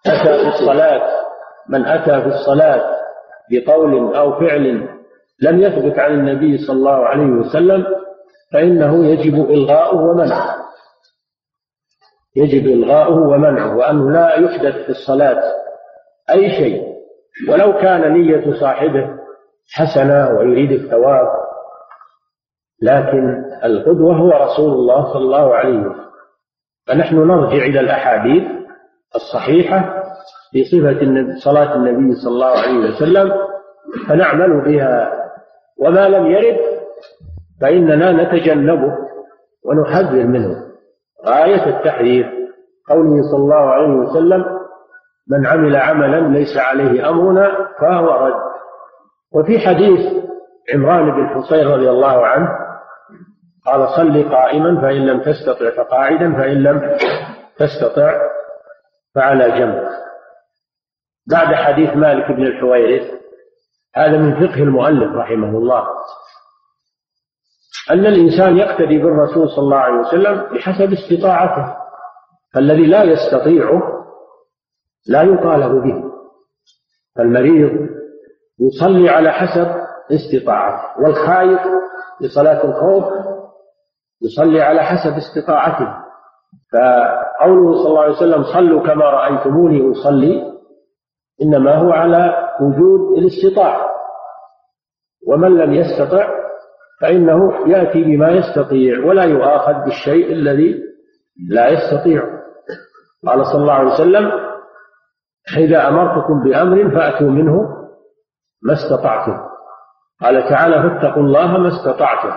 أتى 0.06 0.38
في 0.42 0.48
الصلاة 0.48 1.02
من 1.68 1.86
أتى 1.86 2.20
في 2.22 2.26
الصلاة 2.26 2.96
بقول 3.50 4.16
أو 4.16 4.40
فعل 4.40 4.88
لم 5.42 5.60
يثبت 5.60 5.98
عن 5.98 6.10
النبي 6.14 6.58
صلى 6.58 6.76
الله 6.76 7.06
عليه 7.06 7.26
وسلم 7.26 7.86
فإنه 8.52 9.06
يجب 9.06 9.50
إلغاؤه 9.50 10.02
ومنعه. 10.02 10.65
يجب 12.36 12.66
إلغاؤه 12.66 13.28
ومنعه 13.28 13.76
وأنه 13.76 14.10
لا 14.10 14.34
يحدث 14.34 14.74
في 14.84 14.88
الصلاة 14.88 15.42
أي 16.30 16.50
شيء. 16.50 16.96
ولو 17.48 17.72
كان 17.72 18.12
نية 18.12 18.60
صاحبه 18.60 19.10
حسنة 19.74 20.30
ويريد 20.38 20.72
الثواب 20.72 21.28
لكن 22.82 23.44
القدوة 23.64 24.16
هو 24.16 24.30
رسول 24.30 24.72
الله 24.72 25.12
صلى 25.12 25.22
الله 25.22 25.54
عليه 25.54 25.78
وسلم. 25.78 26.06
فنحن 26.86 27.16
نرجع 27.16 27.64
إلى 27.64 27.80
الأحاديث 27.80 28.42
الصحيحة 29.14 30.02
في 30.52 30.64
صفة 30.64 31.00
صلاة 31.44 31.74
النبي 31.76 32.14
صلى 32.14 32.32
الله 32.32 32.46
عليه 32.46 32.78
وسلم 32.78 33.32
فنعمل 34.08 34.64
بها. 34.64 35.12
وما 35.78 36.08
لم 36.08 36.26
يرد 36.26 36.60
فإننا 37.60 38.12
نتجنبه 38.12 38.92
ونحذر 39.64 40.24
منه. 40.24 40.65
غاية 41.28 41.66
التحذير. 41.76 42.32
قوله 42.88 43.22
صلى 43.30 43.40
الله 43.40 43.70
عليه 43.70 43.88
وسلم 43.88 44.44
من 45.30 45.46
عمل 45.46 45.76
عملا 45.76 46.38
ليس 46.38 46.56
عليه 46.56 47.08
أمرنا 47.08 47.68
فهو 47.80 48.26
رد. 48.26 48.34
وفي 49.34 49.58
حديث 49.58 50.00
عمران 50.74 51.10
بن 51.10 51.28
حصين 51.28 51.68
رضي 51.68 51.90
الله 51.90 52.26
عنه 52.26 52.48
قال 53.66 53.88
صل 53.88 54.30
قائما 54.30 54.80
فإن 54.80 55.06
لم 55.06 55.20
تستطع 55.20 55.70
فقاعدا 55.76 56.32
فإن 56.32 56.62
لم 56.62 56.96
تستطع 57.56 58.20
فعلى 59.14 59.50
جنب. 59.50 59.88
بعد 61.30 61.54
حديث 61.54 61.96
مالك 61.96 62.32
بن 62.32 62.46
الحويرث 62.46 63.10
هذا 63.96 64.18
من 64.18 64.34
فقه 64.34 64.62
المؤلف 64.62 65.16
رحمه 65.16 65.58
الله. 65.58 65.86
أن 67.90 68.06
الإنسان 68.06 68.56
يقتدي 68.56 68.98
بالرسول 68.98 69.48
صلى 69.48 69.58
الله 69.64 69.76
عليه 69.76 69.98
وسلم 70.00 70.42
بحسب 70.54 70.92
استطاعته 70.92 71.76
فالذي 72.54 72.86
لا 72.86 73.02
يستطيعه 73.02 73.82
لا 75.08 75.22
يطالب 75.22 75.82
به 75.82 76.04
فالمريض 77.16 77.88
يصلي 78.60 79.08
على 79.08 79.30
حسب 79.32 79.66
استطاعته 80.12 81.00
والخايف 81.02 81.60
لصلاة 82.20 82.64
الخوف 82.64 83.04
يصلي 84.22 84.62
على 84.62 84.82
حسب 84.82 85.12
استطاعته 85.16 85.88
فقوله 86.72 87.74
صلى 87.82 87.88
الله 87.88 88.02
عليه 88.02 88.12
وسلم 88.16 88.44
صلوا 88.44 88.86
كما 88.86 89.04
رأيتموني 89.04 89.92
أصلي 89.92 90.52
إنما 91.42 91.74
هو 91.74 91.90
على 91.90 92.48
وجود 92.60 93.18
الاستطاعة 93.18 93.86
ومن 95.28 95.56
لم 95.56 95.72
يستطع 95.74 96.45
فإنه 97.00 97.68
يأتي 97.68 98.04
بما 98.04 98.28
يستطيع 98.30 99.04
ولا 99.04 99.24
يؤاخذ 99.24 99.84
بالشيء 99.84 100.32
الذي 100.32 100.82
لا 101.48 101.68
يستطيع. 101.68 102.22
قال 103.26 103.46
صلى 103.46 103.62
الله 103.62 103.72
عليه 103.72 103.92
وسلم 103.92 104.32
إذا 105.56 105.88
أمرتكم 105.88 106.42
بأمر 106.44 106.90
فأتوا 106.90 107.30
منه 107.30 107.62
ما 108.62 108.72
استطعتم. 108.72 109.38
قال 110.22 110.48
تعالى 110.48 110.82
فاتقوا 110.82 111.22
الله 111.22 111.58
ما 111.58 111.68
استطعتم. 111.68 112.32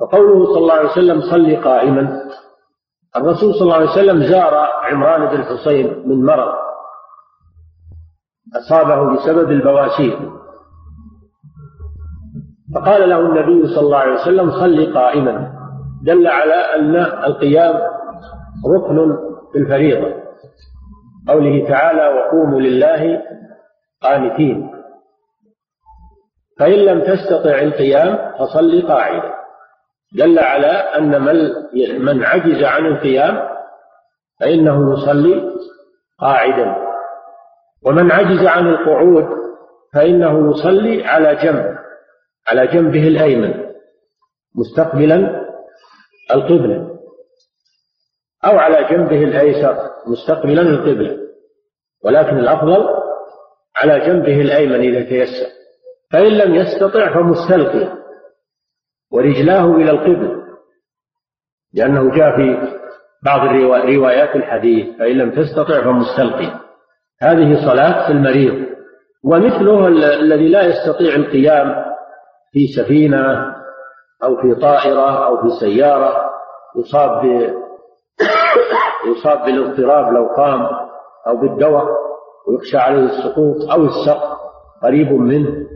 فقوله 0.00 0.44
صلى 0.44 0.58
الله 0.58 0.74
عليه 0.74 0.90
وسلم 0.90 1.20
صل 1.20 1.62
قائما. 1.64 2.22
الرسول 3.16 3.54
صلى 3.54 3.62
الله 3.62 3.74
عليه 3.74 3.90
وسلم 3.90 4.26
زار 4.26 4.54
عمران 4.82 5.36
بن 5.36 5.44
حصين 5.44 6.08
من 6.08 6.24
مرض 6.24 6.54
أصابه 8.56 9.14
بسبب 9.14 9.50
البواسير. 9.50 10.32
فقال 12.76 13.08
له 13.08 13.20
النبي 13.20 13.66
صلى 13.66 13.80
الله 13.80 13.98
عليه 13.98 14.14
وسلم 14.14 14.50
صل 14.50 14.94
قائما. 14.94 15.52
دل 16.04 16.26
على 16.26 16.54
أن 16.54 16.96
القيام 16.96 17.74
ركن 18.74 19.16
في 19.52 19.58
الفريضة. 19.58 20.14
قوله 21.28 21.68
تعالى 21.68 22.08
وقوموا 22.08 22.60
لله 22.60 23.22
قانتين 24.02 24.70
فإن 26.58 26.72
لم 26.72 27.00
تستطع 27.00 27.58
القيام 27.58 28.32
فصل 28.38 28.88
قاعدا 28.88 29.34
دل 30.18 30.38
على 30.38 30.66
أن 30.66 31.22
من 31.22 31.36
من 32.04 32.24
عجز 32.24 32.62
عن 32.62 32.86
القيام 32.86 33.48
فإنه 34.40 34.92
يصلي 34.92 35.52
قاعدا. 36.20 36.76
ومن 37.86 38.12
عجز 38.12 38.46
عن 38.46 38.68
القعود 38.68 39.26
فإنه 39.94 40.50
يصلي 40.50 41.04
على 41.04 41.34
جنب. 41.34 41.75
على 42.48 42.66
جنبه 42.66 43.08
الأيمن 43.08 43.66
مستقبلا 44.54 45.46
القبلة 46.34 46.98
أو 48.44 48.58
على 48.58 48.88
جنبه 48.90 49.24
الأيسر 49.24 49.90
مستقبلا 50.06 50.62
القبلة 50.62 51.18
ولكن 52.04 52.38
الأفضل 52.38 52.88
على 53.76 54.00
جنبه 54.00 54.40
الأيمن 54.40 54.80
إذا 54.80 55.02
تيسر. 55.02 55.46
فإن 56.12 56.32
لم 56.32 56.54
يستطع 56.54 57.14
فمستلقيا 57.14 57.96
ورجلاه 59.12 59.76
إلى 59.76 59.90
القبلة 59.90 60.42
لأنه 61.74 62.16
جاء 62.16 62.36
في 62.36 62.76
بعض 63.22 63.40
روايات 63.86 64.36
الحديث 64.36 64.98
فإن 64.98 65.18
لم 65.18 65.30
تستطع 65.30 65.84
فمستلقيا 65.84 66.60
هذه 67.22 67.66
صلاة 67.66 68.10
المريض 68.10 68.66
ومثله 69.24 69.88
الذي 70.20 70.48
لا 70.48 70.62
يستطيع 70.62 71.14
القيام 71.14 71.95
في 72.56 72.66
سفينة 72.66 73.54
أو 74.24 74.36
في 74.36 74.54
طائرة 74.54 75.26
أو 75.26 75.42
في 75.42 75.50
سيارة 75.60 76.30
يصاب 76.76 77.26
ب 77.26 77.54
يصاب 79.06 79.44
بالاضطراب 79.44 80.12
لو 80.12 80.26
قام 80.36 80.68
أو 81.26 81.36
بالدواء 81.36 81.86
ويخشى 82.48 82.76
عليه 82.76 83.04
السقوط 83.04 83.70
أو 83.70 83.84
السقط 83.84 84.38
قريب 84.82 85.12
منه. 85.12 85.66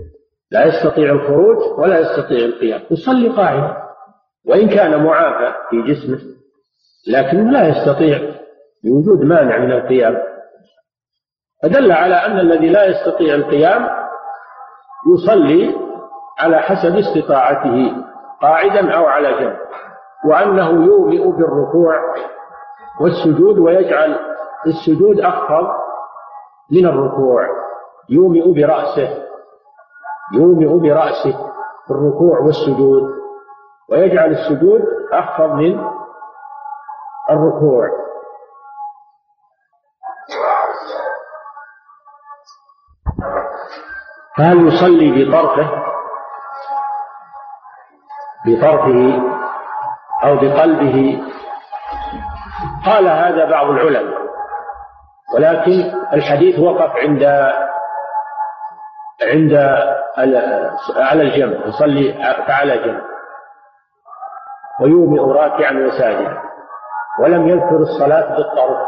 لا 0.51 0.64
يستطيع 0.64 1.12
الخروج 1.12 1.78
ولا 1.78 1.99
يستطيع 1.99 2.45
القيام. 2.45 2.81
يصلي 2.91 3.28
قاعدا 3.28 3.76
وإن 4.47 4.68
كان 4.68 5.05
معافى 5.05 5.55
في 5.70 5.83
جسمه 5.83 6.18
لكنه 7.09 7.51
لا 7.51 7.68
يستطيع 7.68 8.18
لوجود 8.85 9.24
مانع 9.24 9.59
من 9.59 9.72
القيام. 9.72 10.16
فدل 11.62 11.93
على 11.93 12.14
أن 12.14 12.39
الذي 12.41 12.68
لا 12.68 12.85
يستطيع 12.85 13.35
القيام 13.35 13.89
يصلي 15.14 15.89
على 16.43 16.59
حسب 16.59 16.97
استطاعته 16.97 17.97
قاعدا 18.43 18.95
أو 18.97 19.07
على 19.07 19.41
جنب. 19.41 19.59
وأنه 20.24 20.84
يومئ 20.86 21.28
بالركوع 21.28 21.95
والسجود 23.01 23.59
ويجعل 23.59 24.18
السجود 24.66 25.20
أخفض 25.20 25.66
من 26.72 26.86
الركوع. 26.86 27.47
يومئ 28.09 28.53
برأسه 28.55 29.24
يومئ 30.34 30.78
برأسه 30.78 31.53
في 31.86 31.91
الركوع 31.91 32.38
والسجود 32.38 33.03
ويجعل 33.91 34.30
السجود 34.30 34.80
أخفض 35.12 35.51
من 35.51 35.80
الركوع. 37.30 37.88
فهل 44.36 44.66
يصلي 44.66 45.24
بطرفه 45.24 45.89
بطرفه 48.47 49.22
أو 50.24 50.36
بقلبه. 50.36 51.22
قال 52.86 53.09
هذا 53.09 53.51
بعض 53.51 53.66
العلماء 53.70 54.20
ولكن 55.34 55.93
الحديث 56.12 56.59
وقف 56.59 56.97
عند 56.97 57.22
عند 59.22 59.53
على 60.97 61.22
الجنب 61.22 61.66
يصلي 61.66 62.12
فعلى 62.47 62.78
جنب 62.78 63.03
ويومئ 64.80 65.20
راكعا 65.20 65.72
وساجدا 65.72 66.38
ولم 67.20 67.49
يذكر 67.49 67.76
الصلاة 67.76 68.36
بالطرف. 68.36 68.78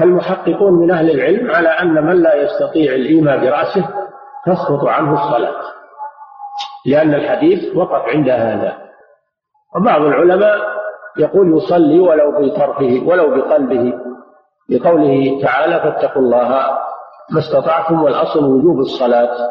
فالمحققون 0.00 0.72
من 0.72 0.90
أهل 0.90 1.10
العلم 1.10 1.50
على 1.50 1.68
أن 1.68 2.06
من 2.06 2.22
لا 2.22 2.34
يستطيع 2.34 2.92
الإيماء 2.94 3.38
برأسه 3.38 3.88
تسقط 4.46 4.84
عنه 4.84 5.12
الصلاة. 5.12 5.73
لأن 6.86 7.14
الحديث 7.14 7.76
وقف 7.76 8.08
عند 8.08 8.28
هذا. 8.28 8.78
وبعض 9.76 10.00
العلماء 10.00 10.58
يقول 11.18 11.56
يصلي 11.56 12.00
ولو 12.00 12.30
بطرفه 12.30 13.02
ولو 13.06 13.36
بقلبه 13.36 13.92
لقوله 14.68 15.42
تعالى 15.42 15.80
فاتقوا 15.80 16.22
الله 16.22 16.48
ما 17.30 17.38
استطعتم 17.38 18.02
والأصل 18.02 18.44
وجوب 18.44 18.78
الصلاة. 18.78 19.50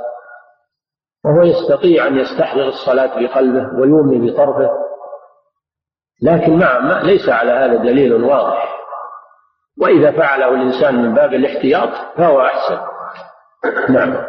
وهو 1.25 1.41
يستطيع 1.41 2.07
أن 2.07 2.17
يستحضر 2.17 2.67
الصلاة 2.67 3.19
بقلبه 3.19 3.79
ويومي 3.79 4.31
بطرفه. 4.31 4.69
لكن 6.21 6.59
مع 6.59 6.79
ما 6.79 7.01
ليس 7.03 7.29
على 7.29 7.51
هذا 7.51 7.75
دليل 7.75 8.23
واضح. 8.23 8.79
وإذا 9.81 10.11
فعله 10.11 10.49
الإنسان 10.49 10.95
من 10.95 11.13
باب 11.13 11.33
الاحتياط 11.33 11.89
فهو 12.17 12.41
أحسن. 12.41 12.79
نعم. 13.89 14.25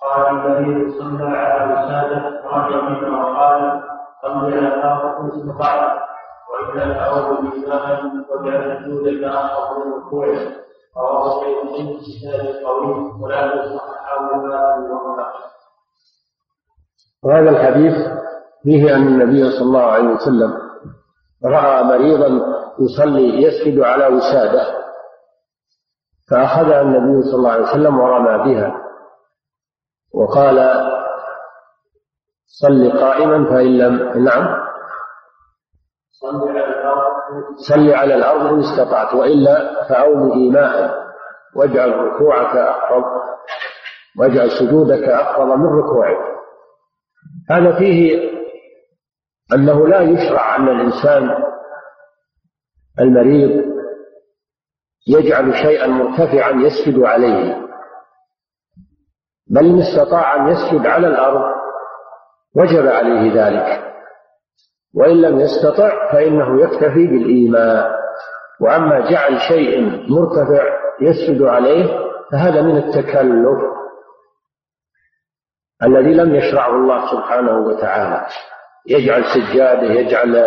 قال 0.00 0.26
النبي 0.26 0.90
صلى 0.98 1.24
عليه 1.38 1.72
وسلم 1.72 2.40
رجل 2.46 2.84
منه 2.84 3.18
وقال 3.20 3.82
صلي 4.22 4.56
على 4.58 4.74
الأرض 4.74 5.32
استطعت 5.32 5.98
واذا 6.52 6.92
تعود 6.94 7.44
بإسلام 7.44 8.24
وجعل 8.30 8.70
الجود 8.76 9.06
إلى 9.06 9.26
اخر 9.28 9.82
الركوع. 9.82 10.26
رواه 10.96 11.26
مسلم 11.28 11.68
في 11.98 12.00
كتاب 12.04 12.40
القوي 12.40 13.12
ولا 13.20 13.54
يصححه 13.54 14.36
ما 14.36 14.82
وهذا 17.24 17.50
الحديث 17.50 17.94
فيه 18.62 18.96
أن 18.96 19.06
النبي 19.06 19.50
صلى 19.50 19.62
الله 19.62 19.82
عليه 19.82 20.08
وسلم 20.08 20.61
رأى 21.44 21.82
مريضا 21.84 22.40
يصلي 22.80 23.42
يسجد 23.42 23.80
على 23.80 24.06
وسادة 24.06 24.82
فأخذها 26.30 26.80
النبي 26.80 27.22
صلى 27.22 27.34
الله 27.34 27.50
عليه 27.50 27.62
وسلم 27.62 27.98
ورمى 28.00 28.54
بها. 28.54 28.74
وقال 30.14 30.88
صل 32.46 32.92
قائما 33.00 33.44
فإن 33.50 33.78
لم 33.78 34.24
نعم. 34.24 34.62
صل 37.68 37.90
على 37.90 38.14
الأرض 38.14 38.46
إن 38.46 38.60
استطعت 38.60 39.14
وإلا 39.14 39.84
فأوم 39.88 40.32
إيماء 40.32 41.02
واجعل 41.56 41.96
ركوعك 41.96 42.56
أخفض 42.56 43.04
واجعل 44.18 44.50
سجودك 44.50 45.08
أخفض 45.08 45.46
من 45.46 45.78
ركوعك. 45.78 46.18
هذا 47.50 47.78
فيه 47.78 48.31
أنه 49.54 49.88
لا 49.88 50.00
يشرع 50.00 50.56
أن 50.56 50.68
الإنسان 50.68 51.44
المريض 53.00 53.72
يجعل 55.08 55.54
شيئا 55.54 55.86
مرتفعا 55.86 56.50
يسجد 56.50 57.02
عليه 57.02 57.62
بل 59.46 59.66
إن 59.66 59.78
استطاع 59.78 60.36
أن 60.36 60.48
يسجد 60.48 60.86
على 60.86 61.06
الأرض 61.06 61.52
وجب 62.56 62.86
عليه 62.86 63.44
ذلك. 63.44 63.92
وإن 64.94 65.20
لم 65.22 65.40
يستطع 65.40 66.12
فإنه 66.12 66.62
يكتفي 66.62 67.06
بالإيماء. 67.06 67.92
وأما 68.60 69.10
جعل 69.10 69.40
شيء 69.40 69.80
مرتفع 70.10 70.78
يسجد 71.00 71.42
عليه 71.42 71.98
فهذا 72.32 72.62
من 72.62 72.76
التكلف 72.76 73.72
الذي 75.82 76.14
لم 76.14 76.34
يشرعه 76.34 76.76
الله 76.76 77.10
سبحانه 77.12 77.58
وتعالى. 77.58 78.26
يجعل 78.88 79.24
سجاده 79.24 79.86
يجعل 79.86 80.44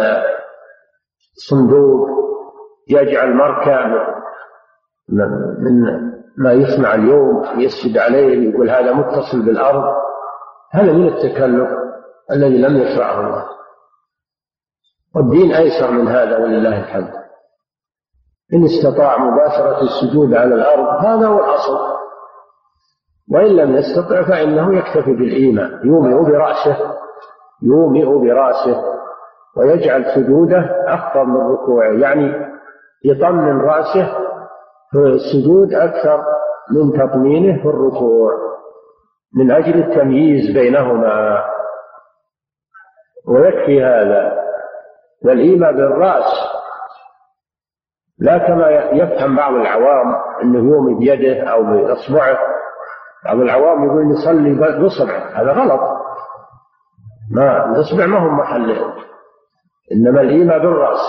صندوق 1.50 2.08
يجعل 2.90 3.34
مركب 3.34 4.16
من 5.60 6.06
ما 6.38 6.54
يسمع 6.54 6.96
اليوم 6.96 7.44
يسجد 7.60 7.98
عليه 7.98 8.50
يقول 8.50 8.70
هذا 8.70 8.94
متصل 8.94 9.46
بالأرض. 9.46 9.96
هذا 10.72 10.92
من 10.92 11.08
التكلف 11.08 11.70
الذي 12.32 12.58
لم 12.58 12.78
يشرعه 12.78 13.20
الله. 13.20 13.46
والدين 15.16 15.52
أيسر 15.52 15.92
من 15.92 16.08
هذا 16.08 16.38
ولله 16.38 16.80
الحمد. 16.80 17.14
إن 18.54 18.64
استطاع 18.64 19.18
مباشرة 19.18 19.82
السجود 19.82 20.34
على 20.34 20.56
الأرض 20.56 21.06
هذا 21.06 21.28
هو 21.28 21.40
الأصل. 21.40 21.96
وإن 23.32 23.56
لم 23.56 23.76
يستطع 23.76 24.24
فإنه 24.24 24.78
يكتفي 24.78 25.14
بالإيمان 25.14 25.88
يومئ 25.88 26.32
برأسه. 26.32 26.96
يومئ 27.62 28.06
برأسه 28.06 28.84
ويجعل 29.58 30.06
سجوده 30.16 30.60
أخفض 30.88 31.28
من 31.28 31.52
ركوعه 31.52 31.92
يعني 31.92 32.56
يطمن 33.06 33.62
رأسه 33.62 34.18
في 34.92 34.98
السجود 34.98 35.74
أكثر 35.74 36.24
من 36.72 36.94
تطمينه 36.94 37.62
في 37.62 37.70
الركوع 37.70 38.32
من 39.36 39.52
أجل 39.52 39.80
التمييز 39.80 40.54
بينهما. 40.54 41.44
ويكفي 43.28 43.84
هذا 43.84 44.38
والإيمان 45.26 45.76
بالرأس 45.76 46.56
لا 48.20 48.38
كما 48.38 48.70
يفهم 48.70 49.36
بعض 49.36 49.54
العوام 49.54 50.16
أنه 50.44 50.58
يومي 50.58 50.94
بيده 51.00 51.44
أو 51.52 51.64
بإصبعه 51.64 52.38
بعض 53.26 53.38
العوام 53.40 53.86
يقول 53.86 54.12
يصلي 54.12 54.54
بإصبعه 54.54 55.42
هذا 55.42 55.52
غلط. 55.52 55.95
ما 57.32 57.66
الإصبع 57.72 58.06
ما 58.06 58.20
هو 58.20 58.30
محله 58.30 58.94
إنما 59.92 60.22
الإيمان 60.22 60.60
بالرأس. 60.62 61.06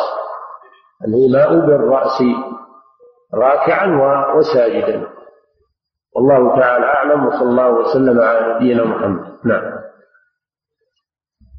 الإيماء 1.04 1.66
بالرأس 1.66 2.22
راكعا 3.34 3.86
وساجدا. 4.34 5.08
والله 6.16 6.56
تعالى 6.60 6.86
أعلم 6.86 7.26
وصلى 7.26 7.50
الله 7.50 7.70
وسلم 7.70 8.20
على 8.20 8.54
نبينا 8.54 8.84
محمد. 8.84 9.38
نعم. 9.44 9.72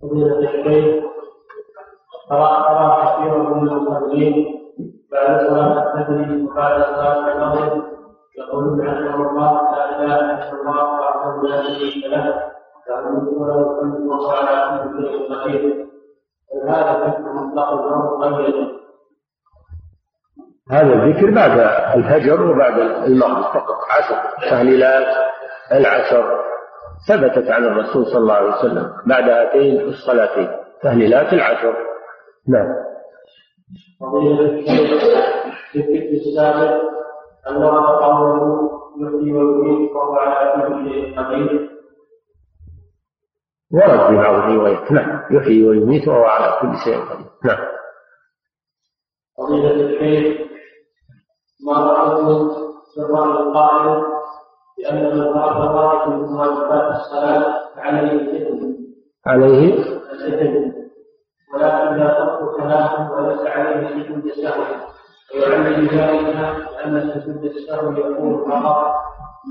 فضيلة 0.02 0.40
الشيخ 0.40 1.04
ترى 2.30 2.50
كثيرا 3.04 3.38
من 3.38 3.70
المصلين 3.70 4.58
بعد 5.12 5.48
صلاة 5.48 5.94
الفجر 5.94 6.44
وبعد 6.44 6.82
صلاة 6.82 7.34
المغرب 7.34 7.84
يقولون 8.38 8.88
رحمه 8.88 9.30
الله 9.30 9.52
لا 9.72 10.04
إله 10.04 10.20
إلا 10.20 10.52
الله 10.52 10.84
وحده 11.00 11.48
لا 11.50 11.64
شريك 11.64 12.06
له. 12.06 12.57
يعبدون 12.90 13.50
ويصلون 13.50 14.20
وعلى 14.20 14.84
كل 14.84 15.08
شيء 15.08 15.34
قدير 15.34 15.88
هذا 16.68 16.94
فكر 16.94 17.34
مطلق 17.34 17.70
الامر 17.70 18.78
هذا 20.72 20.94
الذكر 20.94 21.32
بعد 21.32 21.60
الفجر 21.96 22.52
وبعد 22.52 22.80
المغرب 22.80 23.44
فقط. 23.44 23.76
عشر 23.98 24.50
تهليلات 24.50 25.08
العشر 25.72 26.40
ثبتت 27.08 27.52
عن 27.52 27.66
الرسول 27.66 28.06
صلى 28.06 28.18
الله 28.18 28.34
عليه 28.34 28.50
وسلم. 28.50 28.92
بعد 29.06 29.30
هاتين 29.30 29.82
الصلاتين 29.82 30.50
تهليلات 30.82 31.34
العشر. 31.34 31.76
نعم. 32.48 32.68
في 35.72 35.80
الفكر 35.80 36.12
السابق 36.12 36.82
أن 37.50 37.64
قوله 37.64 38.70
يحيي 38.98 39.34
ويميت 39.34 39.92
وهو 39.92 40.16
على 40.16 40.68
كل 40.68 40.90
شيء 40.90 41.20
قدير 41.20 41.77
ورد 43.74 44.08
في 44.08 44.16
بعض 44.16 44.36
الروايات. 44.36 44.92
نعم. 44.92 45.22
يحيي 45.32 45.68
ويميت 45.68 46.08
وهو 46.08 46.24
على 46.24 46.58
كل 46.62 46.78
شيء 46.84 47.00
قدير. 47.06 47.28
نعم. 47.46 47.68
فضيلة 49.38 49.72
الشيخ 49.72 50.48
ما 51.68 51.74
رأيتم 51.74 52.52
سر 52.96 53.24
القائل 53.24 54.04
بأن 54.78 55.18
من 55.18 55.34
ترك 55.34 56.08
من 56.08 56.34
واجبات 56.34 56.96
الصلاة 56.96 57.56
عليه 57.78 58.12
الإثم 58.12 58.74
عليه؟ 59.28 59.74
الإثم 60.12 60.78
ولكن 61.54 61.96
لا 61.96 62.14
ترك 62.20 62.56
كلام 62.58 63.12
وليس 63.12 63.48
عليه 63.48 64.04
سجود 64.04 64.32
سهو 64.32 64.64
ويعلم 65.36 65.86
ذلك 65.86 66.36
أن 66.86 67.12
سجود 67.14 67.44
السهو 67.44 67.92
يكون 67.92 68.52
فقط 68.52 68.96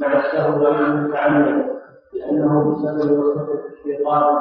مع 0.02 0.12
السهو 0.12 0.64
غير 0.64 0.86
المتعمد 0.86 1.75
لأنه 2.18 2.74
بسبب 2.74 3.18
وسوسة 3.18 3.64
الشيطان 3.72 4.36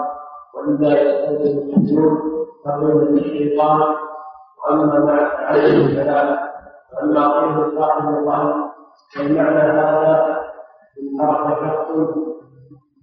ولذا 0.54 1.02
يستلزم 1.02 1.60
السجود 1.60 2.18
تقويم 2.66 3.18
الشيطان 3.18 3.82
وأما 4.66 5.00
مع 5.00 5.22
التعلم 5.28 5.88
فلا 5.88 6.46
أما 7.04 7.40
قيل 7.40 7.80
صاحب 7.80 8.08
الظن 8.08 8.66
فالمعنى 9.16 9.60
هذا؟ 9.60 10.42
إن 11.02 11.18
ترك 11.20 11.58
شخص 11.58 11.90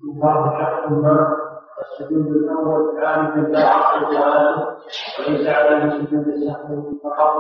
إن 0.05 0.21
ترك 0.23 0.61
شخص 0.61 0.93
ما؟ 0.93 1.37
السجود 1.83 2.27
الأول 2.27 3.05
عام 3.05 3.47
لا 3.47 3.67
عقل 3.69 4.07
صلاته 4.07 4.67
وليس 5.19 5.49
عليه 5.49 5.91
سجود 5.91 6.25
سهو 6.25 6.83
فقط 7.05 7.35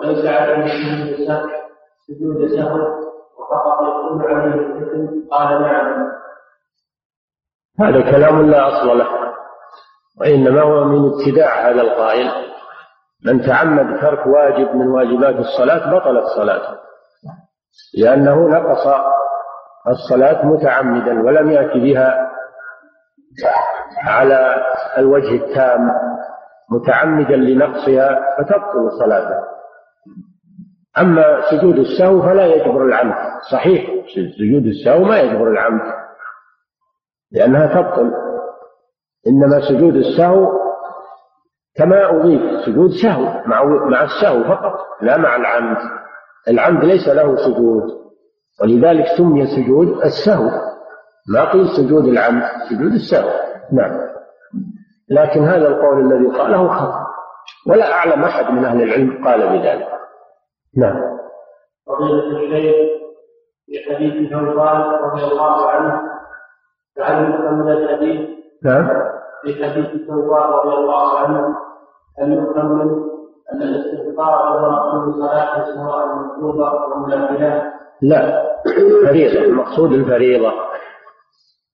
وليس 0.00 0.24
عليه 0.26 0.66
سجود 0.66 1.26
سهو 1.26 1.48
سجود 2.08 2.46
سهو 2.46 2.78
وفقط 3.38 3.80
يكون 3.82 4.22
عليه 4.22 4.54
الإثم 4.54 5.28
قال 5.30 5.62
نعم. 5.62 6.06
هذا 7.80 8.10
كلام 8.10 8.50
لا 8.50 8.68
أصل 8.68 8.98
له 8.98 9.08
وإنما 10.20 10.62
هو 10.62 10.84
من 10.84 11.12
ابتداع 11.12 11.70
هذا 11.70 11.80
القائل. 11.80 12.30
من 13.24 13.42
تعمد 13.46 14.00
ترك 14.00 14.26
واجب 14.26 14.76
من 14.76 14.88
واجبات 14.88 15.34
الصلاة 15.36 15.94
بطلت 15.94 16.24
صلاته 16.36 16.76
لأنه 17.98 18.48
نقص 18.48 18.86
الصلاة 19.88 20.46
متعمدا 20.46 21.22
ولم 21.22 21.50
يأتي 21.50 21.80
بها 21.80 22.28
على 24.04 24.54
الوجه 24.98 25.34
التام 25.34 25.90
متعمدا 26.70 27.36
لنقصها 27.36 28.20
فتبطل 28.38 28.98
صلاته. 28.98 29.46
أما 30.98 31.50
سجود 31.50 31.78
السهو 31.78 32.22
فلا 32.22 32.46
يجبر 32.46 32.84
العمد 32.84 33.14
صحيح 33.52 33.86
سجود 34.38 34.66
السهو 34.66 35.04
ما 35.04 35.20
يجبر 35.20 35.50
العمد. 35.50 36.05
لأنها 37.32 37.66
تبطل. 37.66 38.12
إنما 39.26 39.60
سجود 39.68 39.94
السهو 39.94 40.66
كما 41.76 42.10
أضيف 42.10 42.64
سجود 42.66 42.90
سهو 42.90 43.22
مع 43.46 43.64
مع 43.64 44.02
السهو 44.02 44.44
فقط 44.44 44.72
لا 45.02 45.16
مع 45.16 45.36
العمد. 45.36 45.76
العمد 46.48 46.84
ليس 46.84 47.08
له 47.08 47.36
سجود. 47.36 47.82
ولذلك 48.62 49.06
سمي 49.18 49.46
سجود 49.46 49.88
السهو. 50.04 50.50
ما 51.34 51.52
قيل 51.52 51.68
سجود 51.68 52.04
العمد 52.04 52.42
سجود 52.70 52.92
السهو. 52.92 53.30
نعم. 53.72 54.06
لكن 55.10 55.44
هذا 55.44 55.68
القول 55.68 56.12
الذي 56.12 56.38
قاله 56.38 56.68
خطأ. 56.68 57.06
ولا 57.66 57.92
أعلم 57.92 58.24
أحد 58.24 58.52
من 58.52 58.64
أهل 58.64 58.82
العلم 58.82 59.24
قال 59.26 59.40
بذلك. 59.40 59.88
نعم. 60.76 61.16
فضيلة 61.86 62.42
الشيخ 62.42 62.74
في 63.66 63.94
حديث 63.94 64.30
ثوبان 64.30 64.80
رضي 64.80 65.24
الله 65.24 65.70
عنه 65.70 66.00
تعلم 66.96 67.58
من 67.58 67.72
الحديث 67.72 68.28
نعم. 68.62 68.88
في 69.42 69.64
حديث 69.64 70.06
ثوبان 70.06 70.42
رضي 70.42 70.74
الله 70.74 71.18
عنه 71.18 71.56
أن 72.22 72.32
يفهم 72.32 72.80
أن 73.52 73.62
الاستغفار 73.62 74.56
وراء 74.56 74.92
كل 74.92 75.14
صلاة 75.14 75.64
سواء 75.64 76.06
مطلوبة 76.14 76.68
أو 76.68 77.06
منافلة 77.06 77.72
لا. 78.02 78.42
فريضة. 79.06 79.44
المقصود 79.44 79.92
الفريضة 79.92 80.52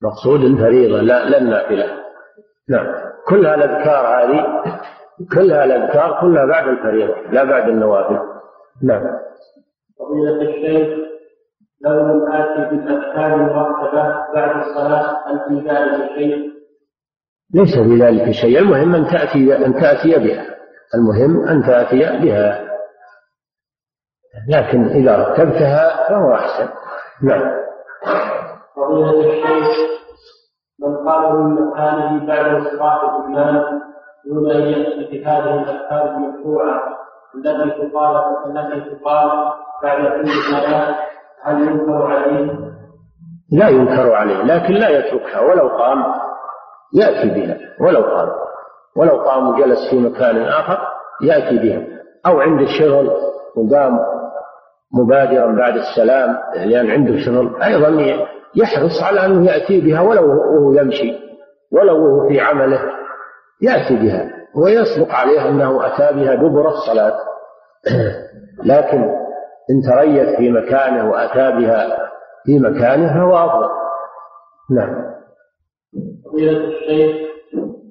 مقصود 0.03 0.41
الفريضة 0.41 1.01
لا 1.01 1.29
لا 1.29 1.39
النافلة 1.39 1.85
نعم. 2.69 2.87
كلها 3.29 3.55
الأذكار 3.55 4.07
هذه 4.07 4.63
كلها 5.35 5.65
الأذكار 5.65 6.21
كلها 6.21 6.47
بعد 6.47 6.69
الفريضة 6.69 7.15
لا 7.31 7.45
بعد 7.45 7.69
النوافل. 7.69 8.19
نعم. 8.83 9.03
فضيلة 9.99 10.43
الشيخ 10.43 11.12
لو 11.85 12.01
لم 12.01 12.33
آتي 12.33 12.77
بالأذكار 12.77 13.35
المرتبة 13.35 14.03
بعد 14.35 14.57
الصلاة 14.57 15.17
هل 15.27 15.41
في 15.49 15.69
ذلك 15.69 16.11
شيء؟ 16.15 16.53
ليس 17.55 17.79
في 17.79 18.05
ذلك 18.05 18.31
شيء. 18.31 18.59
المهم 18.59 18.95
أن 18.95 19.05
تأتي 19.05 19.67
أن 19.67 19.75
تأتي 19.75 20.19
بها. 20.19 20.45
المهم 20.95 21.49
أن 21.49 21.63
تأتي 21.63 21.99
بها. 21.99 22.73
لكن 24.49 24.85
إذا 24.85 25.17
رتبتها 25.17 26.09
فهو 26.09 26.35
أحسن. 26.35 26.69
نعم. 27.23 27.63
فضيلة 28.77 29.21
الشيخ 29.21 29.93
من 30.81 30.97
قال 31.09 31.37
من 31.37 31.67
مكانه 31.67 32.27
بعد 32.27 32.45
انصراف 32.47 33.03
الإمام 33.05 33.83
دون 34.27 34.51
أن 34.51 34.63
يأتي 34.63 35.19
بهذه 35.19 35.55
الأذكار 35.55 36.17
المشروعة 36.17 36.99
التي 37.35 37.89
تقال 37.89 38.23
التي 38.47 38.91
تقال 38.91 39.53
بعد 39.83 39.99
كل 39.99 40.29
صلاة 40.51 40.97
هل 41.45 41.69
ينكر 41.69 42.03
عليه؟ 42.03 42.73
لا 43.53 43.69
ينكر 43.69 44.15
عليه 44.15 44.43
لكن 44.43 44.75
لا 44.75 44.89
يتركها 44.89 45.41
ولو 45.41 45.69
قام 45.69 46.05
يأتي 46.95 47.29
بها 47.29 47.59
ولو 47.81 48.01
قام 48.01 48.29
ولو 48.97 49.17
قام 49.17 49.49
وجلس 49.49 49.91
في 49.91 49.99
مكان 49.99 50.43
آخر 50.43 50.79
يأتي 51.23 51.59
بها 51.59 51.83
أو 52.27 52.41
عند 52.41 52.61
الشغل 52.61 53.11
وقام 53.57 53.99
مبادرا 54.95 55.57
بعد 55.57 55.75
السلام 55.77 56.39
لأن 56.67 56.91
عنده 56.91 57.25
شغل 57.25 57.63
أيضا 57.63 58.17
يحرص 58.55 59.03
على 59.03 59.27
أنه 59.27 59.47
يأتي 59.47 59.81
بها 59.81 60.01
ولو 60.01 60.29
وهو 60.29 60.73
يمشي 60.73 61.13
ولو 61.73 62.05
وهو 62.05 62.29
في 62.29 62.41
عمله 62.41 62.81
يأتي 63.63 63.97
بها 63.97 64.31
ويصدق 64.55 65.15
عليه 65.15 65.49
أنه 65.49 65.87
أتى 65.87 66.17
بها 66.17 66.35
دبر 66.35 66.69
الصلاة 66.69 67.15
لكن 68.65 69.22
إن 69.71 69.81
تريث 69.91 70.37
في 70.37 70.51
مكانه 70.51 71.11
وأتى 71.11 71.53
بها 71.59 72.11
في 72.45 72.59
مكانه 72.59 73.15
فهو 73.15 73.37
أفضل 73.37 73.69
نعم. 74.71 75.13
فضيلة 76.25 76.65
الشيخ 76.65 77.17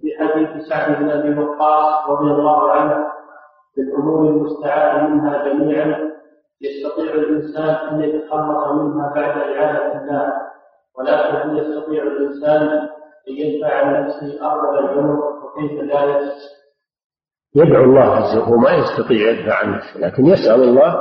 في 0.02 0.08
حديث 0.20 0.66
سعد 0.70 1.04
بن 1.04 1.10
أبي 1.10 1.40
وقاص 1.40 2.10
رضي 2.10 2.32
الله 2.32 2.72
عنه 2.72 3.06
في 3.76 3.82
الأمور 3.82 4.30
المستعاذ 4.30 5.10
منها 5.10 5.48
جميعا 5.48 6.12
يستطيع 6.62 7.14
الإنسان 7.14 7.70
أن 7.70 8.02
يتخلص 8.04 8.68
منها 8.68 9.14
بعد 9.16 9.38
إعادة 9.38 10.02
الله. 10.02 10.34
ولكن 10.98 11.36
هل 11.36 11.58
يستطيع 11.58 12.04
الإنسان 12.04 12.68
أن 13.30 13.34
يدفع 13.38 13.76
عن 13.76 14.04
نفسه 14.04 14.52
ارض 14.52 14.78
العمر 14.78 15.20
وكيف 15.44 15.82
ذلك؟ 15.82 16.32
يدعو 17.56 17.84
الله 17.84 18.16
عز 18.16 18.38
وجل 18.38 18.62
ما 18.62 18.72
يستطيع 18.72 19.32
يدفع 19.32 19.56
عن 19.56 19.76
نفسه 19.76 20.00
لكن 20.00 20.26
يسأل 20.26 20.64
الله 20.64 20.96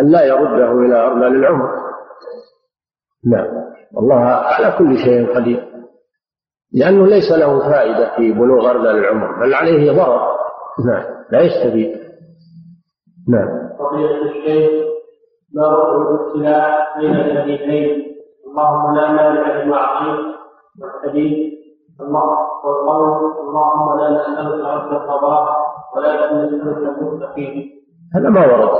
أن 0.00 0.10
لا 0.10 0.24
يرده 0.24 0.72
إلى 0.72 1.06
أرض 1.06 1.22
العمر 1.22 1.68
نعم. 3.26 3.46
والله 3.94 4.20
على 4.24 4.74
كل 4.78 4.96
شيء 4.98 5.36
قدير. 5.36 5.66
لأنه 6.74 7.06
ليس 7.06 7.32
له 7.32 7.58
فائدة 7.58 8.16
في 8.16 8.32
بلوغ 8.32 8.70
أرض 8.70 8.86
العمر 8.86 9.40
بل 9.40 9.54
عليه 9.54 9.92
ضرر. 9.92 10.36
نعم. 10.86 11.04
لا 11.30 11.40
يستفيد. 11.40 11.96
نعم. 13.28 13.68
فضيلة 13.78 14.22
الشيخ 14.22 14.70
ما 15.54 15.66
وقع 15.66 15.96
الابتلاء 15.96 16.98
بين 17.00 17.14
الحديثين 17.14 18.16
اللهم 18.46 18.96
لا 18.96 19.12
مانع 19.12 19.62
لما 19.62 19.76
أعطيت. 19.76 20.36
والحديث 20.82 21.52
الله 22.00 22.24
والقول 22.64 23.32
اللهم 23.48 23.98
لا 23.98 24.10
نسألك 24.10 24.64
رد 24.64 24.92
القضاء 24.92 25.48
ولكن 25.96 26.36
نسألك 26.36 26.98
المتقين 26.98 27.70
هذا 28.14 28.28
ما 28.28 28.46
ورد. 28.46 28.70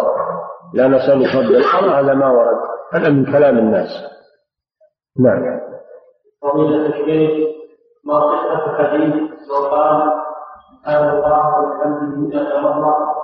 لا 0.76 0.88
نسألك 0.88 1.34
رد 1.34 1.50
القضاء 1.50 2.00
هذا 2.00 2.14
ما 2.14 2.30
ورد. 2.30 2.56
هذا 2.92 3.08
من 3.10 3.24
كلام 3.24 3.58
الناس. 3.58 3.88
نعم. 5.20 5.60
فضيلة 6.42 6.86
الشيخ 6.86 7.30
ما 8.04 8.20
صحة 8.20 8.76
حديث 8.76 9.14
لو 9.48 9.66
قال 9.70 10.12
سبحان 10.70 11.08
الله 11.08 11.60
والحمد 11.60 12.02
لله 12.02 12.60
مرة 12.60 13.16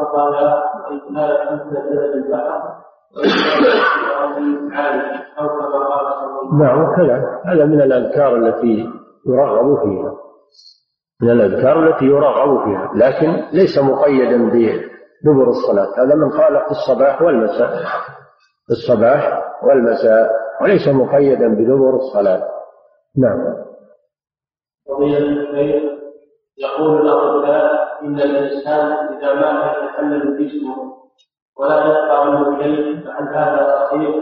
خطاياه 0.00 0.62
وإن 0.90 1.14
كانت 1.14 1.62
مثل 1.72 2.14
البحر. 2.14 2.62
نعم 6.60 6.82
وكذا 6.82 7.40
هذا 7.44 7.64
من 7.64 7.80
الأذكار 7.80 8.36
التي 8.36 8.90
يرغب 9.26 9.78
فيها. 9.82 10.12
من 11.22 11.30
الأذكار 11.30 11.88
التي 11.88 12.04
يرغب 12.04 12.64
فيها. 12.64 12.90
لكن 12.94 13.42
ليس 13.52 13.78
مقيدا 13.78 14.50
بدبر 15.24 15.48
الصلاة 15.48 16.04
هذا 16.04 16.14
من 16.14 16.30
قال 16.30 16.64
في 16.64 16.70
الصباح 16.70 17.22
والمساء 17.22 17.70
في 18.66 18.70
الصباح 18.70 19.42
والمساء 19.62 20.30
وليس 20.62 20.88
مقيدا 20.88 21.48
بدبر 21.48 21.96
الصلاة 21.96 22.48
نعم 23.18 23.66
يقول 26.58 27.00
الأطباء 27.00 27.86
إن 28.02 28.20
الإنسان 28.20 28.92
إذا 29.16 29.34
مات 29.34 29.76
يتحلل 29.76 30.46
جسمه 30.46 30.76
ولا 31.58 31.84
يبقى 31.84 32.26
منه 32.26 32.62
شيء 32.62 33.04
فهل 33.04 33.28
هذا 33.36 33.86
صحيح؟ 33.86 34.14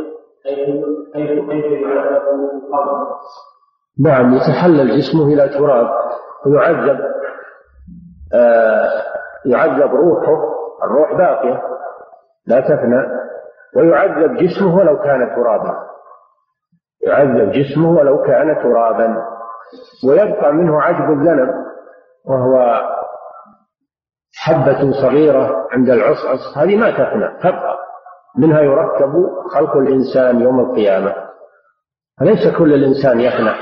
كيف 0.45 0.85
كيف 1.15 1.83
يعذب 1.83 2.23
القبر؟ 2.55 3.07
نعم 4.05 4.35
يتحلل 4.35 4.99
جسمه 4.99 5.25
إلى 5.27 5.49
تراب 5.49 5.91
ويعذب 6.47 7.01
آه 8.35 9.03
يعذب 9.47 9.95
روحه 9.95 10.55
الروح 10.85 11.15
باقية 11.15 11.63
لا 12.47 12.61
تفنى 12.61 13.07
ويعذب 13.77 14.37
جسمه 14.37 14.77
ولو 14.77 14.99
كان 14.99 15.37
ترابا. 15.37 15.75
يعذب 17.07 17.51
جسمه 17.51 17.91
ولو 17.91 18.23
كان 18.23 18.63
ترابا. 18.63 19.17
ويبقى 20.09 20.53
منه 20.53 20.83
عجب 20.83 21.11
الذنب 21.11 21.49
وهو 22.25 22.83
حبة 24.37 24.93
صغيرة 25.03 25.69
عند 25.73 25.91
العصعص. 25.91 26.59
هذه 26.59 26.77
ما 26.77 26.91
تفنى 26.91 27.39
تبقى. 27.43 27.79
منها 28.39 28.61
يركب 28.61 29.13
خلق 29.55 29.77
الإنسان 29.77 30.41
يوم 30.41 30.61
القيامة. 30.61 31.15
فليس 32.21 32.57
كل 32.59 32.75
الإنسان 32.75 33.21
يفنى 33.21 33.53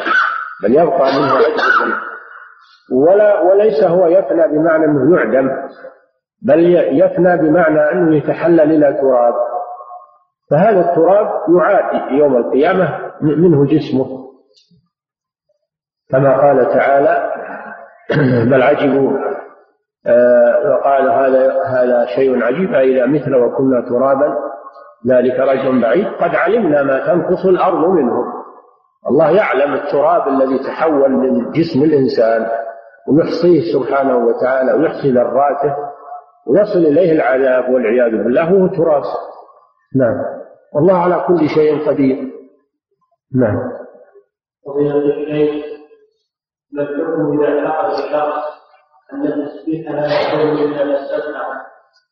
بل 0.62 0.74
يبقى 0.74 0.98
منه 0.98 1.36
عجب 1.36 1.46
الذنب. 1.46 1.98
ولا 2.92 3.40
وليس 3.40 3.84
هو 3.84 4.06
يفنى 4.06 4.48
بمعنى 4.48 4.84
أنه 4.84 5.16
يعدم. 5.16 5.50
بل 6.44 6.74
يفنى 7.00 7.36
بمعنى 7.36 7.92
أنه 7.92 8.16
يتحلل 8.16 8.60
إلى 8.60 8.92
تراب 8.92 9.34
فهذا 10.52 10.80
التراب 10.80 11.28
يعاد 11.56 12.12
يوم 12.12 12.36
القيامة 12.36 13.12
منه 13.20 13.66
جسمه. 13.66 14.22
كما 16.10 16.40
قال 16.40 16.68
تعالى 16.68 17.32
بل 18.50 18.62
عجبوا 18.62 19.18
آه، 20.06 20.70
وقال 20.70 21.10
هذا 21.10 21.62
هذا 21.66 22.06
شيء 22.16 22.44
عجيب 22.44 22.74
أئذا 22.74 23.06
مثل 23.06 23.34
وكنا 23.34 23.88
ترابا. 23.88 24.36
ذلك 25.08 25.40
رجل 25.40 25.82
بعيد. 25.82 26.06
قد 26.06 26.34
علمنا 26.34 26.82
ما 26.82 27.06
تنقص 27.06 27.46
الأرض 27.46 27.88
منهم 27.88 28.24
الله 29.10 29.30
يعلم 29.30 29.74
التراب 29.74 30.28
الذي 30.28 30.58
تحول 30.58 31.10
من 31.10 31.50
جسم 31.50 31.82
الإنسان 31.82 32.46
ويحصيه 33.08 33.72
سبحانه 33.72 34.16
وتعالى 34.16 34.72
ويحصي 34.72 35.10
ذراته. 35.10 35.76
ويصل 36.46 36.78
إليه 36.78 37.12
العذاب 37.12 37.74
والعياذ 37.74 38.10
بالله 38.10 38.54
وهو 38.54 38.66
تراث. 38.66 39.04
نعم. 39.96 40.42
والله 40.74 40.94
على 40.94 41.24
كل 41.28 41.48
شيء 41.48 41.88
قدير. 41.88 42.32
نعم. 43.34 43.56
فضيلة 44.66 44.96
الشيخ 44.96 45.64
ما 46.72 46.82
الحكم 46.82 47.42
إذا 47.42 47.68
اعتقد 47.68 47.92
الشخص 47.92 48.44
أن 49.12 49.26
التسبيح 49.26 49.90
لا 49.90 50.06
يكون 50.06 50.58
إلا 50.58 50.84
للسبعة 50.84 51.66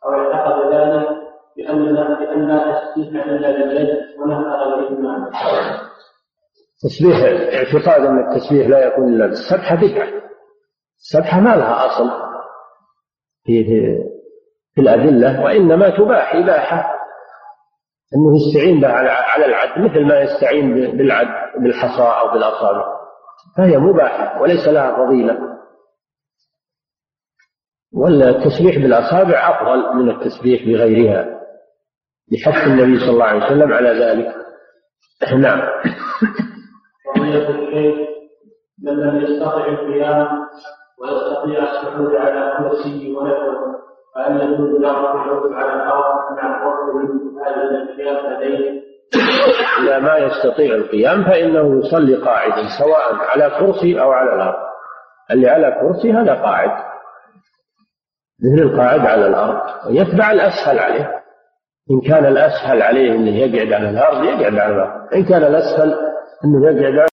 أو 0.05 0.11
اعتقد 0.11 0.75
ذلك 0.75 1.09
بأن 1.57 1.95
بأن 1.95 2.49
لا 2.49 2.81
تسبيح 2.81 3.27
إلا 3.27 3.49
لليد 3.49 3.89
ونفذ 4.21 4.79
الإيمان. 4.79 5.31
تسبيح 6.83 7.17
اعتقاد 7.55 8.07
أن 8.07 8.19
التسبيح 8.19 8.69
لا 8.69 8.87
يكون 8.87 9.15
إلا 9.15 9.27
بالسبحة 9.27 9.77
بدعة 9.77 10.09
السبحة 10.99 11.41
ما 11.41 11.57
لها 11.57 11.87
أصل. 11.87 12.11
في 13.45 13.65
في 14.75 14.81
الأدلة 14.81 15.45
وإنما 15.45 15.91
تباح 15.91 16.35
إباحة. 16.35 17.01
أنه 18.15 18.37
يستعين 18.37 18.85
على 18.85 19.47
العد 19.47 19.79
مثل 19.79 20.07
ما 20.07 20.21
يستعين 20.21 20.97
بالعد 20.97 21.61
بالحصى 21.63 22.03
أو 22.03 22.33
بالأصابع. 22.33 22.85
فهي 23.57 23.79
مباحة 23.79 24.43
وليس 24.43 24.69
لها 24.69 24.97
فضيلة. 24.97 25.39
والتسبيح 27.93 28.77
بالأصابع 28.77 29.51
أفضل 29.51 29.97
من 29.97 30.11
التسبيح 30.11 30.63
بغيرها 30.63 31.41
لحث 32.33 32.67
النبي 32.67 33.01
صلى 33.01 33.11
الله 33.11 33.25
عليه 33.25 33.47
وسلم 33.47 33.73
على 33.73 33.89
ذلك. 33.89 34.35
نعم. 35.39 35.61
الشيخ 37.17 38.09
من 38.83 38.93
لم 38.93 39.21
يستطع 39.21 39.67
القيام 39.67 40.29
ويستطيع 41.01 41.63
السجود 41.63 42.15
على 42.15 42.53
كرسي 42.59 43.13
ونحوه 43.13 43.81
فهل 44.15 44.41
يجوز 44.41 44.81
له 44.81 44.91
على 45.55 45.73
الأرض 45.73 46.33
مع 46.37 46.61
لديه؟ 48.31 48.81
إذا 49.83 49.99
ما 49.99 50.17
يستطيع 50.19 50.75
القيام 50.75 51.25
فإنه 51.25 51.79
يصلي 51.79 52.15
قاعدا 52.15 52.63
سواء 52.79 53.15
على 53.15 53.51
كرسي 53.59 54.01
أو 54.01 54.13
على 54.13 54.35
الأرض. 54.35 54.59
اللي 55.31 55.49
على 55.49 55.77
كرسي 55.81 56.13
هذا 56.13 56.35
قاعد. 56.35 56.71
مثل 58.45 58.63
القاعد 58.63 59.01
على 59.01 59.27
الأرض. 59.27 59.61
يتبع 59.89 60.31
الأسهل 60.31 60.79
عليه. 60.79 61.21
إن 61.91 62.01
كان 62.11 62.27
الأسهل 62.27 62.83
عليه 62.83 63.13
أنه 63.15 63.37
يقعد 63.37 63.73
على 63.73 63.91
الأرض 63.91 64.25
يقعد 64.25 64.59
على 64.59 64.75
الأرض. 64.75 65.15
إن 65.15 65.25
كان 65.25 65.45
الأسهل 65.45 65.95
أنه 66.45 66.71
يقعد 66.71 66.99
على 66.99 67.09